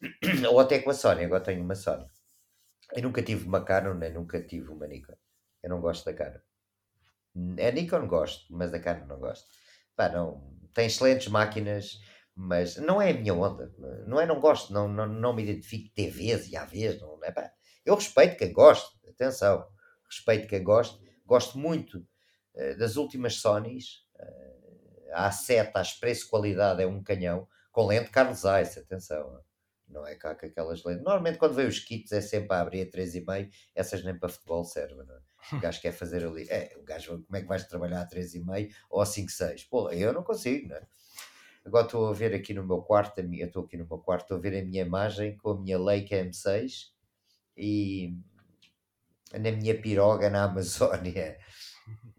[0.50, 2.06] Ou até com a Sony, agora tenho uma Sony.
[2.94, 5.16] Eu nunca tive uma Canon, nem nunca tive uma Nikon.
[5.62, 6.40] Eu não gosto da Canon.
[7.36, 9.46] A Nikon gosto, mas da Canon não gosto.
[9.94, 10.54] Pá, não.
[10.72, 11.98] Tem excelentes máquinas,
[12.34, 13.72] mas não é a minha onda.
[14.06, 17.32] Não é, não gosto, não, não, não me identifico TVs e AVs, não é?
[17.32, 17.50] Pá.
[17.84, 19.66] Eu respeito quem gosta, atenção,
[20.08, 20.98] respeito quem gosta.
[21.24, 21.98] Gosto muito
[22.54, 24.04] uh, das últimas Sonys.
[24.16, 29.40] Uh, a A7, a preço-qualidade é um canhão, com lente Carlos Zeiss, atenção.
[29.88, 31.04] Não é cá com aquelas lentes.
[31.04, 34.64] Normalmente quando vem os kits é sempre a abrir a 3,5, essas nem para futebol
[34.64, 35.20] servem, não é?
[35.52, 36.46] O gajo quer fazer ali.
[36.48, 39.68] É, o gajo, como é que vais trabalhar a 3,5 ou a 5,6?
[39.70, 40.86] Pô, eu não consigo, não é?
[41.64, 44.36] Agora estou a ver aqui no meu quarto, eu estou aqui no meu quarto, estou
[44.36, 46.90] a ver a minha imagem com a minha Leica M6
[47.56, 48.16] e
[49.32, 51.38] na minha piroga na Amazónia.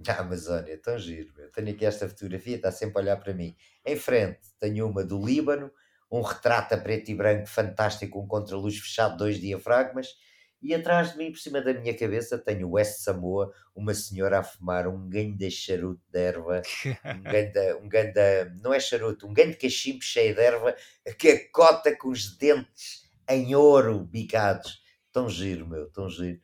[0.05, 1.33] Na Amazónia, tão giro.
[1.51, 3.55] Tenho aqui esta fotografia, está sempre a olhar para mim.
[3.83, 5.71] Em frente tenho uma do Líbano,
[6.11, 10.07] um retrato a preto e branco fantástico, um contra-luz fechado, dois diafragmas
[10.61, 14.39] e atrás de mim, por cima da minha cabeça, tenho o West Samoa, uma senhora
[14.39, 16.61] a fumar um ganho de charuto de erva,
[17.05, 20.75] um ganda, um ganda, não é charuto, um ganho de cachimbo cheio de erva,
[21.19, 24.81] que acota com os dentes em ouro bicados.
[25.11, 26.39] Tão giro, meu, tão giro.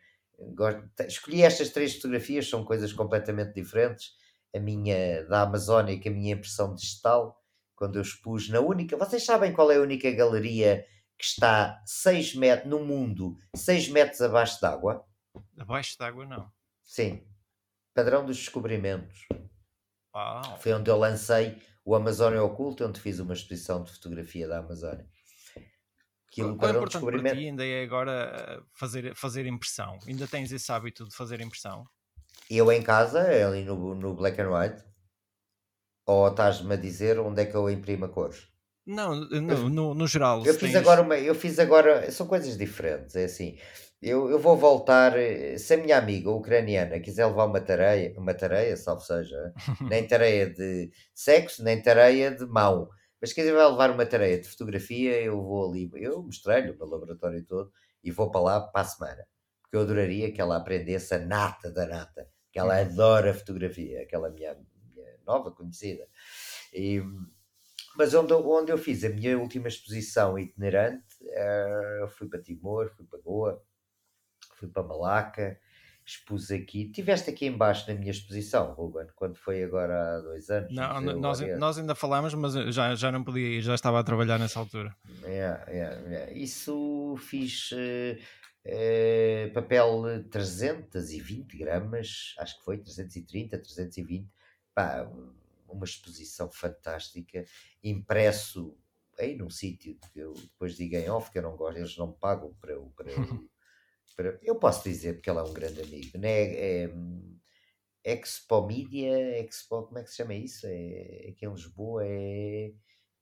[0.56, 4.12] Gosto, escolhi estas três fotografias, são coisas completamente diferentes.
[4.56, 7.43] A minha da Amazónia, que a minha impressão digital,
[7.76, 8.98] quando eu expus na única.
[8.98, 10.86] Vocês sabem qual é a única galeria
[11.18, 15.06] que está 6 metros no mundo, 6 metros abaixo d'água.
[15.58, 16.52] Abaixo d'água, não.
[16.84, 17.26] Sim.
[17.94, 19.28] Padrão dos descobrimentos.
[20.16, 20.60] Uau.
[20.60, 25.08] Foi onde eu lancei o Amazónia Oculto, onde fiz uma exposição de fotografia da Amazónia.
[26.28, 30.00] Aquilo Qual é importante para ti ainda é agora eh, fazer, fazer impressão?
[30.08, 31.86] Ainda tens esse hábito de fazer impressão?
[32.50, 34.84] Eu em casa, ali no, no black and white,
[36.06, 38.48] ou estás-me a dizer onde é que eu imprimo a cores?
[38.86, 40.46] Não, no, no, no geral.
[40.46, 40.76] Eu fiz tens...
[40.76, 43.58] agora uma, eu fiz agora, são coisas diferentes, é assim.
[44.02, 48.34] Eu, eu vou voltar, eh, se a minha amiga ucraniana quiser levar uma tareia, uma
[48.34, 49.54] tareia, salvo seja,
[49.90, 52.90] nem tareia de sexo, nem tareia de mão,
[53.22, 56.88] mas se quiser levar uma tareia de fotografia, eu vou ali, eu mostrei-lhe o meu
[56.88, 57.72] laboratório todo
[58.04, 59.26] e vou para lá para a semana.
[59.62, 62.82] Porque eu adoraria que ela aprendesse a nata da nata, que ela uhum.
[62.82, 64.73] adora fotografia, aquela minha, minha
[65.26, 66.08] nova conhecida.
[66.74, 67.02] E,
[67.96, 73.06] mas onde, onde eu fiz a minha última exposição itinerante, uh, fui para Timor, fui
[73.06, 73.62] para Goa,
[74.56, 75.60] fui para Malaca,
[76.06, 76.90] expus aqui.
[76.90, 80.74] Tiveste aqui embaixo na minha exposição, Ruben, quando foi agora há dois anos.
[80.74, 84.40] Não, nós, nós ainda falámos, mas já, já não podia ir, já estava a trabalhar
[84.40, 84.96] nessa altura.
[85.24, 86.34] Yeah, yeah, yeah.
[86.34, 87.72] Isso fiz.
[87.72, 94.26] Uh, Uh, papel 320 gramas, acho que foi 330, 320.
[94.74, 95.10] Pá,
[95.68, 97.46] uma exposição fantástica,
[97.84, 98.78] impresso
[99.18, 102.08] aí num sítio que eu depois digo em off que eu não gosto, eles não
[102.08, 103.12] me pagam para para,
[104.16, 106.30] para, eu posso dizer porque ele é um grande amigo, né?
[106.30, 106.84] É,
[108.04, 110.66] é, Expo Media, Expo, como é que se chama isso?
[110.68, 112.74] É, aqui em Lisboa é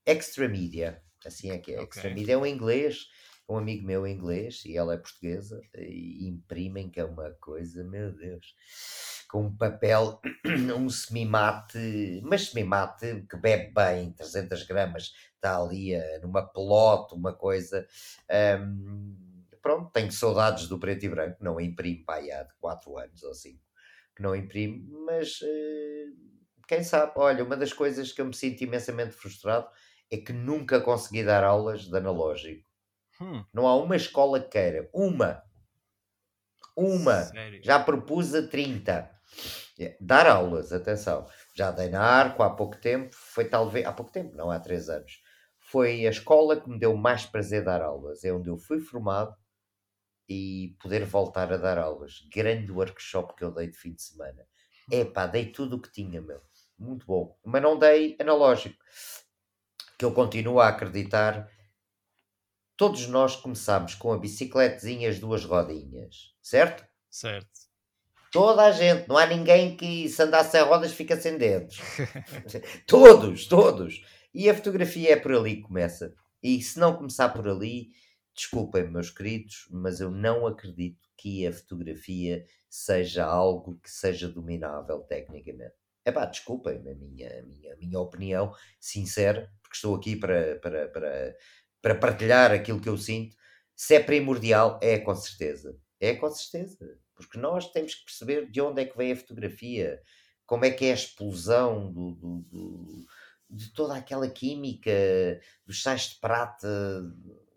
[0.04, 1.80] Extra Media, assim é que é.
[1.80, 1.86] Okay.
[1.86, 3.06] Extra Media é um inglês,
[3.48, 8.12] um amigo meu inglês e ela é portuguesa e imprimem que é uma coisa, meu
[8.12, 8.54] Deus
[9.32, 10.20] com um papel,
[10.76, 17.32] um semimate, mas semimate que bebe bem, 300 gramas, está ali uh, numa pelota, uma
[17.32, 17.86] coisa.
[18.60, 19.16] Um,
[19.62, 23.58] pronto, tenho saudades do preto e branco, não imprimo pá, há 4 anos ou 5
[24.14, 26.16] que não imprimo, mas uh,
[26.68, 29.66] quem sabe, olha, uma das coisas que eu me sinto imensamente frustrado
[30.10, 32.68] é que nunca consegui dar aulas de analógico.
[33.18, 33.42] Hum.
[33.50, 35.42] Não há uma escola que queira, uma.
[36.76, 37.22] Uma.
[37.22, 37.62] Sério?
[37.64, 39.10] Já propus a 30.
[39.78, 41.26] É, dar aulas, atenção.
[41.54, 43.86] Já dei na Arco há pouco tempo, foi talvez.
[43.86, 45.20] Há pouco tempo, não há três anos.
[45.58, 48.24] Foi a escola que me deu mais prazer dar aulas.
[48.24, 49.34] É onde eu fui formado
[50.28, 52.26] e poder voltar a dar aulas.
[52.32, 54.46] Grande workshop que eu dei de fim de semana.
[54.90, 56.40] É pá, dei tudo o que tinha, meu.
[56.78, 57.38] Muito bom.
[57.44, 58.76] Mas não dei analógico.
[59.98, 61.48] Que eu continuo a acreditar.
[62.76, 66.84] Todos nós começámos com a bicicletezinha, as duas rodinhas, certo?
[67.08, 67.71] Certo.
[68.32, 71.78] Toda a gente, não há ninguém que se andar sem rodas fica sem dedos.
[72.88, 74.02] todos, todos.
[74.32, 76.14] E a fotografia é por ali que começa.
[76.42, 77.90] E se não começar por ali,
[78.34, 85.00] desculpem, meus queridos, mas eu não acredito que a fotografia seja algo que seja dominável
[85.00, 85.74] tecnicamente.
[86.02, 90.56] É pá, desculpem a minha, a minha, a minha opinião sincera, porque estou aqui para,
[90.58, 91.36] para, para,
[91.82, 93.36] para partilhar aquilo que eu sinto.
[93.76, 95.78] Se é primordial, é com certeza.
[96.02, 100.02] É com certeza porque nós temos que perceber de onde é que vem a fotografia,
[100.44, 103.06] como é que é a explosão do, do, do,
[103.48, 104.90] de toda aquela química,
[105.64, 106.68] dos sais de prata,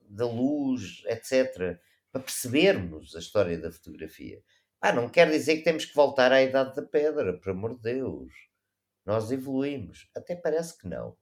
[0.07, 1.79] da luz, etc.,
[2.11, 4.41] para percebermos a história da fotografia.
[4.79, 7.81] Ah, não quer dizer que temos que voltar à idade da pedra, por amor de
[7.81, 8.31] Deus.
[9.05, 10.09] Nós evoluímos.
[10.15, 11.17] Até parece que não.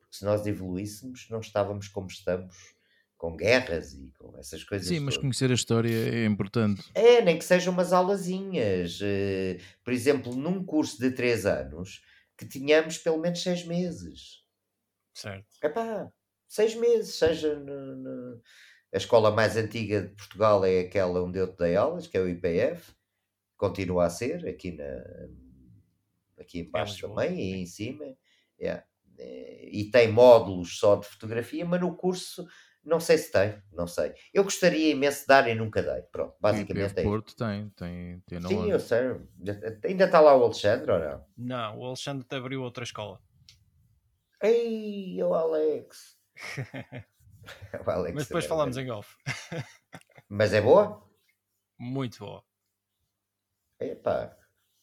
[0.00, 2.75] Porque se nós evoluíssemos, não estávamos como estamos
[3.16, 4.88] com guerras e com essas coisas.
[4.88, 6.82] Sim, mas conhecer a história é importante.
[6.94, 9.00] É, nem que sejam umas aulazinhas.
[9.00, 12.02] Uh, por exemplo, num curso de 3 anos,
[12.36, 14.44] que tínhamos pelo menos 6 meses.
[15.14, 15.46] Certo.
[15.62, 16.10] Epá,
[16.48, 18.42] 6 meses, seja no, no...
[18.92, 22.20] a escola mais antiga de Portugal é aquela onde eu te dei aulas, que é
[22.20, 22.92] o IPF,
[23.56, 24.84] continua a ser, aqui na
[26.38, 28.04] aqui embaixo é também, e em cima.
[28.60, 28.84] Yeah.
[29.18, 32.46] Eh, e tem módulos só de fotografia, mas no curso
[32.86, 34.14] não sei se tem, não sei.
[34.32, 36.02] Eu gostaria imenso de dar e nunca dei.
[36.02, 38.68] Pronto, basicamente é Porto tem, tem, tem Sim, hora.
[38.68, 39.00] eu sei.
[39.84, 41.26] Ainda está lá o Alexandre ou não?
[41.36, 43.20] Não, o Alexandre te abriu outra escola.
[44.40, 46.16] Ei, o Alex.
[47.84, 49.16] o Alex Mas depois falamos em off.
[50.28, 51.04] Mas é boa?
[51.78, 52.44] Muito boa.
[53.80, 54.34] Epá,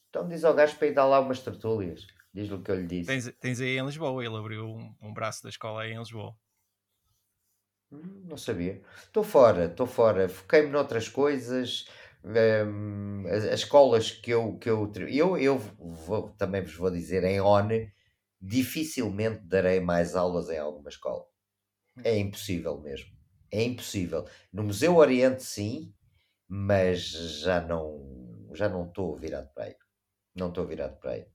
[0.09, 2.05] então diz ao gajo para ir dar lá umas tertúlias.
[2.33, 3.07] Diz-lhe o que eu lhe disse.
[3.07, 6.35] Tens, tens aí em Lisboa, ele abriu um, um braço da escola aí em Lisboa.
[8.25, 8.81] Não sabia.
[9.03, 10.27] Estou fora, estou fora.
[10.27, 11.87] Foquei-me noutras coisas.
[12.25, 17.23] Um, as, as, escolas que eu, que eu, eu, eu vou, também vos vou dizer
[17.25, 17.91] em ONE,
[18.41, 21.25] dificilmente darei mais aulas em alguma escola.
[22.03, 23.11] É impossível mesmo.
[23.51, 24.25] É impossível.
[24.51, 25.93] No Museu Oriente, sim,
[26.47, 26.99] mas
[27.41, 29.75] já não já não estou virado para aí.
[30.35, 31.25] Não estou virado para aí.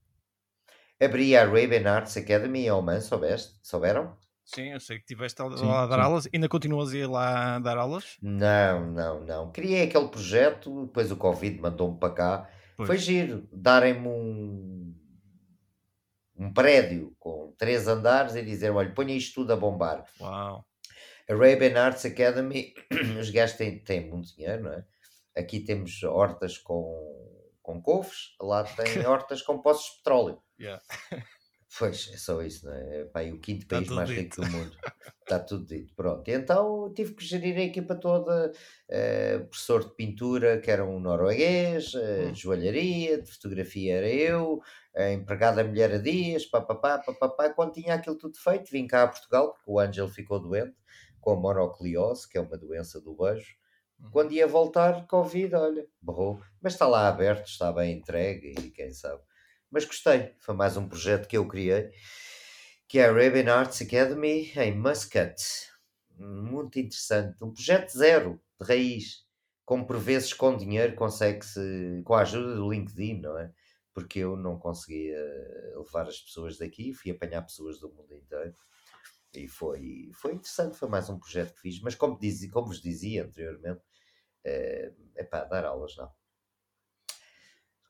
[1.00, 3.58] Abri a Arabian Arts Academy em Oman, soubeste?
[3.62, 4.16] Souberam?
[4.48, 6.02] Sim, eu sei que estiveste lá a dar sim.
[6.02, 6.28] aulas.
[6.32, 8.16] Ainda continuas a ir lá a dar aulas?
[8.22, 9.52] Não, não, não.
[9.52, 12.50] Criei aquele projeto, depois o Covid mandou-me para cá.
[12.74, 12.86] Pois.
[12.86, 13.46] Foi giro.
[13.52, 14.94] Darem-me um,
[16.34, 20.06] um prédio com três andares e dizer: olha, ponha isto tudo a bombar.
[20.18, 20.64] Uau.
[21.28, 22.72] Arabian Arts Academy,
[23.20, 24.84] os gajos têm, têm muito dinheiro, não é?
[25.36, 30.42] Aqui temos hortas com, com couves, lá tem hortas com poços de petróleo.
[30.58, 30.82] Yeah.
[31.76, 33.04] Pois, é só isso, não é?
[33.04, 34.74] Pá, o quinto Está país mais rico do mundo.
[35.20, 35.94] Está tudo dito.
[35.94, 36.26] Pronto.
[36.28, 41.92] Então tive que gerir a equipa toda, uh, professor de pintura, que era um norueguês,
[41.94, 44.60] uh, de joalharia, de fotografia era eu,
[44.96, 47.50] a empregada mulher a dias, papapá, papapá.
[47.50, 50.76] Quando tinha aquilo tudo feito, vim cá a Portugal, porque o Ângelo ficou doente
[51.20, 53.54] com a monocliose, que é uma doença do beijo.
[54.00, 54.10] Uhum.
[54.10, 56.40] Quando ia voltar, Covid, olha, borrou.
[56.62, 59.22] Mas está lá aberto, está bem entregue e quem sabe.
[59.70, 61.90] Mas gostei, foi mais um projeto que eu criei,
[62.88, 65.36] que é a Arabian Arts Academy em Muscat.
[66.16, 69.26] Muito interessante, um projeto zero, de raiz,
[69.66, 73.52] como por vezes com dinheiro consegue-se, com a ajuda do LinkedIn, não é?
[73.92, 75.22] Porque eu não conseguia
[75.76, 78.54] levar as pessoas daqui, fui apanhar pessoas do mundo inteiro.
[79.34, 82.80] E foi, foi interessante, foi mais um projeto que fiz, mas como, diz, como vos
[82.80, 83.82] dizia anteriormente,
[84.44, 86.10] é, é para dar aulas não.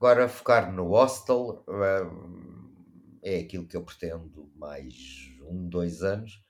[0.01, 1.65] Agora focar no hostel
[3.23, 4.95] é, é aquilo que eu pretendo mais
[5.43, 6.41] um, dois anos.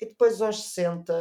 [0.00, 1.12] E depois aos 60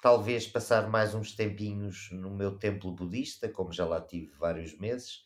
[0.00, 5.22] talvez passar mais uns tempinhos no meu templo budista, como já lá tive vários meses,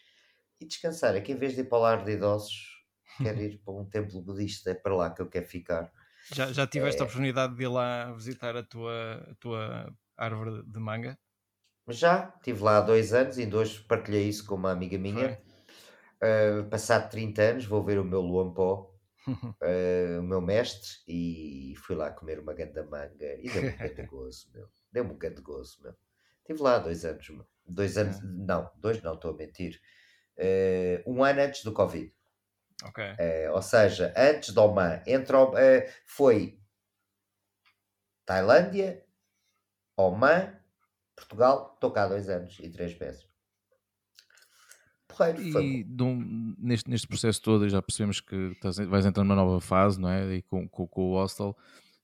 [0.61, 1.15] e descansar.
[1.15, 2.85] É que em vez de ir para o lar de idosos,
[3.19, 5.93] quero ir para um templo budista, é para lá que eu quero ficar.
[6.33, 7.03] Já, já tiveste é...
[7.03, 11.19] a oportunidade de ir lá visitar a tua, a tua árvore de manga?
[11.89, 15.41] Já, estive lá há dois anos, e hoje partilhei isso com uma amiga minha.
[16.23, 18.95] Uh, passado 30 anos, vou ver o meu Luampó,
[19.27, 19.27] uh,
[20.21, 24.49] o meu mestre, e fui lá comer uma ganda manga e deu-me um grande gozo,
[24.53, 24.69] meu.
[24.93, 25.95] Deu-me um grande gozo, meu.
[26.39, 27.47] Estive lá há dois anos, meu.
[27.67, 28.21] dois anos, é.
[28.23, 29.81] não, dois não, estou a mentir.
[30.39, 32.15] Uh, um ano antes do Covid.
[32.85, 33.05] Ok.
[33.05, 35.37] Uh, ou seja, antes do Oman, entre,
[36.07, 36.61] foi
[38.25, 39.05] Tailândia,
[39.97, 40.62] Oman,
[41.17, 43.33] Portugal, estou cá há dois anos e três meses
[45.13, 45.41] porreiro.
[45.43, 50.01] E um, neste, neste processo todo já percebemos que estás, vais entrar numa nova fase,
[50.01, 50.37] não é?
[50.37, 51.57] E com, com, com o hostel,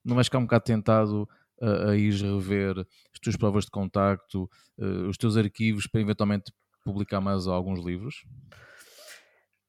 [0.04, 1.28] não vais ficar um bocado tentado
[1.60, 4.48] a, a ir rever as tuas provas de contacto,
[4.78, 6.52] uh, os teus arquivos para eventualmente
[6.84, 8.24] publicar mais alguns livros?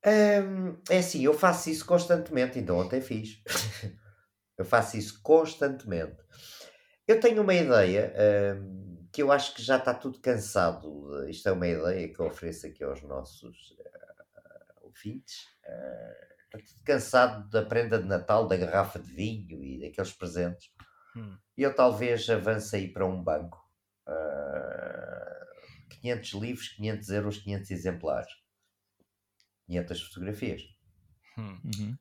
[0.05, 3.41] Hum, é assim, eu faço isso constantemente, então ontem fiz.
[4.57, 6.17] eu faço isso constantemente.
[7.07, 8.13] Eu tenho uma ideia.
[8.61, 11.27] Hum, que eu acho que já está tudo cansado.
[11.27, 15.45] Isto é uma ideia que eu ofereço aqui aos nossos uh, ouvintes.
[15.65, 20.71] Uh, está tudo cansado da prenda de Natal, da garrafa de vinho e daqueles presentes.
[21.15, 21.37] Hum.
[21.57, 23.57] E eu talvez avance aí para um banco.
[24.07, 25.39] Uh,
[26.01, 28.31] 500 livros, 500 euros, 500 exemplares.
[29.65, 30.61] 500 fotografias.
[31.37, 31.59] Hum.
[31.63, 31.97] Uhum.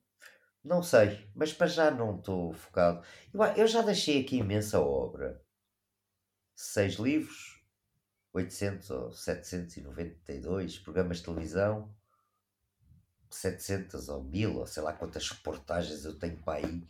[0.63, 3.03] Não sei, mas para já não estou focado.
[3.33, 5.41] Eu, eu já deixei aqui imensa obra
[6.59, 7.63] seis livros,
[8.33, 11.89] 800 ou 792 programas de televisão,
[13.29, 16.85] 700 ou 1000 ou sei lá quantas reportagens eu tenho para aí.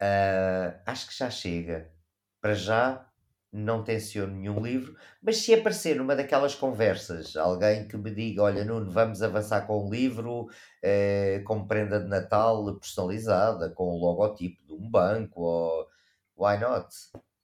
[0.00, 1.92] Uh, acho que já chega.
[2.40, 3.06] Para já
[3.52, 8.64] não tenciono nenhum livro, mas se aparecer numa daquelas conversas alguém que me diga: Olha,
[8.64, 10.48] Nuno, vamos avançar com um livro
[10.82, 15.88] eh, com prenda de Natal personalizada, com o logotipo de um banco, ou
[16.36, 16.88] why not?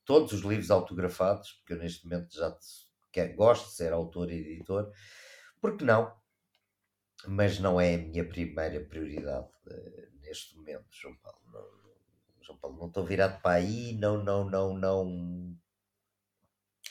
[0.05, 2.57] Todos os livros autografados, porque eu neste momento já
[3.13, 4.91] quero, gosto de ser autor e editor,
[5.61, 6.13] porque não?
[7.27, 11.41] Mas não é a minha primeira prioridade uh, neste momento, João Paulo.
[11.53, 11.81] Não,
[12.41, 15.57] João Paulo, não estou virado para aí, não, não, não, não.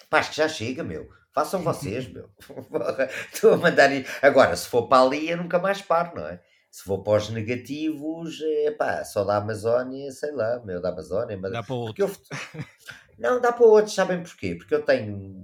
[0.10, 1.10] Pá, acho que já chega, meu.
[1.34, 2.30] Façam vocês, meu.
[3.34, 3.90] Estou a mandar.
[4.22, 6.44] Agora, se for para ali, eu nunca mais paro, não é?
[6.72, 11.38] Se for para os negativos, é pá, só da Amazónia, sei lá, meu, da Amazónia.
[11.38, 11.52] Mas...
[11.52, 12.04] Dá para outro.
[12.04, 12.10] Eu...
[13.18, 14.56] Não, dá para outros, sabem porquê?
[14.56, 15.44] Porque eu tenho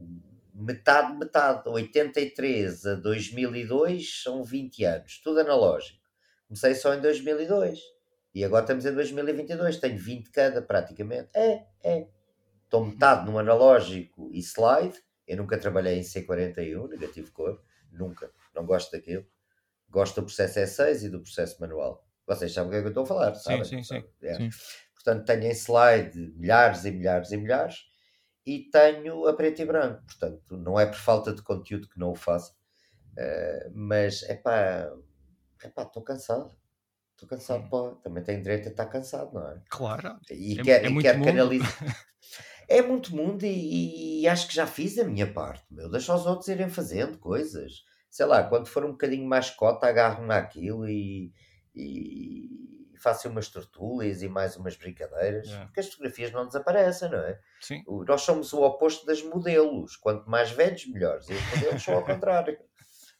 [0.53, 5.99] metade, metade, 83 a 2002 são 20 anos, tudo analógico.
[6.47, 7.79] Comecei só em 2002
[8.33, 11.29] e agora estamos em 2022, tenho 20 cada praticamente.
[11.33, 12.07] É, é.
[12.63, 15.01] Estou metade no analógico e slide.
[15.25, 17.61] Eu nunca trabalhei em C41, negativo cor,
[17.91, 19.25] nunca, não gosto daquilo.
[19.95, 22.05] Gosto do processo E6 e do processo manual.
[22.27, 23.63] Vocês sabem o que é que eu estou a falar, sabem?
[23.63, 24.03] Sim, sim, sim.
[24.23, 24.35] É.
[24.35, 24.49] sim.
[24.93, 27.77] Portanto, tenho em slide milhares e milhares e milhares
[28.45, 30.03] e tenho a preto e branco.
[30.05, 34.91] Portanto, não é por falta de conteúdo que não o faço, uh, mas é pá,
[35.63, 36.53] estou cansado.
[37.13, 37.91] Estou cansado, pô.
[38.03, 39.61] Também tenho direito a estar cansado, não é?
[39.69, 40.19] Claro.
[40.29, 42.05] E é, quero, é e quero canalizar.
[42.67, 45.89] é muito mundo e, e, acho que já fiz a minha parte, meu.
[45.89, 47.71] Deixa os outros irem fazendo coisas.
[48.15, 51.33] Sei lá, quando for um bocadinho mais cota, agarro-me naquilo e,
[51.75, 52.49] e
[52.97, 55.65] façam umas tortugas e mais umas brincadeiras, yeah.
[55.65, 57.37] porque as fotografias não desaparecem, não é?
[57.59, 57.83] Sim.
[58.07, 59.97] nós somos o oposto das modelos.
[59.97, 61.27] Quanto mais velhos, melhores.
[61.29, 62.57] E os modelos são ao contrário.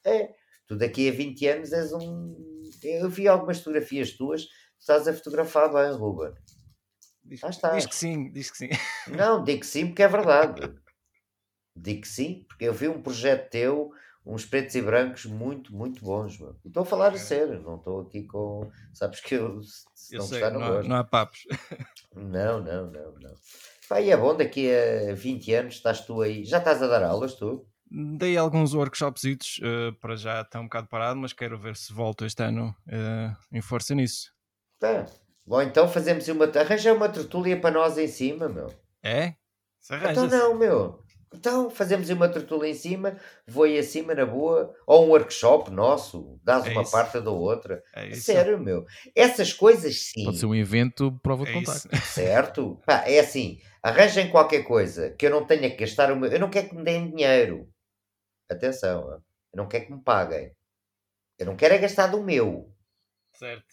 [0.06, 0.34] É.
[0.66, 2.62] Tu daqui a 20 anos és um.
[2.82, 4.48] Eu vi algumas fotografias tuas,
[4.80, 6.34] estás a fotografar bem, Ruben.
[7.22, 8.70] Diz, diz que sim, diz que sim.
[9.10, 10.74] Não, digo que sim porque é verdade.
[11.76, 13.92] Digo que sim, porque eu vi um projeto teu
[14.26, 16.58] uns pretos e brancos muito, muito bons, mano.
[16.66, 18.72] estou a falar a sério, não estou aqui com.
[18.94, 19.62] Sabes que eu.
[20.12, 21.46] Eu não sei, não, não, há, não há papos.
[22.18, 23.36] Não, não, não, não.
[23.90, 26.46] Pá, e é bom, daqui a 20 anos estás tu aí.
[26.46, 27.68] Já estás a dar aulas, tu?
[27.92, 32.26] Dei alguns workshops uh, para já está um bocado parado, mas quero ver se volto
[32.26, 34.32] este ano uh, em força nisso.
[34.80, 35.06] Tá.
[35.46, 36.46] Bom, então fazemos uma.
[36.46, 38.74] Arranja uma tertúlia para nós em cima, meu.
[39.04, 39.36] É?
[39.82, 41.05] Se então não, meu.
[41.34, 46.40] Então fazemos uma tertúlia em cima, vou aí acima na boa, ou um workshop nosso,
[46.44, 46.92] dás É uma isso.
[46.92, 47.84] parte da outra.
[47.94, 48.22] É isso.
[48.22, 48.86] Sério, meu.
[49.16, 50.26] Essas coisas sim.
[50.26, 51.90] Pode ser um evento prova de É isso.
[52.14, 52.80] Certo?
[52.86, 56.32] Pá, é assim, arranjem qualquer coisa que eu não tenha que gastar o meu.
[56.32, 57.68] Eu não quero que me deem dinheiro.
[58.50, 59.22] Atenção, eu
[59.54, 60.52] não quero que me paguem.
[61.38, 62.72] Eu não quero é gastar do meu.
[63.34, 63.66] Certo.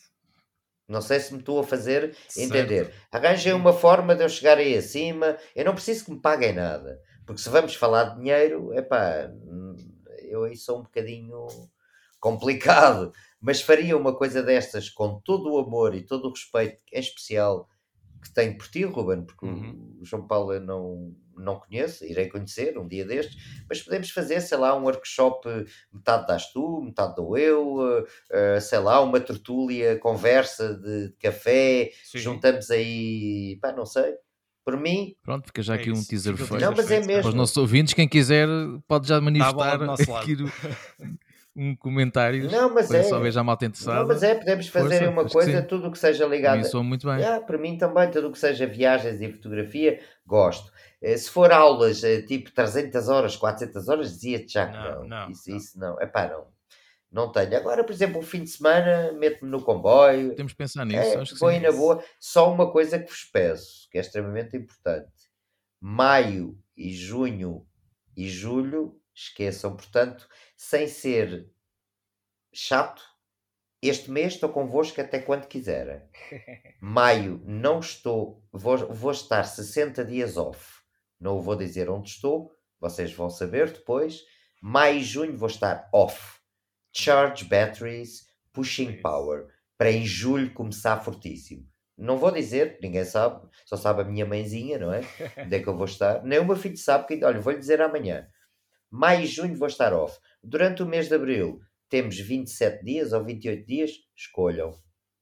[0.88, 2.50] Não sei se me estou a fazer Certo.
[2.50, 2.92] entender.
[3.10, 5.38] Arranjem uma forma de eu chegar aí acima.
[5.54, 7.00] Eu não preciso que me paguem nada.
[7.26, 9.76] Porque se vamos falar de dinheiro, epá, hum,
[10.22, 11.46] eu aí sou um bocadinho
[12.20, 13.12] complicado.
[13.40, 17.68] Mas faria uma coisa destas com todo o amor e todo o respeito, em especial,
[18.22, 19.98] que tenho por ti, Ruben, porque Uhum.
[20.00, 23.36] o João Paulo eu não, não conheço, irei conhecer um dia destes,
[23.68, 25.48] mas podemos fazer, sei lá, um workshop,
[25.92, 31.90] metade das tu, metade dou eu, eh, sei lá, uma tertúlia, conversa de, de café,
[32.04, 32.18] Sim.
[32.20, 34.14] juntamos aí, pá, não sei,
[34.64, 36.08] por mim, Pronto, fica já É aqui um isso.
[36.08, 36.60] teaser feito.
[36.60, 37.06] Não, mas é feito.
[37.06, 37.36] Para os mesmo.
[37.38, 38.46] nossos ouvintes, quem quiser
[38.86, 40.22] pode já manifestar nosso lado.
[40.22, 40.36] aqui
[41.54, 43.02] um comentário Não, mas para é.
[43.02, 44.00] só ver já a malta interessada.
[44.00, 46.64] não, mas é, podemos fazer Força, uma coisa, tudo o que seja Para ligado mim
[46.64, 47.22] soa muito bem.
[47.24, 50.72] Ah, para mim também, tudo o que seja viagens e fotografia, gosto.
[51.02, 55.08] Eh, Se for aulas eh, tipo 300 horas, 400 horas, dizia-te já que Não, não.
[55.08, 55.56] não, isso, não.
[55.56, 56.00] isso não.
[56.00, 56.44] Epá, não.
[57.12, 57.54] Não tenho.
[57.54, 60.34] Agora, por exemplo, o fim de semana, meto-me no comboio.
[60.34, 60.98] Temos que pensar nisso.
[60.98, 61.60] É, acho que sim.
[61.60, 62.02] na boa.
[62.18, 65.30] Só uma coisa que vos peço, que é extremamente importante.
[65.78, 67.66] Maio e junho
[68.16, 70.26] e julho, esqueçam, portanto,
[70.56, 71.50] sem ser
[72.52, 73.02] chato,
[73.82, 76.00] este mês estou convosco até quando quiserem.
[76.80, 80.80] Maio não estou, vou, vou estar 60 dias off.
[81.20, 84.22] Não vou dizer onde estou, vocês vão saber depois.
[84.62, 86.41] Maio e junho vou estar off.
[86.92, 89.46] Charge batteries, pushing power.
[89.78, 91.66] Para em julho começar fortíssimo.
[91.96, 95.00] Não vou dizer, ninguém sabe, só sabe a minha mãezinha, não é?
[95.38, 96.22] Onde é que eu vou estar?
[96.24, 98.26] Nem o meu filho sabe, que, olha, vou-lhe dizer amanhã.
[98.90, 100.18] Maio e junho vou estar off.
[100.42, 104.74] Durante o mês de abril temos 27 dias ou 28 dias, escolham.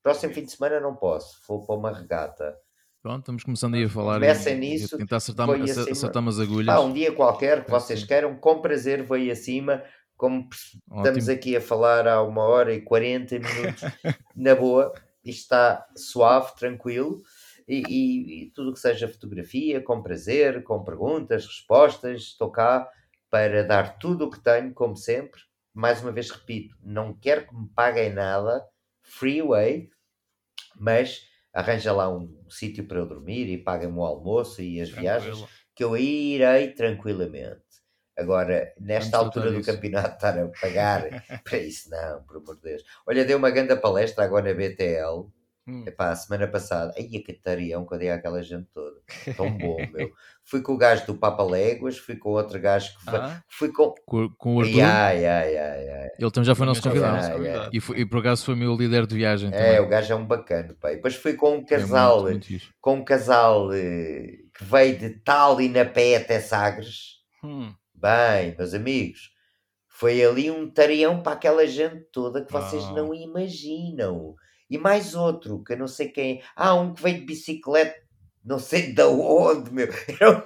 [0.03, 2.57] Próximo fim de semana não posso, vou para uma regata.
[3.03, 4.15] Pronto, estamos começando aí a falar.
[4.15, 5.91] Comecem nisso, Tentar acertar, acima.
[5.91, 6.67] acertar umas agulhas.
[6.75, 9.83] Pá, um dia qualquer que vocês queiram, com prazer vou aí acima.
[10.21, 11.33] Como estamos Ótimo.
[11.33, 13.83] aqui a falar há uma hora e 40 minutos,
[14.37, 14.93] na boa,
[15.25, 17.23] isto está suave, tranquilo.
[17.67, 22.87] E, e- e tudo o que seja fotografia, com prazer, com perguntas, respostas, estou cá
[23.31, 25.41] para dar tudo o que tenho, como sempre.
[25.73, 28.63] Mais uma vez repito, não quero que me paguem nada,
[29.03, 29.89] freeway,
[30.77, 31.23] mas
[31.55, 35.49] arranja lá um sítio para eu dormir e paga-me o almoço e as viagens Tranquilo.
[35.75, 37.63] que eu irei tranquilamente.
[38.21, 41.03] Agora, nesta Vamos altura do campeonato, estar a pagar
[41.45, 42.83] para isso, não, por amor de Deus.
[43.07, 45.27] Olha, dei uma grande palestra agora na BTL,
[45.69, 45.85] Hum.
[45.87, 46.93] epá, a semana passada.
[46.97, 48.97] Aí a catarião que eu dei àquela gente toda.
[49.37, 50.11] Tão bom, meu.
[50.43, 53.11] Fui com o gajo do Papa Léguas, fui com outro gajo que.
[53.15, 53.95] Ah, Fui com.
[54.07, 56.09] Com, com o Arthur, Ai, ai, ai, ai, ai.
[56.19, 57.19] ele também já foi nosso convidado.
[57.45, 57.69] Ai, ai.
[57.73, 59.81] E, foi- e por acaso foi meu líder de viagem É, também.
[59.81, 60.75] o gajo é um bacana.
[60.85, 62.69] E depois fui com um casal, muito, muito fixe.
[62.81, 67.19] com um casal eh, que veio de Tallinn a pé até Sagres.
[67.45, 67.73] hum.
[68.01, 69.31] Bem, meus amigos,
[69.87, 72.95] foi ali um tarião para aquela gente toda que vocês Uau.
[72.95, 74.35] não imaginam.
[74.71, 76.43] E mais outro, que eu não sei quem.
[76.57, 77.95] Ah, um que veio de bicicleta,
[78.43, 79.89] não sei de onde, meu.
[80.19, 80.45] Eram,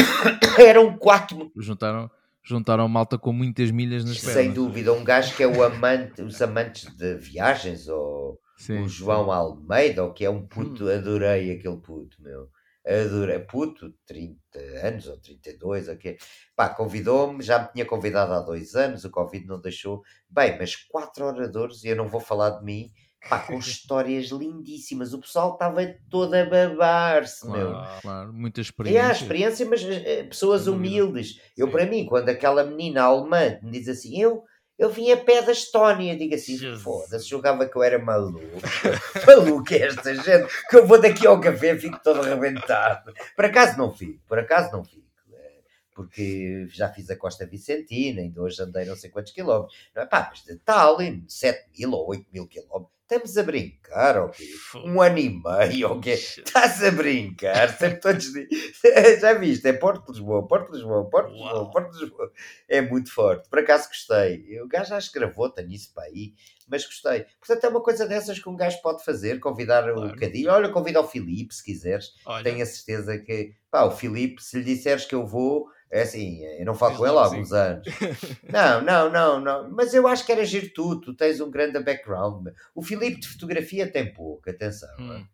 [0.58, 1.52] eram quatro.
[1.56, 2.10] Juntaram,
[2.42, 4.34] juntaram malta com muitas milhas nas pernas.
[4.36, 8.88] Sem dúvida, um gajo que é o amante, os amantes de viagens, ou Sim, o
[8.88, 12.48] João Almeida, ou que é um puto, adorei aquele puto, meu.
[12.86, 16.18] Adorei, puto, 30 anos ou 32, ou quê.
[16.54, 20.02] Pá, convidou-me, já me tinha convidado há dois anos, o Covid não deixou.
[20.28, 22.90] Bem, mas quatro oradores, e eu não vou falar de mim,
[23.26, 25.14] pá, com histórias lindíssimas.
[25.14, 25.80] O pessoal estava
[26.10, 27.80] todo a babar-se, meu.
[27.80, 29.12] Claro, claro, muita É a experiência.
[29.12, 31.40] experiência, mas eh, pessoas humildes.
[31.56, 31.72] Eu, Sim.
[31.72, 34.44] para mim, quando aquela menina alemã me diz assim, eu,
[34.78, 38.40] eu vim a pé da Estónia, digo assim, foda-se, julgava que eu era maluco.
[39.26, 43.12] maluco é esta gente, que eu vou daqui ao café fico todo arrebentado.
[43.36, 45.04] Por acaso não fico, por acaso não fico.
[45.32, 45.60] eh,
[45.94, 49.76] Porque já fiz a Costa Vicentina, ainda hoje andei não sei quantos quilómetros.
[49.94, 52.93] Não é pá, mas de Tallinn, 7 mil ou 8 mil quilómetros.
[53.06, 54.46] Estamos a brincar, ok?
[54.86, 56.14] Um ano e meio, ok?
[56.14, 58.32] Estás a brincar, sempre todos.
[59.20, 59.68] Já viste?
[59.68, 61.70] É Porto de Lisboa, Porto de Lisboa, Porto de Lisboa.
[61.70, 62.32] Porto de Lisboa.
[62.66, 63.46] É muito forte.
[63.50, 64.58] Por acaso gostei.
[64.62, 66.32] O gajo acho que gravou, tenho isso para aí,
[66.66, 67.26] mas gostei.
[67.38, 70.06] Portanto, é uma coisa dessas que um gajo pode fazer, convidar Claro.
[70.08, 70.50] o Cadilho.
[70.50, 72.06] Olha, convida o Filipe, se quiseres.
[72.24, 76.02] Olha, Tenho a certeza que, pá, o Filipe, se lhe disseres que eu vou, é
[76.02, 77.86] assim, eu não falo com ele há alguns anos.
[78.50, 79.70] Não, não, não, não.
[79.70, 82.48] Mas eu acho que era giro tu, tu tens um grande background.
[82.74, 84.88] O Filipe de fotografia tem pouco, atenção.
[84.98, 85.24] Hum.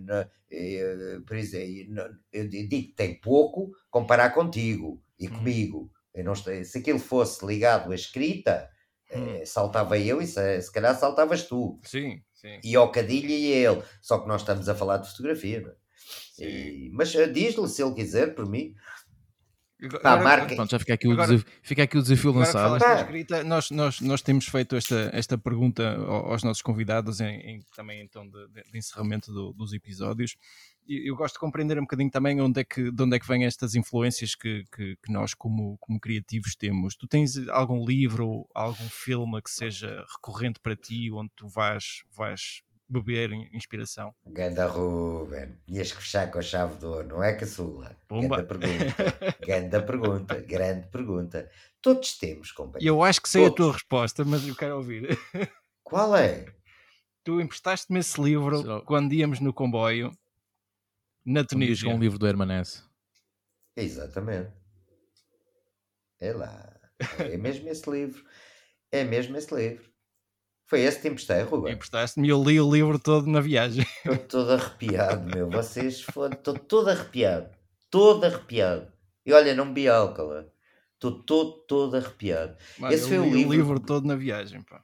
[0.00, 5.02] Na- eh, por exemplo, eu digo que tem pouco comparar contigo.
[5.18, 5.32] e hum.
[5.32, 5.90] comigo.
[6.14, 8.70] Eu não, se aquilo fosse ligado à escrita,
[9.14, 9.36] hum.
[9.36, 11.78] eh, saltava eu e se, se calhar saltavas tu.
[11.84, 12.58] Sim, sim.
[12.64, 13.82] E ao Cadilha e ele.
[14.00, 15.74] Só que nós estamos a falar de fotografia, não é?
[16.38, 18.74] E, mas diz-lhe se ele quiser, por mim.
[20.02, 20.54] Pá, marca...
[20.54, 22.82] Pronto, já fica aqui, agora, o desafio, fica aqui o desafio lançado.
[22.82, 28.00] Escrita, nós, nós, nós temos feito esta, esta pergunta aos nossos convidados em, em também
[28.00, 30.36] então de, de encerramento do, dos episódios.
[30.88, 33.26] E eu gosto de compreender um bocadinho também onde é que, de onde é que
[33.26, 36.96] vêm estas influências que, que, que nós como, como criativos temos.
[36.96, 42.62] Tu tens algum livro, algum filme que seja recorrente para ti, onde tu vais, vais
[42.88, 44.14] beber inspiração?
[44.26, 47.96] Ganda Ruben, ias fechar com a chave de ouro, não é, caçula?
[48.08, 51.50] Ganda pergunta, ganda pergunta, grande pergunta.
[51.82, 52.94] Todos temos, companheiro.
[52.94, 53.52] Eu acho que sei Todos.
[53.52, 55.18] a tua resposta, mas eu quero ouvir.
[55.84, 56.46] Qual é?
[57.22, 58.80] Tu emprestaste-me esse livro Só...
[58.80, 60.10] quando íamos no comboio
[61.24, 61.88] na Tunísia.
[61.88, 62.84] um livro do Hermanesse.
[63.76, 64.52] Exatamente.
[66.20, 66.72] É lá.
[67.18, 68.24] É mesmo esse livro.
[68.90, 69.95] É mesmo esse livro.
[70.66, 71.74] Foi esse que te emprestei, Ruben?
[71.74, 73.86] Emprestaste-me e eu li o livro todo na viagem.
[73.98, 75.48] Estou todo arrepiado, meu.
[75.48, 76.34] Vocês foram.
[76.34, 77.50] Estou todo arrepiado.
[77.88, 78.92] Todo arrepiado.
[79.24, 80.44] E olha, não bebi álcool.
[80.94, 82.56] Estou todo, todo arrepiado.
[82.78, 83.48] Mano, esse foi o livro...
[83.48, 84.82] o livro todo na viagem, pá.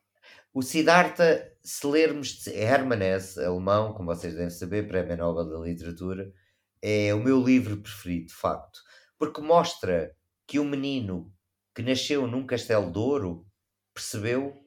[0.55, 6.33] O Siddhartha, se lermos Hermann Hesse, alemão, como vocês devem saber, Prémio Nobel da Literatura,
[6.81, 8.81] é o meu livro preferido, de facto.
[9.19, 10.15] Porque mostra
[10.47, 11.33] que o um menino
[11.75, 13.47] que nasceu num castelo de ouro
[13.95, 14.62] percebeu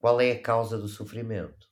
[0.00, 1.68] qual é a causa do sofrimento?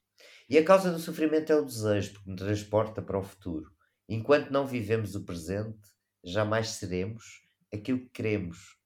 [0.49, 3.73] E a causa do sofrimento é o desejo, porque nos transporta para o futuro.
[4.09, 5.81] Enquanto não vivemos o presente,
[6.23, 7.43] jamais seremos
[7.73, 8.77] aquilo que queremos.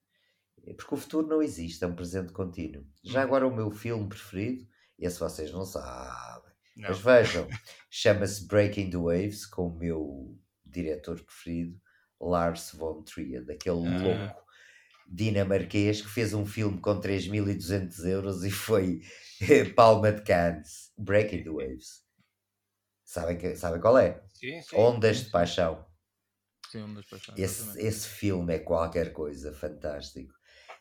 [0.76, 2.86] Porque o futuro não existe, é um presente contínuo.
[3.02, 3.26] Já uhum.
[3.26, 4.64] agora o meu filme preferido,
[4.96, 6.88] esse vocês não sabem, não.
[6.88, 7.48] mas vejam,
[7.90, 11.80] chama-se Breaking the Waves, com o meu diretor preferido,
[12.20, 14.02] Lars von Trier, daquele ah.
[14.02, 14.42] louco
[15.08, 19.00] dinamarquês que fez um filme com 3.200 euros e foi
[19.74, 22.02] Palma de Cannes, Breaking the Waves.
[23.04, 24.22] Sabem, que, sabem qual é?
[24.32, 25.86] Sim, sim, Ondas sim, de Paixão.
[26.70, 27.34] Sim, Ondas de Paixão.
[27.36, 30.32] Esse, esse filme é qualquer coisa fantástico.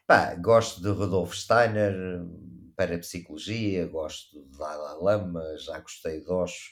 [0.07, 1.93] Pá, gosto de Rodolfo Steiner
[2.76, 6.72] para psicologia, gosto de Dalai Lama, já gostei de Osho,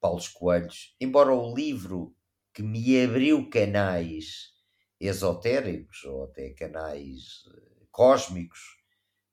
[0.00, 0.94] Paulo Coelhos.
[1.00, 2.14] Embora o livro
[2.52, 4.57] que me abriu canais
[5.00, 8.78] esotéricos ou até canais eh, cósmicos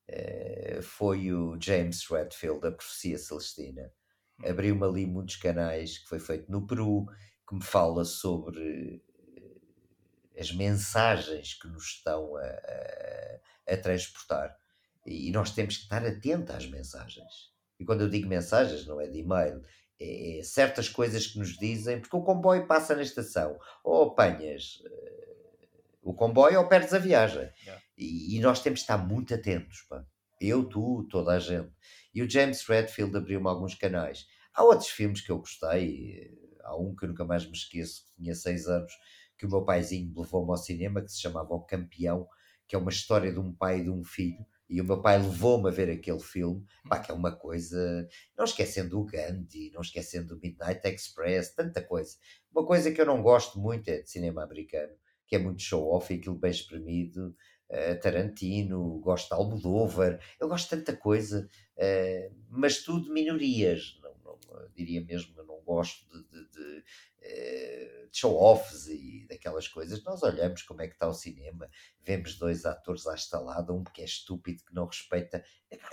[0.07, 3.91] eh, foi o James Redfield, A Profecia Celestina.
[4.39, 4.49] Hum.
[4.49, 7.05] Abriu-me ali muitos canais, que foi feito no Peru,
[7.47, 9.03] que me fala sobre
[9.37, 14.55] eh, as mensagens que nos estão a, a, a transportar.
[15.05, 17.53] E nós temos que estar atentos às mensagens.
[17.79, 19.61] E quando eu digo mensagens, não é de e-mail,
[19.99, 24.81] é, é certas coisas que nos dizem, porque o comboio passa na estação, ou apanhas
[26.05, 27.49] o comboio ou perdes a viagem.
[27.63, 27.83] Yeah.
[27.97, 30.05] E, e, nós temos de estar muito atentos, pá.
[30.39, 31.71] Eu, tu, toda a gente.
[32.13, 34.27] E o James Redfield abriu-me alguns canais.
[34.53, 36.31] Há outros filmes que eu gostei.
[36.63, 38.93] Há um que eu nunca mais me esqueço, que tinha seis anos,
[39.35, 42.27] que o meu paizinho levou-me ao cinema, que se chamava O Campeão,
[42.67, 44.45] que é uma história de um pai e de um filho.
[44.69, 48.07] E o meu pai levou-me a ver aquele filme, pá, que é uma coisa.
[48.37, 52.15] Não esquecendo o Gandhi, não esquecendo o Midnight Express, tanta coisa.
[52.51, 54.93] Uma coisa que eu não gosto muito é de cinema americano
[55.27, 57.35] que é muito show-off e aquilo bem espremido.
[57.67, 64.13] Uh, Tarantino, gosto de Almodóvar, eu gosto de tanta coisa, uh, mas tudo minorias, não,
[64.23, 70.03] não, diria mesmo, eu não gosto de, de, de, uh, de show-offs e daquelas coisas.
[70.03, 71.67] Nós olhamos como é que está o cinema,
[72.03, 75.43] vemos dois atores à estalada, um que é estúpido, que não respeita.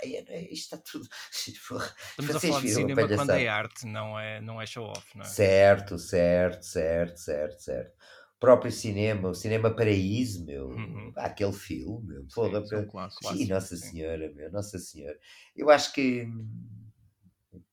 [0.03, 1.09] É, isto está tudo.
[1.33, 5.27] Estamos a falar de cinema quando é arte, não é, não é show-off, não é?
[5.27, 7.97] Certo, certo, certo, certo, certo
[8.43, 11.13] próprio cinema, o Cinema Paraíso, meu, uhum.
[11.15, 13.89] aquele filme, meu, foda sim, clássico, sim, Nossa sim.
[13.89, 15.17] Senhora, meu, Nossa Senhora.
[15.55, 16.27] Eu acho que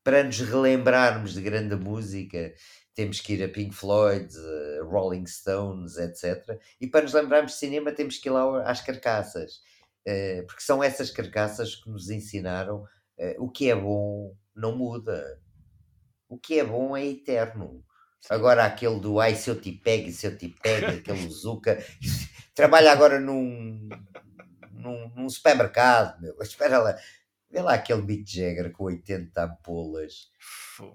[0.05, 2.55] para nos relembrarmos de grande música,
[2.95, 4.33] temos que ir a Pink Floyd,
[4.81, 6.57] a Rolling Stones, etc.
[6.81, 9.63] E para nos lembrarmos de cinema, temos que ir lá às carcaças,
[10.07, 12.85] eh, porque são essas carcaças que nos ensinaram
[13.19, 15.43] eh, o que é bom não muda.
[16.29, 17.85] O que é bom é eterno.
[18.29, 21.83] Agora aquele do ai se eu te pego, se eu te pego, aquele Zuka,
[22.55, 23.89] trabalha agora num,
[24.73, 26.37] num, num, supermercado, meu.
[26.41, 26.97] Espera lá,
[27.51, 30.31] vê lá aquele Mick Jagger com 80 ampolas,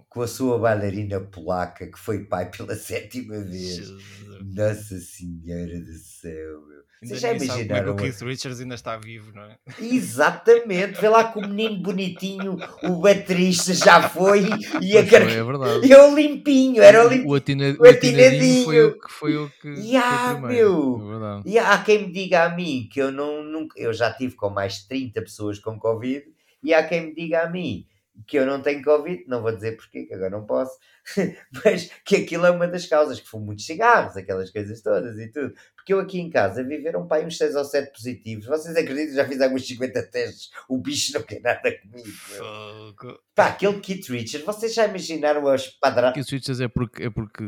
[0.09, 3.75] com a sua bailarina polaca que foi pai pela sétima vez.
[3.75, 4.03] Jesus.
[4.41, 6.85] Nossa Senhora do Céu, meu.
[7.03, 7.93] Vocês já imaginaram?
[7.93, 9.57] o Keith Richards ainda está vivo, não é?
[9.79, 14.45] Exatamente, vê lá que o menino bonitinho, o baterista já foi
[14.81, 15.21] e a car...
[15.21, 15.91] é verdade.
[15.91, 17.27] Eu limpinho, era o, limp...
[17.27, 17.75] o, atina...
[17.77, 19.67] o atinadinho foi o que foi o que.
[19.67, 20.99] Yeah, foi meu.
[21.45, 24.35] É e há quem me diga a mim que eu não nunca, eu já tive
[24.35, 26.23] com mais de 30 pessoas com Covid,
[26.63, 27.85] e há quem me diga a mim
[28.27, 30.77] que eu não tenho Covid, não vou dizer porquê, que agora não posso,
[31.63, 35.31] mas que aquilo é uma das causas, que fumo muitos cigarros, aquelas coisas todas e
[35.31, 35.53] tudo.
[35.75, 38.45] Porque eu aqui em casa viveram pai uns 6 ou 7 positivos.
[38.47, 39.15] Vocês acreditam?
[39.15, 40.49] Já fiz alguns 50 testes.
[40.67, 42.09] O bicho não quer nada comigo.
[42.09, 43.19] Fogo.
[43.35, 46.13] Pá, aquele Kit Richards, vocês já imaginaram as padradas?
[46.15, 47.43] Kit Richards é porque, é porque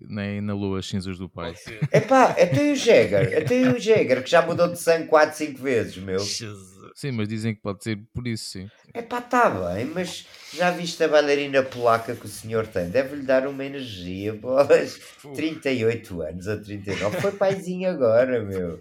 [0.00, 1.54] nem na lua as cinzas do pai.
[1.90, 5.62] É pá, até o Jagger, até o Jagger, que já mudou de sangue 4, 5
[5.62, 6.18] vezes, meu.
[6.18, 6.69] Jesus.
[6.94, 8.70] Sim, mas dizem que pode ser por isso, sim.
[8.92, 12.88] É pá, está bem, mas já viste a bailarina polaca que o senhor tem?
[12.88, 14.98] Deve-lhe dar uma energia, bolas.
[15.34, 17.20] 38 anos ou 39.
[17.20, 18.78] Foi paizinho agora, meu.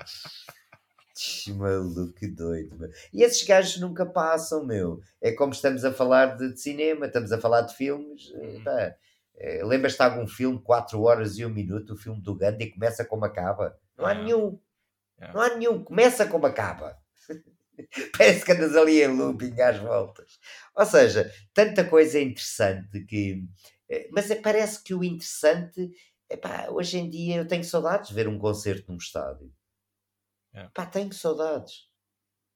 [1.50, 2.90] Maluco, que doido, meu.
[3.14, 5.02] E esses gajos nunca passam, meu.
[5.22, 8.30] É como estamos a falar de, de cinema, estamos a falar de filmes.
[8.32, 8.64] Uhum.
[9.38, 13.06] É, Lembras-te de algum filme, 4 horas e 1 minuto, o filme do Gandhi, começa
[13.06, 13.78] como acaba?
[13.98, 14.60] Não há nenhum.
[15.34, 15.84] Não há nenhum.
[15.84, 16.98] Começa como acaba.
[18.18, 20.40] Parece que andas ali em looping às voltas.
[20.76, 23.44] Ou seja, tanta coisa interessante que.
[23.90, 25.90] Eh, mas é, parece que o interessante.
[26.30, 29.52] Epá, hoje em dia eu tenho saudades de ver um concerto num estádio.
[30.54, 30.68] É.
[30.74, 31.90] Pá, tenho saudades.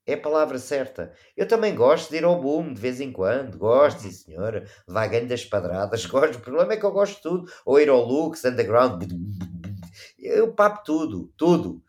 [0.06, 1.14] É a palavra certa.
[1.36, 3.58] Eu também gosto de ir ao boom de vez em quando.
[3.58, 4.68] Gosto, sim senhora.
[4.86, 6.06] Vagando das padradas.
[6.08, 6.38] Gosto.
[6.38, 7.52] O problema é que eu gosto de tudo.
[7.66, 9.04] Ou ir ao Lux, Underground.
[10.20, 11.34] Eu papo tudo.
[11.38, 11.82] Tudo.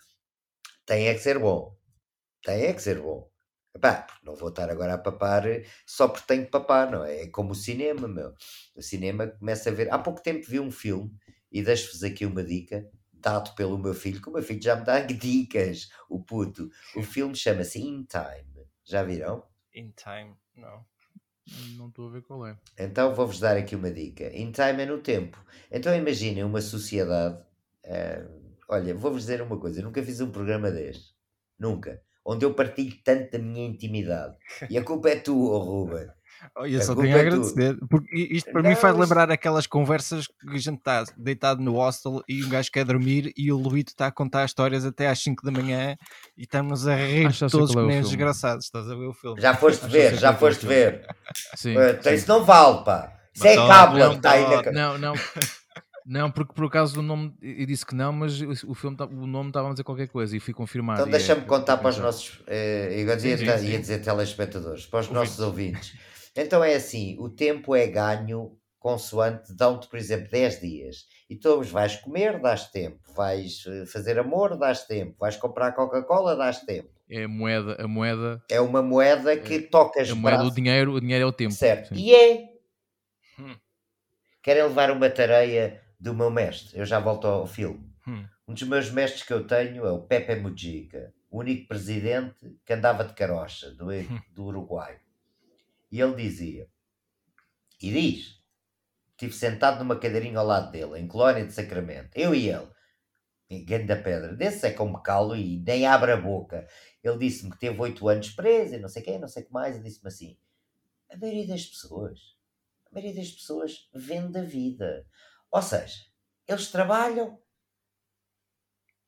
[0.86, 1.76] Tem é que ser bom.
[2.44, 3.26] Tem é que ser bom.
[3.74, 5.44] Epá, não vou estar agora a papar
[5.84, 7.22] só porque tenho que papar, não é?
[7.22, 8.34] É como o cinema, meu.
[8.76, 9.92] O cinema começa a ver.
[9.92, 11.10] Há pouco tempo vi um filme
[11.50, 14.84] e deixo-vos aqui uma dica, dado pelo meu filho, que o meu filho já me
[14.84, 16.70] dá dicas, o puto.
[16.94, 18.68] O filme chama-se In Time.
[18.84, 19.42] Já viram?
[19.74, 20.84] In Time, não.
[21.76, 22.58] Não estou a ver qual é.
[22.78, 24.24] Então vou-vos dar aqui uma dica.
[24.36, 25.42] In Time é no tempo.
[25.70, 27.42] Então imaginem uma sociedade.
[27.84, 29.80] Uh, olha, vou-vos dizer uma coisa.
[29.80, 31.14] Eu nunca fiz um programa deste.
[31.58, 34.34] Nunca onde eu partilho tanto da minha intimidade.
[34.70, 36.08] E a culpa é tua, Ruben.
[36.56, 39.30] Oh, eu a só tenho a é agradecer, porque isto para não, mim faz lembrar
[39.30, 43.50] aquelas conversas que a gente está deitado no hostel e um gajo quer dormir e
[43.50, 45.96] o Luíto está a contar histórias até às 5 da manhã
[46.36, 48.66] e estamos a rir todos é que nem desgraçados.
[48.66, 49.40] Estás a ver o filme?
[49.40, 51.06] Já foste ver, já foste ver.
[51.54, 53.12] Sim, uh, Isso não vale, pá.
[53.34, 54.72] Isso é cabo, está aí na...
[54.72, 55.14] Não, não.
[56.04, 59.26] Não, porque por acaso o nome, eu disse que não, mas o filme, tá, o
[59.26, 60.96] nome estava a dizer qualquer coisa e fui confirmar.
[60.98, 64.84] Então deixa-me é, contar para os nossos, eh, eu ia, sim, sim, ia dizer telespectadores,
[64.84, 65.96] para os nossos ouvintes.
[66.36, 71.06] Então é assim, o tempo é ganho consoante, dão-te, por exemplo, 10 dias.
[71.30, 72.98] E tu vais comer, dás tempo.
[73.16, 75.16] Vais eh, fazer amor, dás tempo.
[75.18, 76.90] Vais comprar Coca-Cola, dás tempo.
[77.08, 78.42] É a moeda, a moeda.
[78.50, 80.10] É uma moeda que é, tocas.
[80.10, 81.54] A moeda, o dinheiro, o dinheiro é o tempo.
[81.54, 81.94] Certo.
[81.94, 82.00] Sim.
[82.00, 82.44] E é.
[83.38, 83.56] Hum.
[84.42, 86.78] Querem levar uma tareia do meu mestre.
[86.78, 87.92] Eu já volto ao filme.
[88.06, 88.26] Hum.
[88.46, 92.72] Um dos meus mestres que eu tenho é o Pepe Mujica, o único presidente que
[92.72, 94.20] andava de carocha do, hum.
[94.32, 94.98] do Uruguai.
[95.90, 96.68] E ele dizia,
[97.80, 98.42] e diz,
[99.10, 102.68] estive sentado numa cadeirinha ao lado dele, em Colónia de Sacramento, eu e ele,
[103.48, 106.66] em da pedra, desse é como calo e nem abre a boca.
[107.02, 109.52] Ele disse-me que teve oito anos preso e não sei quem, não sei o que
[109.52, 110.36] mais, e disse-me assim,
[111.10, 112.36] a maioria das pessoas,
[112.90, 115.06] a maioria das pessoas vende a vida.
[115.54, 116.04] Ou seja,
[116.48, 117.40] eles trabalham,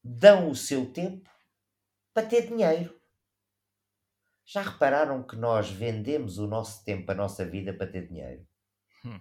[0.00, 1.28] dão o seu tempo
[2.14, 2.96] para ter dinheiro.
[4.44, 8.46] Já repararam que nós vendemos o nosso tempo, a nossa vida para ter dinheiro?
[9.04, 9.20] Hum.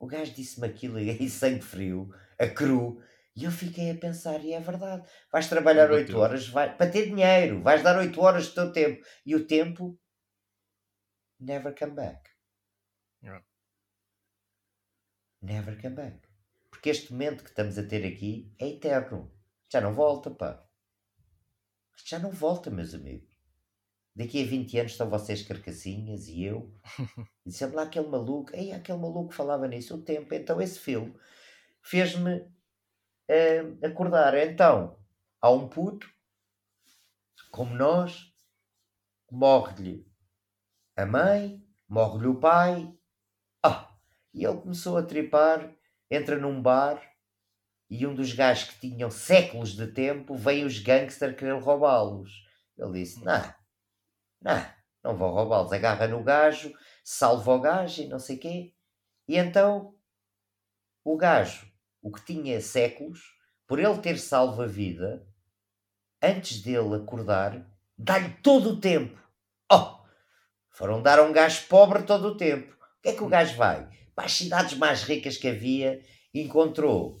[0.00, 3.00] O gajo disse-me aquilo aí, sangue frio, a cru,
[3.36, 5.08] e eu fiquei a pensar, e é verdade.
[5.30, 9.06] Vais trabalhar 8 horas vai, para ter dinheiro, vais dar 8 horas do teu tempo,
[9.24, 9.96] e o tempo
[11.38, 12.28] never come back.
[13.22, 13.44] Yeah
[15.48, 16.28] never come back.
[16.70, 19.32] Porque este momento que estamos a ter aqui é eterno.
[19.72, 20.62] Já não volta, pá.
[22.04, 23.36] Já não volta, meus amigos.
[24.14, 26.72] Daqui a 20 anos estão vocês carcassinhas e eu.
[27.46, 28.54] E sempre lá aquele maluco.
[28.54, 30.34] Ei, aquele maluco falava nisso o tempo.
[30.34, 31.16] Então esse filme
[31.80, 34.36] fez-me uh, acordar.
[34.36, 34.98] Então,
[35.40, 36.06] há um puto,
[37.50, 38.30] como nós,
[39.30, 40.06] morre-lhe
[40.94, 42.92] a mãe, morre-lhe o pai,
[44.32, 45.72] e ele começou a tripar,
[46.10, 47.00] entra num bar
[47.90, 52.30] e um dos gajos que tinham séculos de tempo veio os gangsters querer roubá-los.
[52.76, 53.54] Ele disse: Não,
[54.40, 54.66] não,
[55.02, 55.72] não vou roubá-los.
[55.72, 56.72] Agarra no gajo,
[57.02, 58.74] salva o gajo e não sei quê.
[59.26, 59.94] E então
[61.04, 61.66] o gajo,
[62.02, 63.20] o que tinha séculos,
[63.66, 65.26] por ele ter salvo a vida,
[66.22, 69.18] antes dele acordar, dá-lhe todo o tempo.
[69.72, 69.98] Oh!
[70.70, 72.72] Foram dar a um gajo pobre todo o tempo.
[72.72, 73.97] O que é que o gajo vai?
[74.18, 76.04] Para as cidades mais ricas que havia,
[76.34, 77.18] encontrou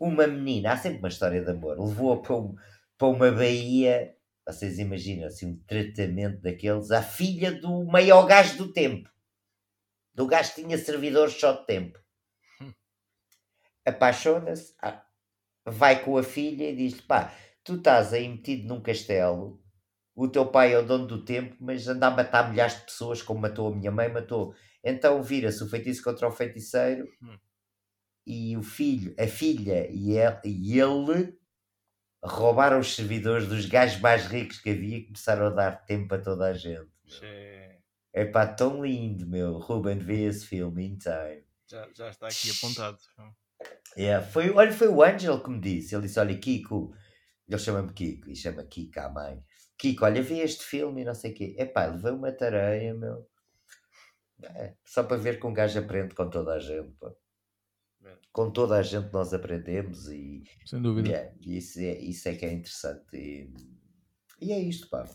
[0.00, 2.56] uma menina, há sempre uma história de amor, levou-a para, um,
[2.98, 4.12] para uma baía,
[4.44, 9.08] vocês imaginam assim, um tratamento daqueles, a filha do maior gajo do tempo.
[10.12, 12.00] Do gajo que tinha servidores só de tempo.
[13.86, 15.06] Apaixona-se, ah,
[15.64, 17.32] vai com a filha e diz-lhe: pá,
[17.62, 19.62] tu estás aí metido num castelo,
[20.16, 23.22] o teu pai é o dono do tempo, mas anda a matar milhares de pessoas
[23.22, 24.52] como matou a minha mãe, matou.
[24.84, 27.38] Então vira-se o feitiço contra o feiticeiro hum.
[28.26, 31.38] e o filho, a filha e ele, e ele
[32.22, 36.18] roubaram os servidores dos gajos mais ricos que havia e começaram a dar tempo a
[36.18, 36.90] toda a gente.
[38.12, 39.58] É pá, tão lindo, meu.
[39.58, 41.44] Ruben, vê esse filme in time.
[41.68, 42.98] Já, já está aqui apontado.
[43.96, 45.94] Yeah, foi, olha, foi o Angel que me disse.
[45.94, 46.94] Ele disse: Olha, Kiko,
[47.48, 49.42] ele chama-me Kiko e chama Kika a mãe.
[49.76, 51.56] Kiko, olha, vi este filme e não sei o quê.
[51.58, 53.28] Epá, levei uma tareia, meu.
[54.42, 56.94] É, só para ver que um gajo aprende com toda a gente.
[58.04, 58.16] É.
[58.32, 60.42] Com toda a gente nós aprendemos e.
[60.66, 61.08] Sem dúvida.
[61.08, 63.16] Yeah, isso, é, isso é que é interessante.
[63.16, 63.52] E,
[64.40, 65.08] e é isto, pá.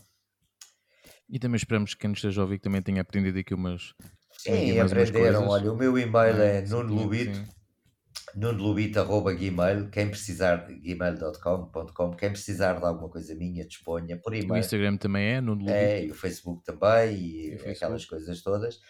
[1.28, 3.94] E também esperamos que quem nos esteja a ouvir também tenha aprendido aqui umas.
[4.38, 5.46] Sim, aprenderam.
[5.48, 6.64] Olha, o meu e-mail é, é
[8.34, 14.54] nunolubito.gmail, quem precisar, gmail.com, quem precisar de alguma coisa minha, disponha por e-mail.
[14.54, 15.40] O Instagram também é.
[15.68, 18.08] É, e o Facebook também, e, e aquelas Facebook.
[18.08, 18.80] coisas todas.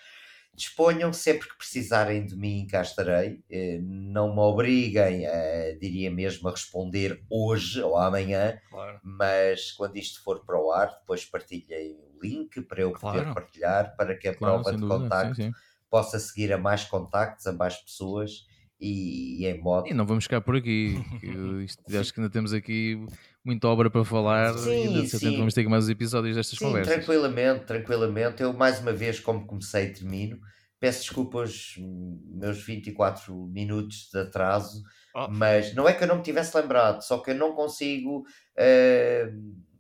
[0.55, 3.43] Disponham sempre que precisarem de mim, cá estarei.
[3.49, 9.01] Eh, não me obriguem, a, diria mesmo, a responder hoje ou amanhã, claro.
[9.03, 13.35] mas quando isto for para o ar, depois partilhem o link para eu poder claro.
[13.35, 15.53] partilhar, para que a claro, prova de dúvida, contacto sim, sim.
[15.89, 18.47] possa seguir a mais contactos, a mais pessoas
[18.81, 19.87] e, e em modo.
[19.87, 20.97] E não vamos ficar por aqui.
[21.65, 23.07] Isto, acho que ainda temos aqui
[23.45, 25.37] muita obra para falar sim, e ainda sim.
[25.37, 26.95] vamos ter mais episódios destas sim, conversas.
[26.95, 28.43] Tranquilamente, tranquilamente.
[28.43, 30.39] Eu mais uma vez, como comecei, termino.
[30.79, 34.83] Peço desculpa aos meus 24 minutos de atraso,
[35.15, 35.29] oh.
[35.29, 38.25] mas não é que eu não me tivesse lembrado, só que eu não consigo.
[38.57, 39.71] Uh,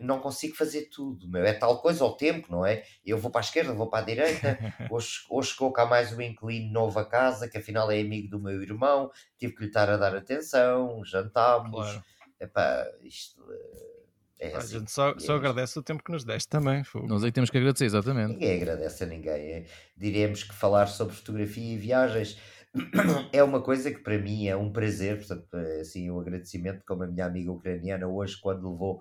[0.00, 1.44] não consigo fazer tudo, meu.
[1.44, 2.84] É tal coisa ao tempo, não é?
[3.04, 4.56] Eu vou para a esquerda, vou para a direita,
[4.90, 8.40] hoje, hoje chegou cá mais um inquilino novo a casa, que afinal é amigo do
[8.40, 11.70] meu irmão, tive que lhe estar a dar atenção, jantámos.
[11.70, 12.04] Claro.
[12.40, 14.78] Epá, isto eh, é a assim.
[14.78, 16.82] gente só, é só agradece o tempo que nos deste também.
[17.06, 18.34] Nós aí temos que agradecer, exatamente.
[18.34, 19.52] Ninguém agradece a ninguém.
[19.52, 19.66] É,
[19.96, 22.38] diremos que falar sobre fotografia e viagens
[23.32, 27.02] é uma coisa que para mim é um prazer, portanto, é, assim, um agradecimento como
[27.02, 29.00] a minha amiga ucraniana hoje, quando levou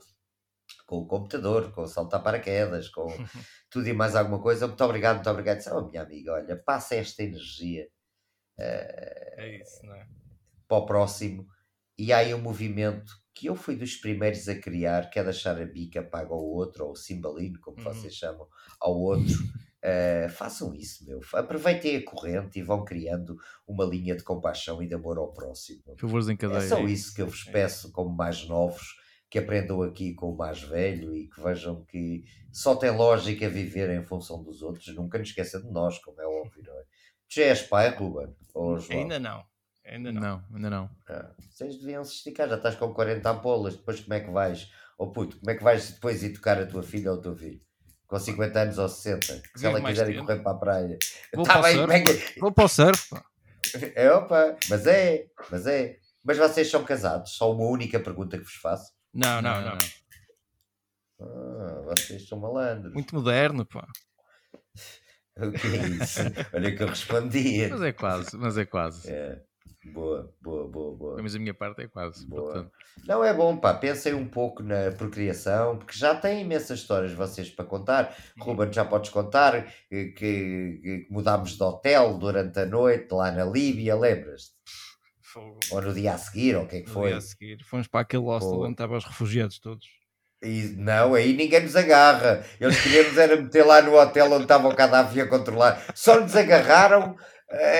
[0.86, 3.08] com o computador, com o saltar paraquedas, com
[3.70, 4.68] tudo e mais alguma coisa.
[4.68, 5.64] Muito obrigado, muito obrigado.
[5.72, 7.88] Oh, minha amiga, olha, passa esta energia
[8.60, 10.08] uh, é isso, não é?
[10.68, 11.48] para o próximo.
[11.98, 15.62] E há aí um movimento que eu fui dos primeiros a criar, que é deixar
[15.62, 17.84] a bica paga ao outro, ou o cimbalino, como uhum.
[17.84, 18.48] vocês chamam,
[18.80, 19.36] ao outro.
[19.84, 21.20] Uh, façam isso, meu.
[21.34, 23.38] Aproveitem a corrente e vão criando
[23.68, 25.84] uma linha de compaixão e de amor ao próximo.
[26.00, 26.58] Favores em cadeia.
[26.58, 28.96] É só isso que eu vos peço, como mais novos
[29.30, 33.90] que aprendam aqui com o mais velho e que vejam que só tem lógica viver
[33.90, 34.88] em função dos outros.
[34.96, 36.84] Nunca nos esqueça de nós, como é óbvio, não é?
[37.30, 38.34] Tu já és pai, Ruben?
[38.96, 39.44] Ainda não.
[39.88, 40.22] Ainda não.
[40.22, 40.90] não ainda não.
[41.10, 44.72] Ah, vocês deviam se esticar, já estás com 40 ampolas, depois como é que vais?
[44.98, 47.22] Ou oh, puto, como é que vais depois ir tocar a tua filha ou o
[47.22, 47.62] teu filho?
[48.08, 50.98] Com 50 anos ou 60, se ela quiser ir correr para a praia.
[51.34, 52.40] Vou, tá para, bem, o surf, é que...
[52.40, 53.10] Vou para o surf.
[53.10, 53.26] Pá.
[53.96, 55.98] É, opa, mas é, mas é.
[56.24, 57.32] Mas vocês são casados?
[57.36, 58.94] Só uma única pergunta que vos faço.
[59.14, 59.78] Não, não, não.
[61.20, 62.94] Ah, vocês são malandros.
[62.94, 63.88] Muito moderno, pá.
[65.40, 66.20] O que é isso?
[66.52, 67.70] Olha que eu respondia.
[67.70, 69.08] Mas é quase, mas é quase.
[69.08, 69.40] É.
[69.94, 71.22] Boa, boa, boa, boa.
[71.22, 72.26] Mas a minha parte é quase.
[72.26, 72.72] Boa.
[73.06, 73.74] Não é bom, pá.
[73.74, 78.16] Pensem um pouco na procriação, porque já tem imensas histórias vocês para contar.
[78.38, 78.46] Uhum.
[78.46, 83.46] Ruben, já podes contar que, que, que mudámos de hotel durante a noite lá na
[83.46, 84.56] Líbia, lembras-te?
[85.72, 87.04] Ou no dia a seguir, ou o que é que foi?
[87.04, 87.64] No dia a seguir.
[87.64, 89.86] Fomos para aquele hostel onde estavam os refugiados todos.
[90.42, 92.44] E, não, aí ninguém nos agarra.
[92.60, 95.84] Eles queriam era meter lá no hotel onde estava o Gaddafi a controlar.
[95.96, 97.16] Só nos agarraram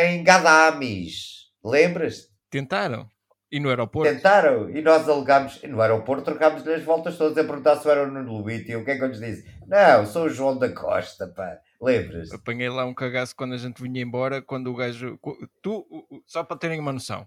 [0.04, 1.37] em Gadamis.
[1.64, 2.30] Lembras?
[2.50, 3.08] Tentaram.
[3.50, 4.14] E no aeroporto?
[4.14, 4.70] Tentaram.
[4.70, 5.64] E nós alegámos.
[5.64, 8.72] E no aeroporto trocámos-lhe as voltas todas a perguntar se era o Nuno Lubito.
[8.72, 9.50] E o que é que eu lhes disse?
[9.66, 11.58] Não, sou o João da Costa, pá.
[11.82, 12.32] Lembras?
[12.32, 15.18] Apanhei lá um cagaço quando a gente vinha embora, quando o gajo.
[15.62, 17.26] Tu, só para terem uma noção,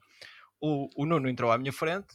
[0.60, 2.08] o, o Nuno entrou à minha frente,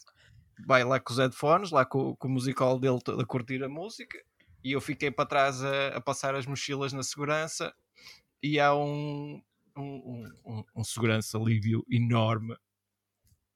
[0.68, 4.18] vai lá com os headphones, lá com, com o musical dele a curtir a música,
[4.64, 7.74] e eu fiquei para trás a, a passar as mochilas na segurança,
[8.44, 9.42] e há um,
[9.76, 12.56] um, um, um segurança alívio enorme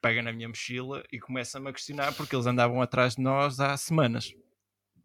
[0.01, 3.75] pega na minha mochila e começa-me a questionar porque eles andavam atrás de nós há
[3.75, 4.33] semanas.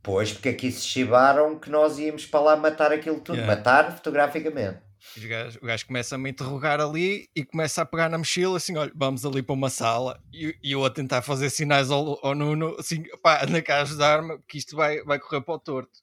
[0.02, 3.56] Pois, porque aqui se chibaram que nós íamos para lá matar aquilo tudo, Yeah.
[3.56, 4.78] matar fotograficamente.
[5.16, 8.56] Os gajos- o gajo começa a me interrogar ali e começa a pegar na mochila
[8.56, 10.22] assim: olha, vamos ali para uma sala.
[10.32, 14.38] E, e eu a tentar fazer sinais ao, ao Nuno, assim, pá, anda cá ajudar-me,
[14.48, 16.00] que isto vai, vai correr para o torto.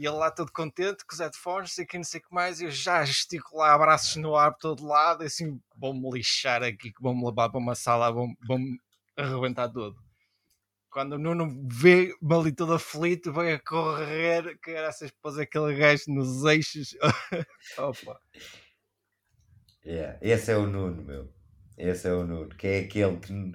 [0.00, 2.58] E ele lá todo contente, com os headphones, sei que não sei o que mais,
[2.58, 6.90] e eu já gesticular abraços no ar por todo lado, e assim, vão-me lixar aqui,
[6.90, 8.80] que vão-me levar para uma sala, vão- vão-me
[9.14, 9.94] arrebentar todo.
[10.90, 16.04] Quando o Nuno vê-me ali todo aflito, vai a correr, que assim, pôs aquele gajo
[16.08, 16.96] nos eixos.
[17.76, 18.18] Opa.
[19.84, 21.28] Yeah, Esse é o Nuno, meu.
[21.76, 23.52] Esse é o Nuno, que é aquele que,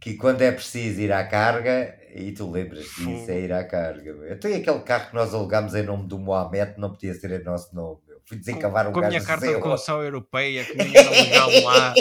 [0.00, 4.14] que quando é preciso ir à carga, e tu lembras disso, é ir à carga.
[4.14, 4.32] Meu.
[4.32, 7.44] Então, e aquele carro que nós alugámos em nome do Mohamed não podia ser em
[7.44, 8.18] nosso nome, meu.
[8.24, 11.94] Fui desencavar um com a minha carta de condução europeia que me era legal lá.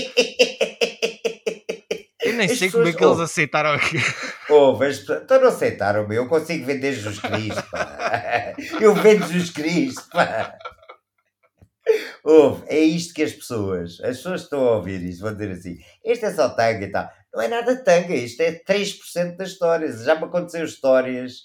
[2.21, 3.21] Eu nem As sei como é pessoas- que eles oh.
[3.23, 3.97] aceitaram aqui.
[4.49, 6.23] Oh, mas então não aceitaram, meu.
[6.23, 8.53] Eu consigo vender Jesus Cristo, pá.
[8.79, 10.57] Eu vendo Jesus Cristo, pá.
[12.23, 15.51] Ouve, é isto que as pessoas, as pessoas que estão a ouvir isto vão dizer
[15.51, 17.09] assim: este é só tanga e tal.
[17.33, 20.03] Não é nada tanga, isto é 3% das histórias.
[20.03, 21.41] Já me aconteceu histórias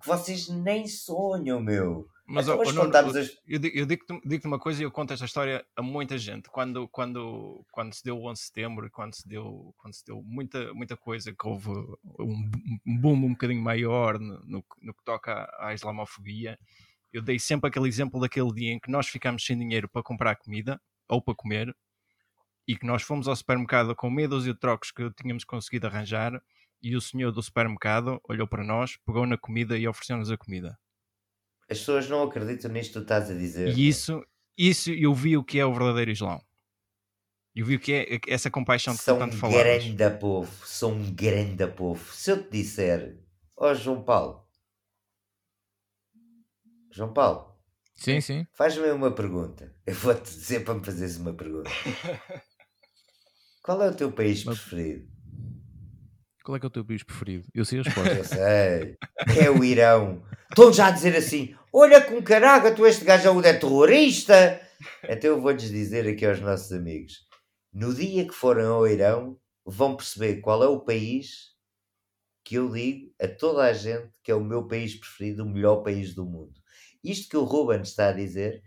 [0.00, 2.06] que vocês nem sonham, meu.
[2.24, 4.90] Mas, Então, ó, ó, Nuno, contamos as- eu, eu digo-te digo uma coisa e eu
[4.90, 6.48] conto esta história a muita gente.
[6.48, 10.22] Quando, quando, quando se deu o 11 de setembro, quando se deu, quando se deu
[10.22, 12.50] muita, muita coisa, que houve um,
[12.86, 16.58] um boom um bocadinho maior no, no, que- no que toca à islamofobia,
[17.12, 20.36] eu dei sempre aquele exemplo daquele dia em que nós ficámos sem dinheiro para comprar
[20.36, 21.74] comida ou para comer
[22.66, 26.40] e que nós fomos ao supermercado com meia dúzia de trocos que tínhamos conseguido arranjar
[26.82, 30.78] e o senhor do supermercado olhou para nós, pegou na comida e ofereceu-nos a comida.
[31.70, 33.76] As pessoas não acreditam nisto que tu estás a dizer.
[33.76, 34.22] E isso,
[34.58, 36.42] isso eu vi o que é o verdadeiro Islão.
[37.54, 39.62] Eu vi o que é essa compaixão de que são tu tanto um falavas.
[39.62, 42.12] grande povo, são um grande povo.
[42.12, 43.18] Se eu te disser,
[43.56, 44.46] ó João Paulo,
[46.90, 47.54] João Paulo,
[47.94, 48.46] Sim, sim.
[48.52, 49.74] faz-me uma pergunta.
[49.86, 51.70] Eu vou-te dizer para me fazeres uma pergunta.
[53.62, 55.10] Qual é o teu país Mas- preferido?
[56.44, 57.46] Qual é que é o teu país preferido?
[57.54, 58.12] Eu sei a resposta.
[58.14, 58.96] Eu sei.
[59.40, 60.24] É o Irão.
[60.50, 64.60] Estão já a dizer assim: olha com caraca, tu este gajo é terrorista.
[65.08, 67.28] Então eu vou-lhes dizer aqui aos nossos amigos:
[67.72, 71.52] no dia que forem ao Irão, vão perceber qual é o país
[72.44, 75.76] que eu digo a toda a gente que é o meu país preferido, o melhor
[75.84, 76.60] país do mundo.
[77.04, 78.60] Isto que o Ruben está a dizer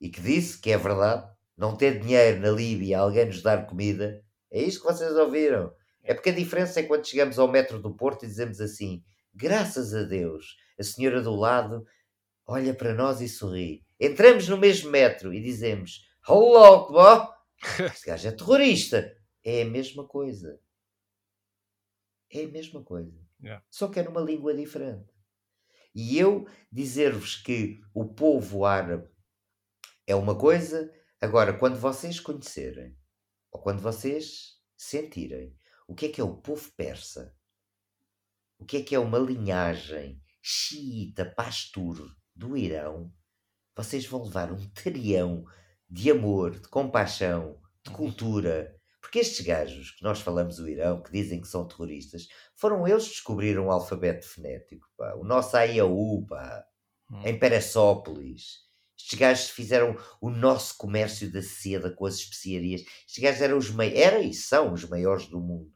[0.00, 1.24] e que disse que é verdade,
[1.56, 4.20] não ter dinheiro na Líbia, alguém nos dar comida,
[4.52, 5.74] é isto que vocês ouviram.
[6.02, 9.02] É porque a diferença é quando chegamos ao metro do Porto e dizemos assim:
[9.34, 11.86] graças a Deus, a senhora do lado
[12.46, 13.84] olha para nós e sorri.
[13.98, 17.32] Entramos no mesmo metro e dizemos: Hello, bó!
[17.92, 19.16] Este gajo é terrorista.
[19.42, 20.60] É a mesma coisa.
[22.30, 23.18] É a mesma coisa.
[23.42, 23.64] Yeah.
[23.70, 25.12] Só que é numa língua diferente.
[25.94, 29.08] E eu dizer-vos que o povo árabe
[30.06, 32.96] é uma coisa, agora, quando vocês conhecerem,
[33.52, 35.56] ou quando vocês sentirem
[35.86, 37.36] o que é que é o povo persa,
[38.58, 43.12] o que é que é uma linhagem xiita pastur do Irão,
[43.76, 45.44] vocês vão levar um terião
[45.88, 48.74] de amor, de compaixão, de cultura.
[49.00, 53.04] Porque estes gajos que nós falamos do Irão, que dizem que são terroristas, foram eles
[53.04, 54.86] que descobriram o alfabeto fonético.
[54.96, 55.14] Pá.
[55.16, 56.64] O nosso AIAU, pá,
[57.10, 57.22] Hum.
[57.26, 58.60] em Peressópolis.
[59.02, 62.82] Estes gajos fizeram o nosso comércio da seda com as especiarias.
[62.82, 65.72] Estes gajos eram os maiores, eram e são os maiores do mundo.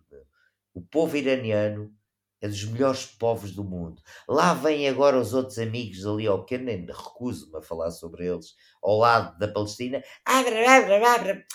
[0.72, 1.92] O povo iraniano
[2.40, 4.00] é dos melhores povos do mundo.
[4.28, 8.54] Lá vêm agora os outros amigos ali ao pequeno, nem recuso-me a falar sobre eles,
[8.80, 10.02] ao lado da Palestina.
[10.24, 11.46] Abra, abra, abra.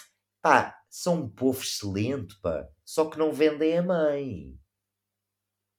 [0.42, 2.68] Pá, são um povo excelente, pá.
[2.84, 4.60] Só que não vendem a mãe.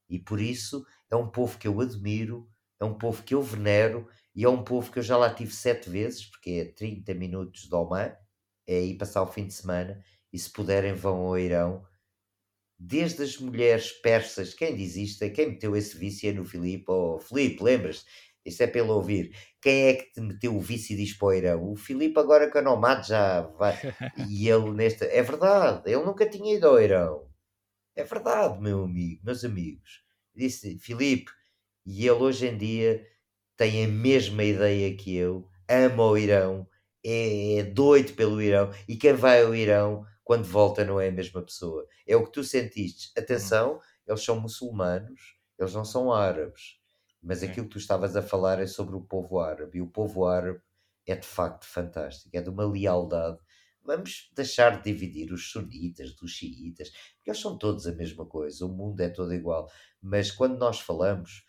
[0.09, 2.49] E por isso é um povo que eu admiro,
[2.81, 5.53] é um povo que eu venero e é um povo que eu já lá tive
[5.53, 8.17] sete vezes, porque é 30 minutos de Oman,
[8.67, 10.03] é aí passar o fim de semana,
[10.33, 11.85] e se puderem vão ao Irão.
[12.79, 17.19] Desde as mulheres persas, quem diz isto, quem meteu esse vício é no Filipe, oh
[17.19, 18.05] Filipe, lembras?
[18.45, 19.37] Isso é pelo ouvir.
[19.61, 21.71] Quem é que te meteu o vício e diz para o Irão?
[21.71, 23.77] O Filipe agora que a Nomad já vai.
[24.29, 25.05] E ele nesta.
[25.05, 27.29] É verdade, ele nunca tinha ido ao Irão.
[27.95, 30.03] É verdade, meu amigo, meus amigos.
[30.35, 31.31] Disse Filipe,
[31.87, 33.07] e ele hoje em dia
[33.57, 36.67] tem a mesma ideia que eu, ama o Irão,
[37.05, 41.13] é, é doido pelo Irão, e quem vai ao Irão, quando volta, não é a
[41.13, 41.87] mesma pessoa.
[42.07, 43.13] É o que tu sentiste.
[43.17, 46.79] Atenção, eles são muçulmanos, eles não são árabes.
[47.23, 50.27] Mas aquilo que tu estavas a falar é sobre o povo árabe, e o povo
[50.27, 50.61] árabe
[51.07, 53.39] é de facto fantástico, é de uma lealdade.
[53.85, 58.65] vamos deixar de dividir os sunitas dos xiitas, porque eles são todos a mesma coisa,
[58.65, 59.69] o mundo é todo igual.
[60.01, 61.45] Mas quando nós falamos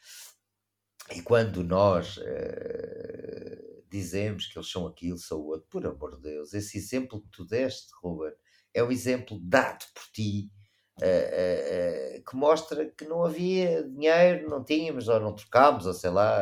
[1.11, 6.21] e quando nós uh, dizemos que eles são aquilo, são o outro, por amor de
[6.21, 8.33] Deus, esse exemplo que tu deste, Ruben,
[8.73, 10.49] é um exemplo dado por ti
[11.01, 16.11] Uh, uh, que mostra que não havia dinheiro, não tínhamos, ou não trocámos, ou sei
[16.11, 16.37] lá.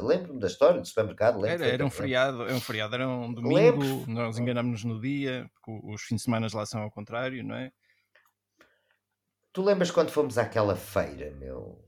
[0.00, 1.44] Lembro-me da história do supermercado.
[1.44, 4.04] Era, era um feriado, era um feriado, era um domingo, lembro.
[4.06, 7.72] nós enganámos-nos no dia, porque os fins de semana lá são ao contrário, não é?
[9.52, 11.84] Tu lembras quando fomos àquela feira, meu?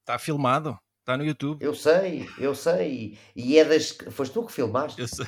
[0.00, 1.62] Está filmado, está no YouTube.
[1.62, 3.18] Eu sei, eu sei.
[3.36, 3.90] E é das.
[4.10, 5.00] Foste tu que filmaste?
[5.00, 5.26] Eu sei.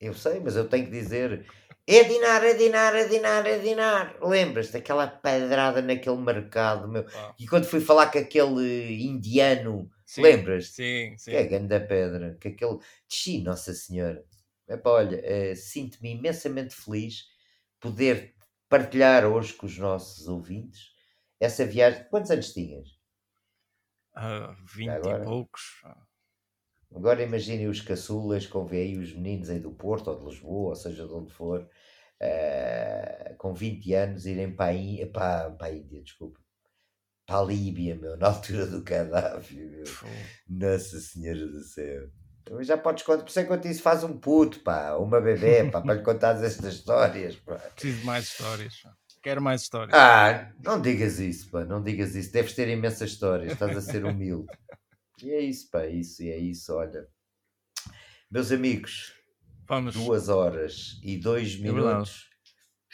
[0.00, 1.46] Eu sei, mas eu tenho que dizer
[1.86, 4.16] é dinar, é dinar, é dinar, é dinar.
[4.22, 7.06] Lembras daquela pedrada naquele mercado, meu?
[7.14, 7.34] Ah.
[7.38, 10.70] E quando fui falar com aquele indiano, sim, lembras?
[10.70, 11.32] Sim, sim.
[11.32, 12.78] Que é grande pedra, que aquele.
[13.06, 14.24] Xi, Nossa Senhora.
[14.66, 17.26] Epá, olha, uh, sinto-me imensamente feliz
[17.78, 18.34] poder
[18.66, 20.94] partilhar hoje com os nossos ouvintes
[21.38, 22.06] essa viagem.
[22.08, 22.88] Quantos anos tinhas?
[24.16, 25.62] Uh, 20 e poucos.
[26.94, 30.76] Agora imaginem os caçulas com aí os meninos aí do Porto ou de Lisboa, ou
[30.76, 35.72] seja, de onde for, uh, com 20 anos, irem para a, Índia, para, para a
[35.72, 36.38] Índia, desculpa,
[37.26, 39.84] para a Líbia, meu, na altura do Gaddafi, meu.
[40.48, 42.08] Nossa Senhora do Céu.
[42.42, 45.68] Então já podes contar, por isso é que isso faz um puto, pá, uma bebê,
[45.70, 47.56] pá, para lhe contar estas histórias, pá.
[47.56, 48.94] Preciso de mais histórias, pá.
[49.24, 49.96] Quero mais histórias.
[49.96, 52.30] Ah, não digas isso, pá, não digas isso.
[52.30, 54.46] Deves ter imensas histórias, estás a ser humilde.
[55.22, 57.08] E é isso, pá, é isso, e é isso, olha.
[58.30, 59.14] Meus amigos,
[59.66, 59.94] Vamos.
[59.94, 62.28] duas horas e dois é minutos.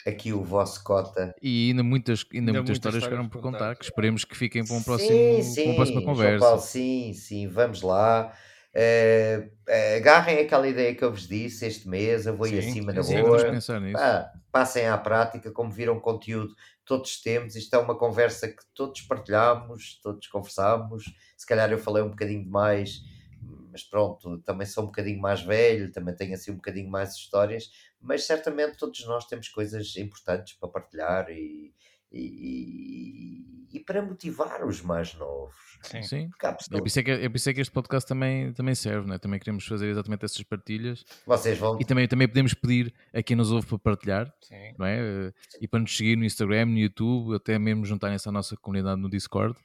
[0.07, 1.35] aqui o vosso cota.
[1.43, 4.77] E ainda muitas, ainda, ainda muitas, histórias ficaram por contar, que esperemos que fiquem para
[4.77, 6.47] um próximo, sim, sim, para uma próxima conversa.
[6.47, 8.32] Paulo, sim, sim, vamos lá.
[8.73, 12.59] Uh, uh, agarrem aquela ideia que eu vos disse este mês, eu vou sim, ir
[12.61, 13.39] acima da boa.
[13.97, 17.57] Ah, passem à prática, como viram conteúdo, todos temos.
[17.57, 21.05] Isto é uma conversa que todos partilhamos, todos conversamos
[21.41, 23.03] se calhar eu falei um bocadinho demais,
[23.73, 27.73] mas pronto, também sou um bocadinho mais velho, também tenho assim um bocadinho mais histórias,
[27.99, 31.73] mas certamente todos nós temos coisas importantes para partilhar e,
[32.12, 35.70] e, e para motivar os mais novos.
[35.82, 36.31] Sim, Sim.
[36.43, 39.19] É por, isso é que, é isso é que este podcast também, também serve, né?
[39.19, 41.05] também queremos fazer exatamente essas partilhas.
[41.27, 41.81] Vocês vão...
[41.81, 44.74] E também, também podemos pedir a quem nos ouve para partilhar, Sim.
[44.78, 45.32] não é?
[45.61, 49.09] E para nos seguir no Instagram, no YouTube, até mesmo juntarem-se à nossa comunidade no
[49.09, 49.57] Discord.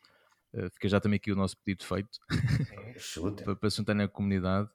[0.54, 2.18] Uh, fica já também aqui o nosso pedido feito
[3.44, 4.70] para, para se juntar na comunidade.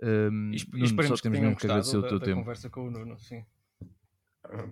[0.00, 2.40] Um, e, Nuno, só temos mesmo que agradecer o teu tempo.
[2.40, 3.44] conversa com o Nuno, sim.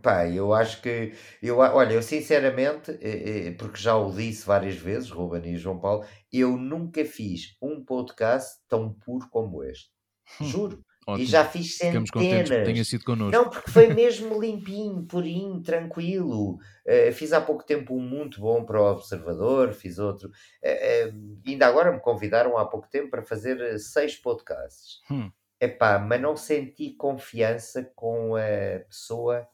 [0.03, 4.77] Pá, eu acho que, eu, olha, eu sinceramente, eh, eh, porque já o disse várias
[4.77, 9.91] vezes, Ruben e João Paulo, eu nunca fiz um podcast tão puro como este.
[10.41, 10.45] Hum.
[10.45, 10.85] Juro.
[11.07, 11.23] Ótimo.
[11.23, 12.09] E já fiz centenas.
[12.09, 13.33] Ficamos tenha sido connosco.
[13.33, 16.55] Não, porque foi mesmo limpinho, purinho, tranquilo.
[16.87, 20.29] Uh, fiz há pouco tempo um muito bom para o Observador, fiz outro.
[20.29, 25.01] Uh, uh, ainda agora me convidaram há pouco tempo para fazer seis podcasts.
[25.11, 25.31] Hum.
[25.61, 29.47] Epá, mas não senti confiança com a pessoa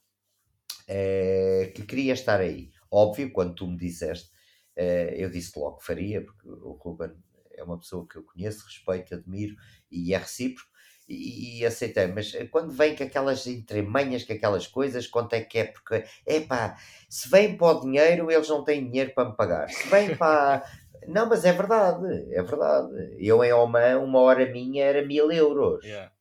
[1.75, 2.71] que queria estar aí.
[2.91, 4.31] Óbvio, quando tu me disseste,
[5.17, 7.13] eu disse logo que faria, porque o Ruben
[7.53, 9.55] é uma pessoa que eu conheço, respeito, admiro
[9.91, 10.71] e é recíproco
[11.11, 15.59] e, aceitei, mas eh, quando vem com aquelas entremanhas, com aquelas coisas, quanto é que
[15.59, 15.65] é?
[15.65, 16.77] Porque, epá,
[17.09, 19.69] se vem para o dinheiro, eles não têm dinheiro para me pagar.
[19.69, 20.65] Se vem para.
[21.09, 23.17] não, mas é verdade, é verdade.
[23.19, 25.85] Eu em Oman, uma hora minha era mil euros.
[25.85, 26.13] Yeah.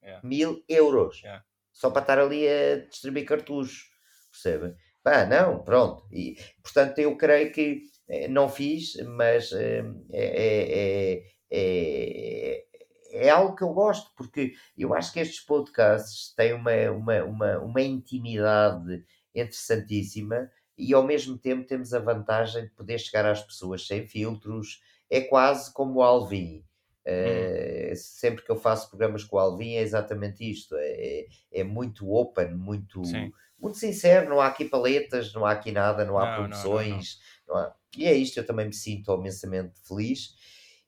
[0.00, 0.26] Yeah.
[0.26, 1.20] Mil euros.
[1.20, 1.44] Yeah.
[1.78, 3.84] Só para estar ali a distribuir cartuchos.
[4.32, 4.74] Percebem?
[5.00, 6.08] Pá, não, pronto.
[6.12, 11.22] E, portanto, eu creio que eh, não fiz, mas eh, é,
[11.52, 12.64] é,
[13.12, 17.22] é, é algo que eu gosto, porque eu acho que estes podcasts têm uma, uma,
[17.24, 23.40] uma, uma intimidade interessantíssima e ao mesmo tempo temos a vantagem de poder chegar às
[23.40, 24.80] pessoas sem filtros.
[25.08, 26.64] É quase como o Alvin.
[27.08, 30.74] Uh, sempre que eu faço programas com o Alvin é exatamente isto.
[30.76, 33.00] É, é, é muito open, muito,
[33.58, 34.28] muito sincero.
[34.28, 37.18] Não há aqui paletas, não há aqui nada, não há não, produções.
[37.46, 37.62] Não, não.
[37.62, 37.74] Há...
[37.96, 40.36] E é isto, eu também me sinto imensamente feliz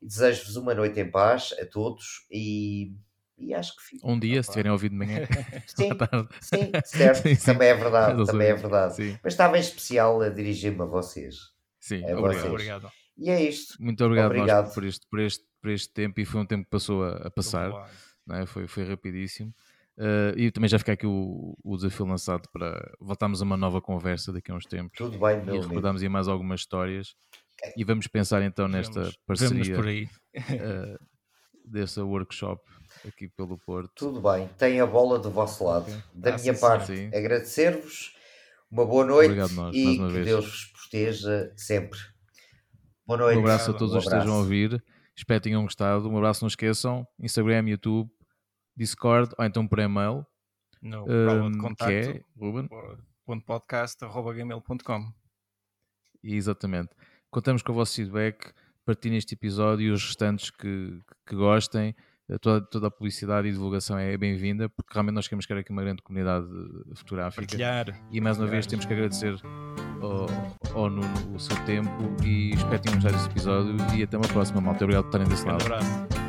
[0.01, 2.93] desejo-vos uma noite em paz a todos e,
[3.37, 4.11] e acho que fico.
[4.11, 5.27] Um dia, se tiverem ouvido de manhã.
[5.67, 5.91] sim,
[6.41, 7.23] sim, certo.
[7.23, 7.45] Sim, sim.
[7.53, 8.27] Também é verdade.
[8.27, 9.19] também é verdade.
[9.23, 11.37] Mas estava em especial a dirigir-me a vocês.
[11.79, 12.53] Sim, a obrigado, vocês.
[12.53, 12.93] obrigado.
[13.21, 13.77] E é isto.
[13.79, 14.75] Muito obrigado, obrigado.
[14.75, 17.31] por, este, por, este, por este tempo e foi um tempo que passou a, a
[17.31, 17.71] passar.
[18.27, 18.47] Não é?
[18.47, 19.55] foi, foi rapidíssimo.
[19.99, 23.83] Uh, e também já fica aqui o, o, desafio lançado para voltarmos a uma nova
[23.83, 24.97] conversa daqui a uns tempos.
[24.97, 27.15] Tudo bem, meu E recordarmos aí mais algumas histórias
[27.77, 30.05] e vamos pensar então nesta vamos, parceria aí.
[30.37, 30.99] uh,
[31.65, 32.63] desse workshop
[33.07, 33.93] aqui pelo Porto.
[33.95, 35.91] Tudo bem, tem a bola do vosso lado.
[36.15, 38.17] Da Ah, minha sim, parte, agradecer-vos.
[38.71, 40.27] Uma boa noite Obrigado nós, e mais uma que vez.
[40.27, 41.99] Deus vos proteja sempre.
[43.11, 43.39] Boa noite.
[43.39, 44.85] Um abraço a todos Um os que estejam a ouvir.
[45.17, 46.09] Espero que tenham gostado.
[46.09, 47.05] Um abraço, não esqueçam.
[47.19, 48.09] Instagram, YouTube,
[48.77, 50.25] Discord ou então por e-mail.
[50.81, 52.69] No prova de hum, que é, Ruben?
[53.27, 55.13] ponto podcast, arroba gmail.com.
[56.23, 56.91] E exatamente.
[57.33, 58.53] Contamos com o vosso feedback.
[58.87, 60.97] Partilhem este episódio e os restantes que,
[61.27, 61.97] que gostem.
[62.29, 65.73] Eh, Toda, toda a publicidade e divulgação é bem-vinda, porque realmente nós queremos criar aqui
[65.73, 67.43] uma grande comunidade eh, fotográfica.
[67.43, 67.87] Partilhar.
[68.13, 69.35] E mais uma vez temos que agradecer
[70.01, 70.29] ao,
[70.75, 71.91] ao Nuno o seu tempo
[72.25, 74.85] e espero que tenham gostado deste episódio e até uma próxima, malta.
[74.85, 75.65] Obrigado por estarem desse lado.
[75.65, 76.20] abraço.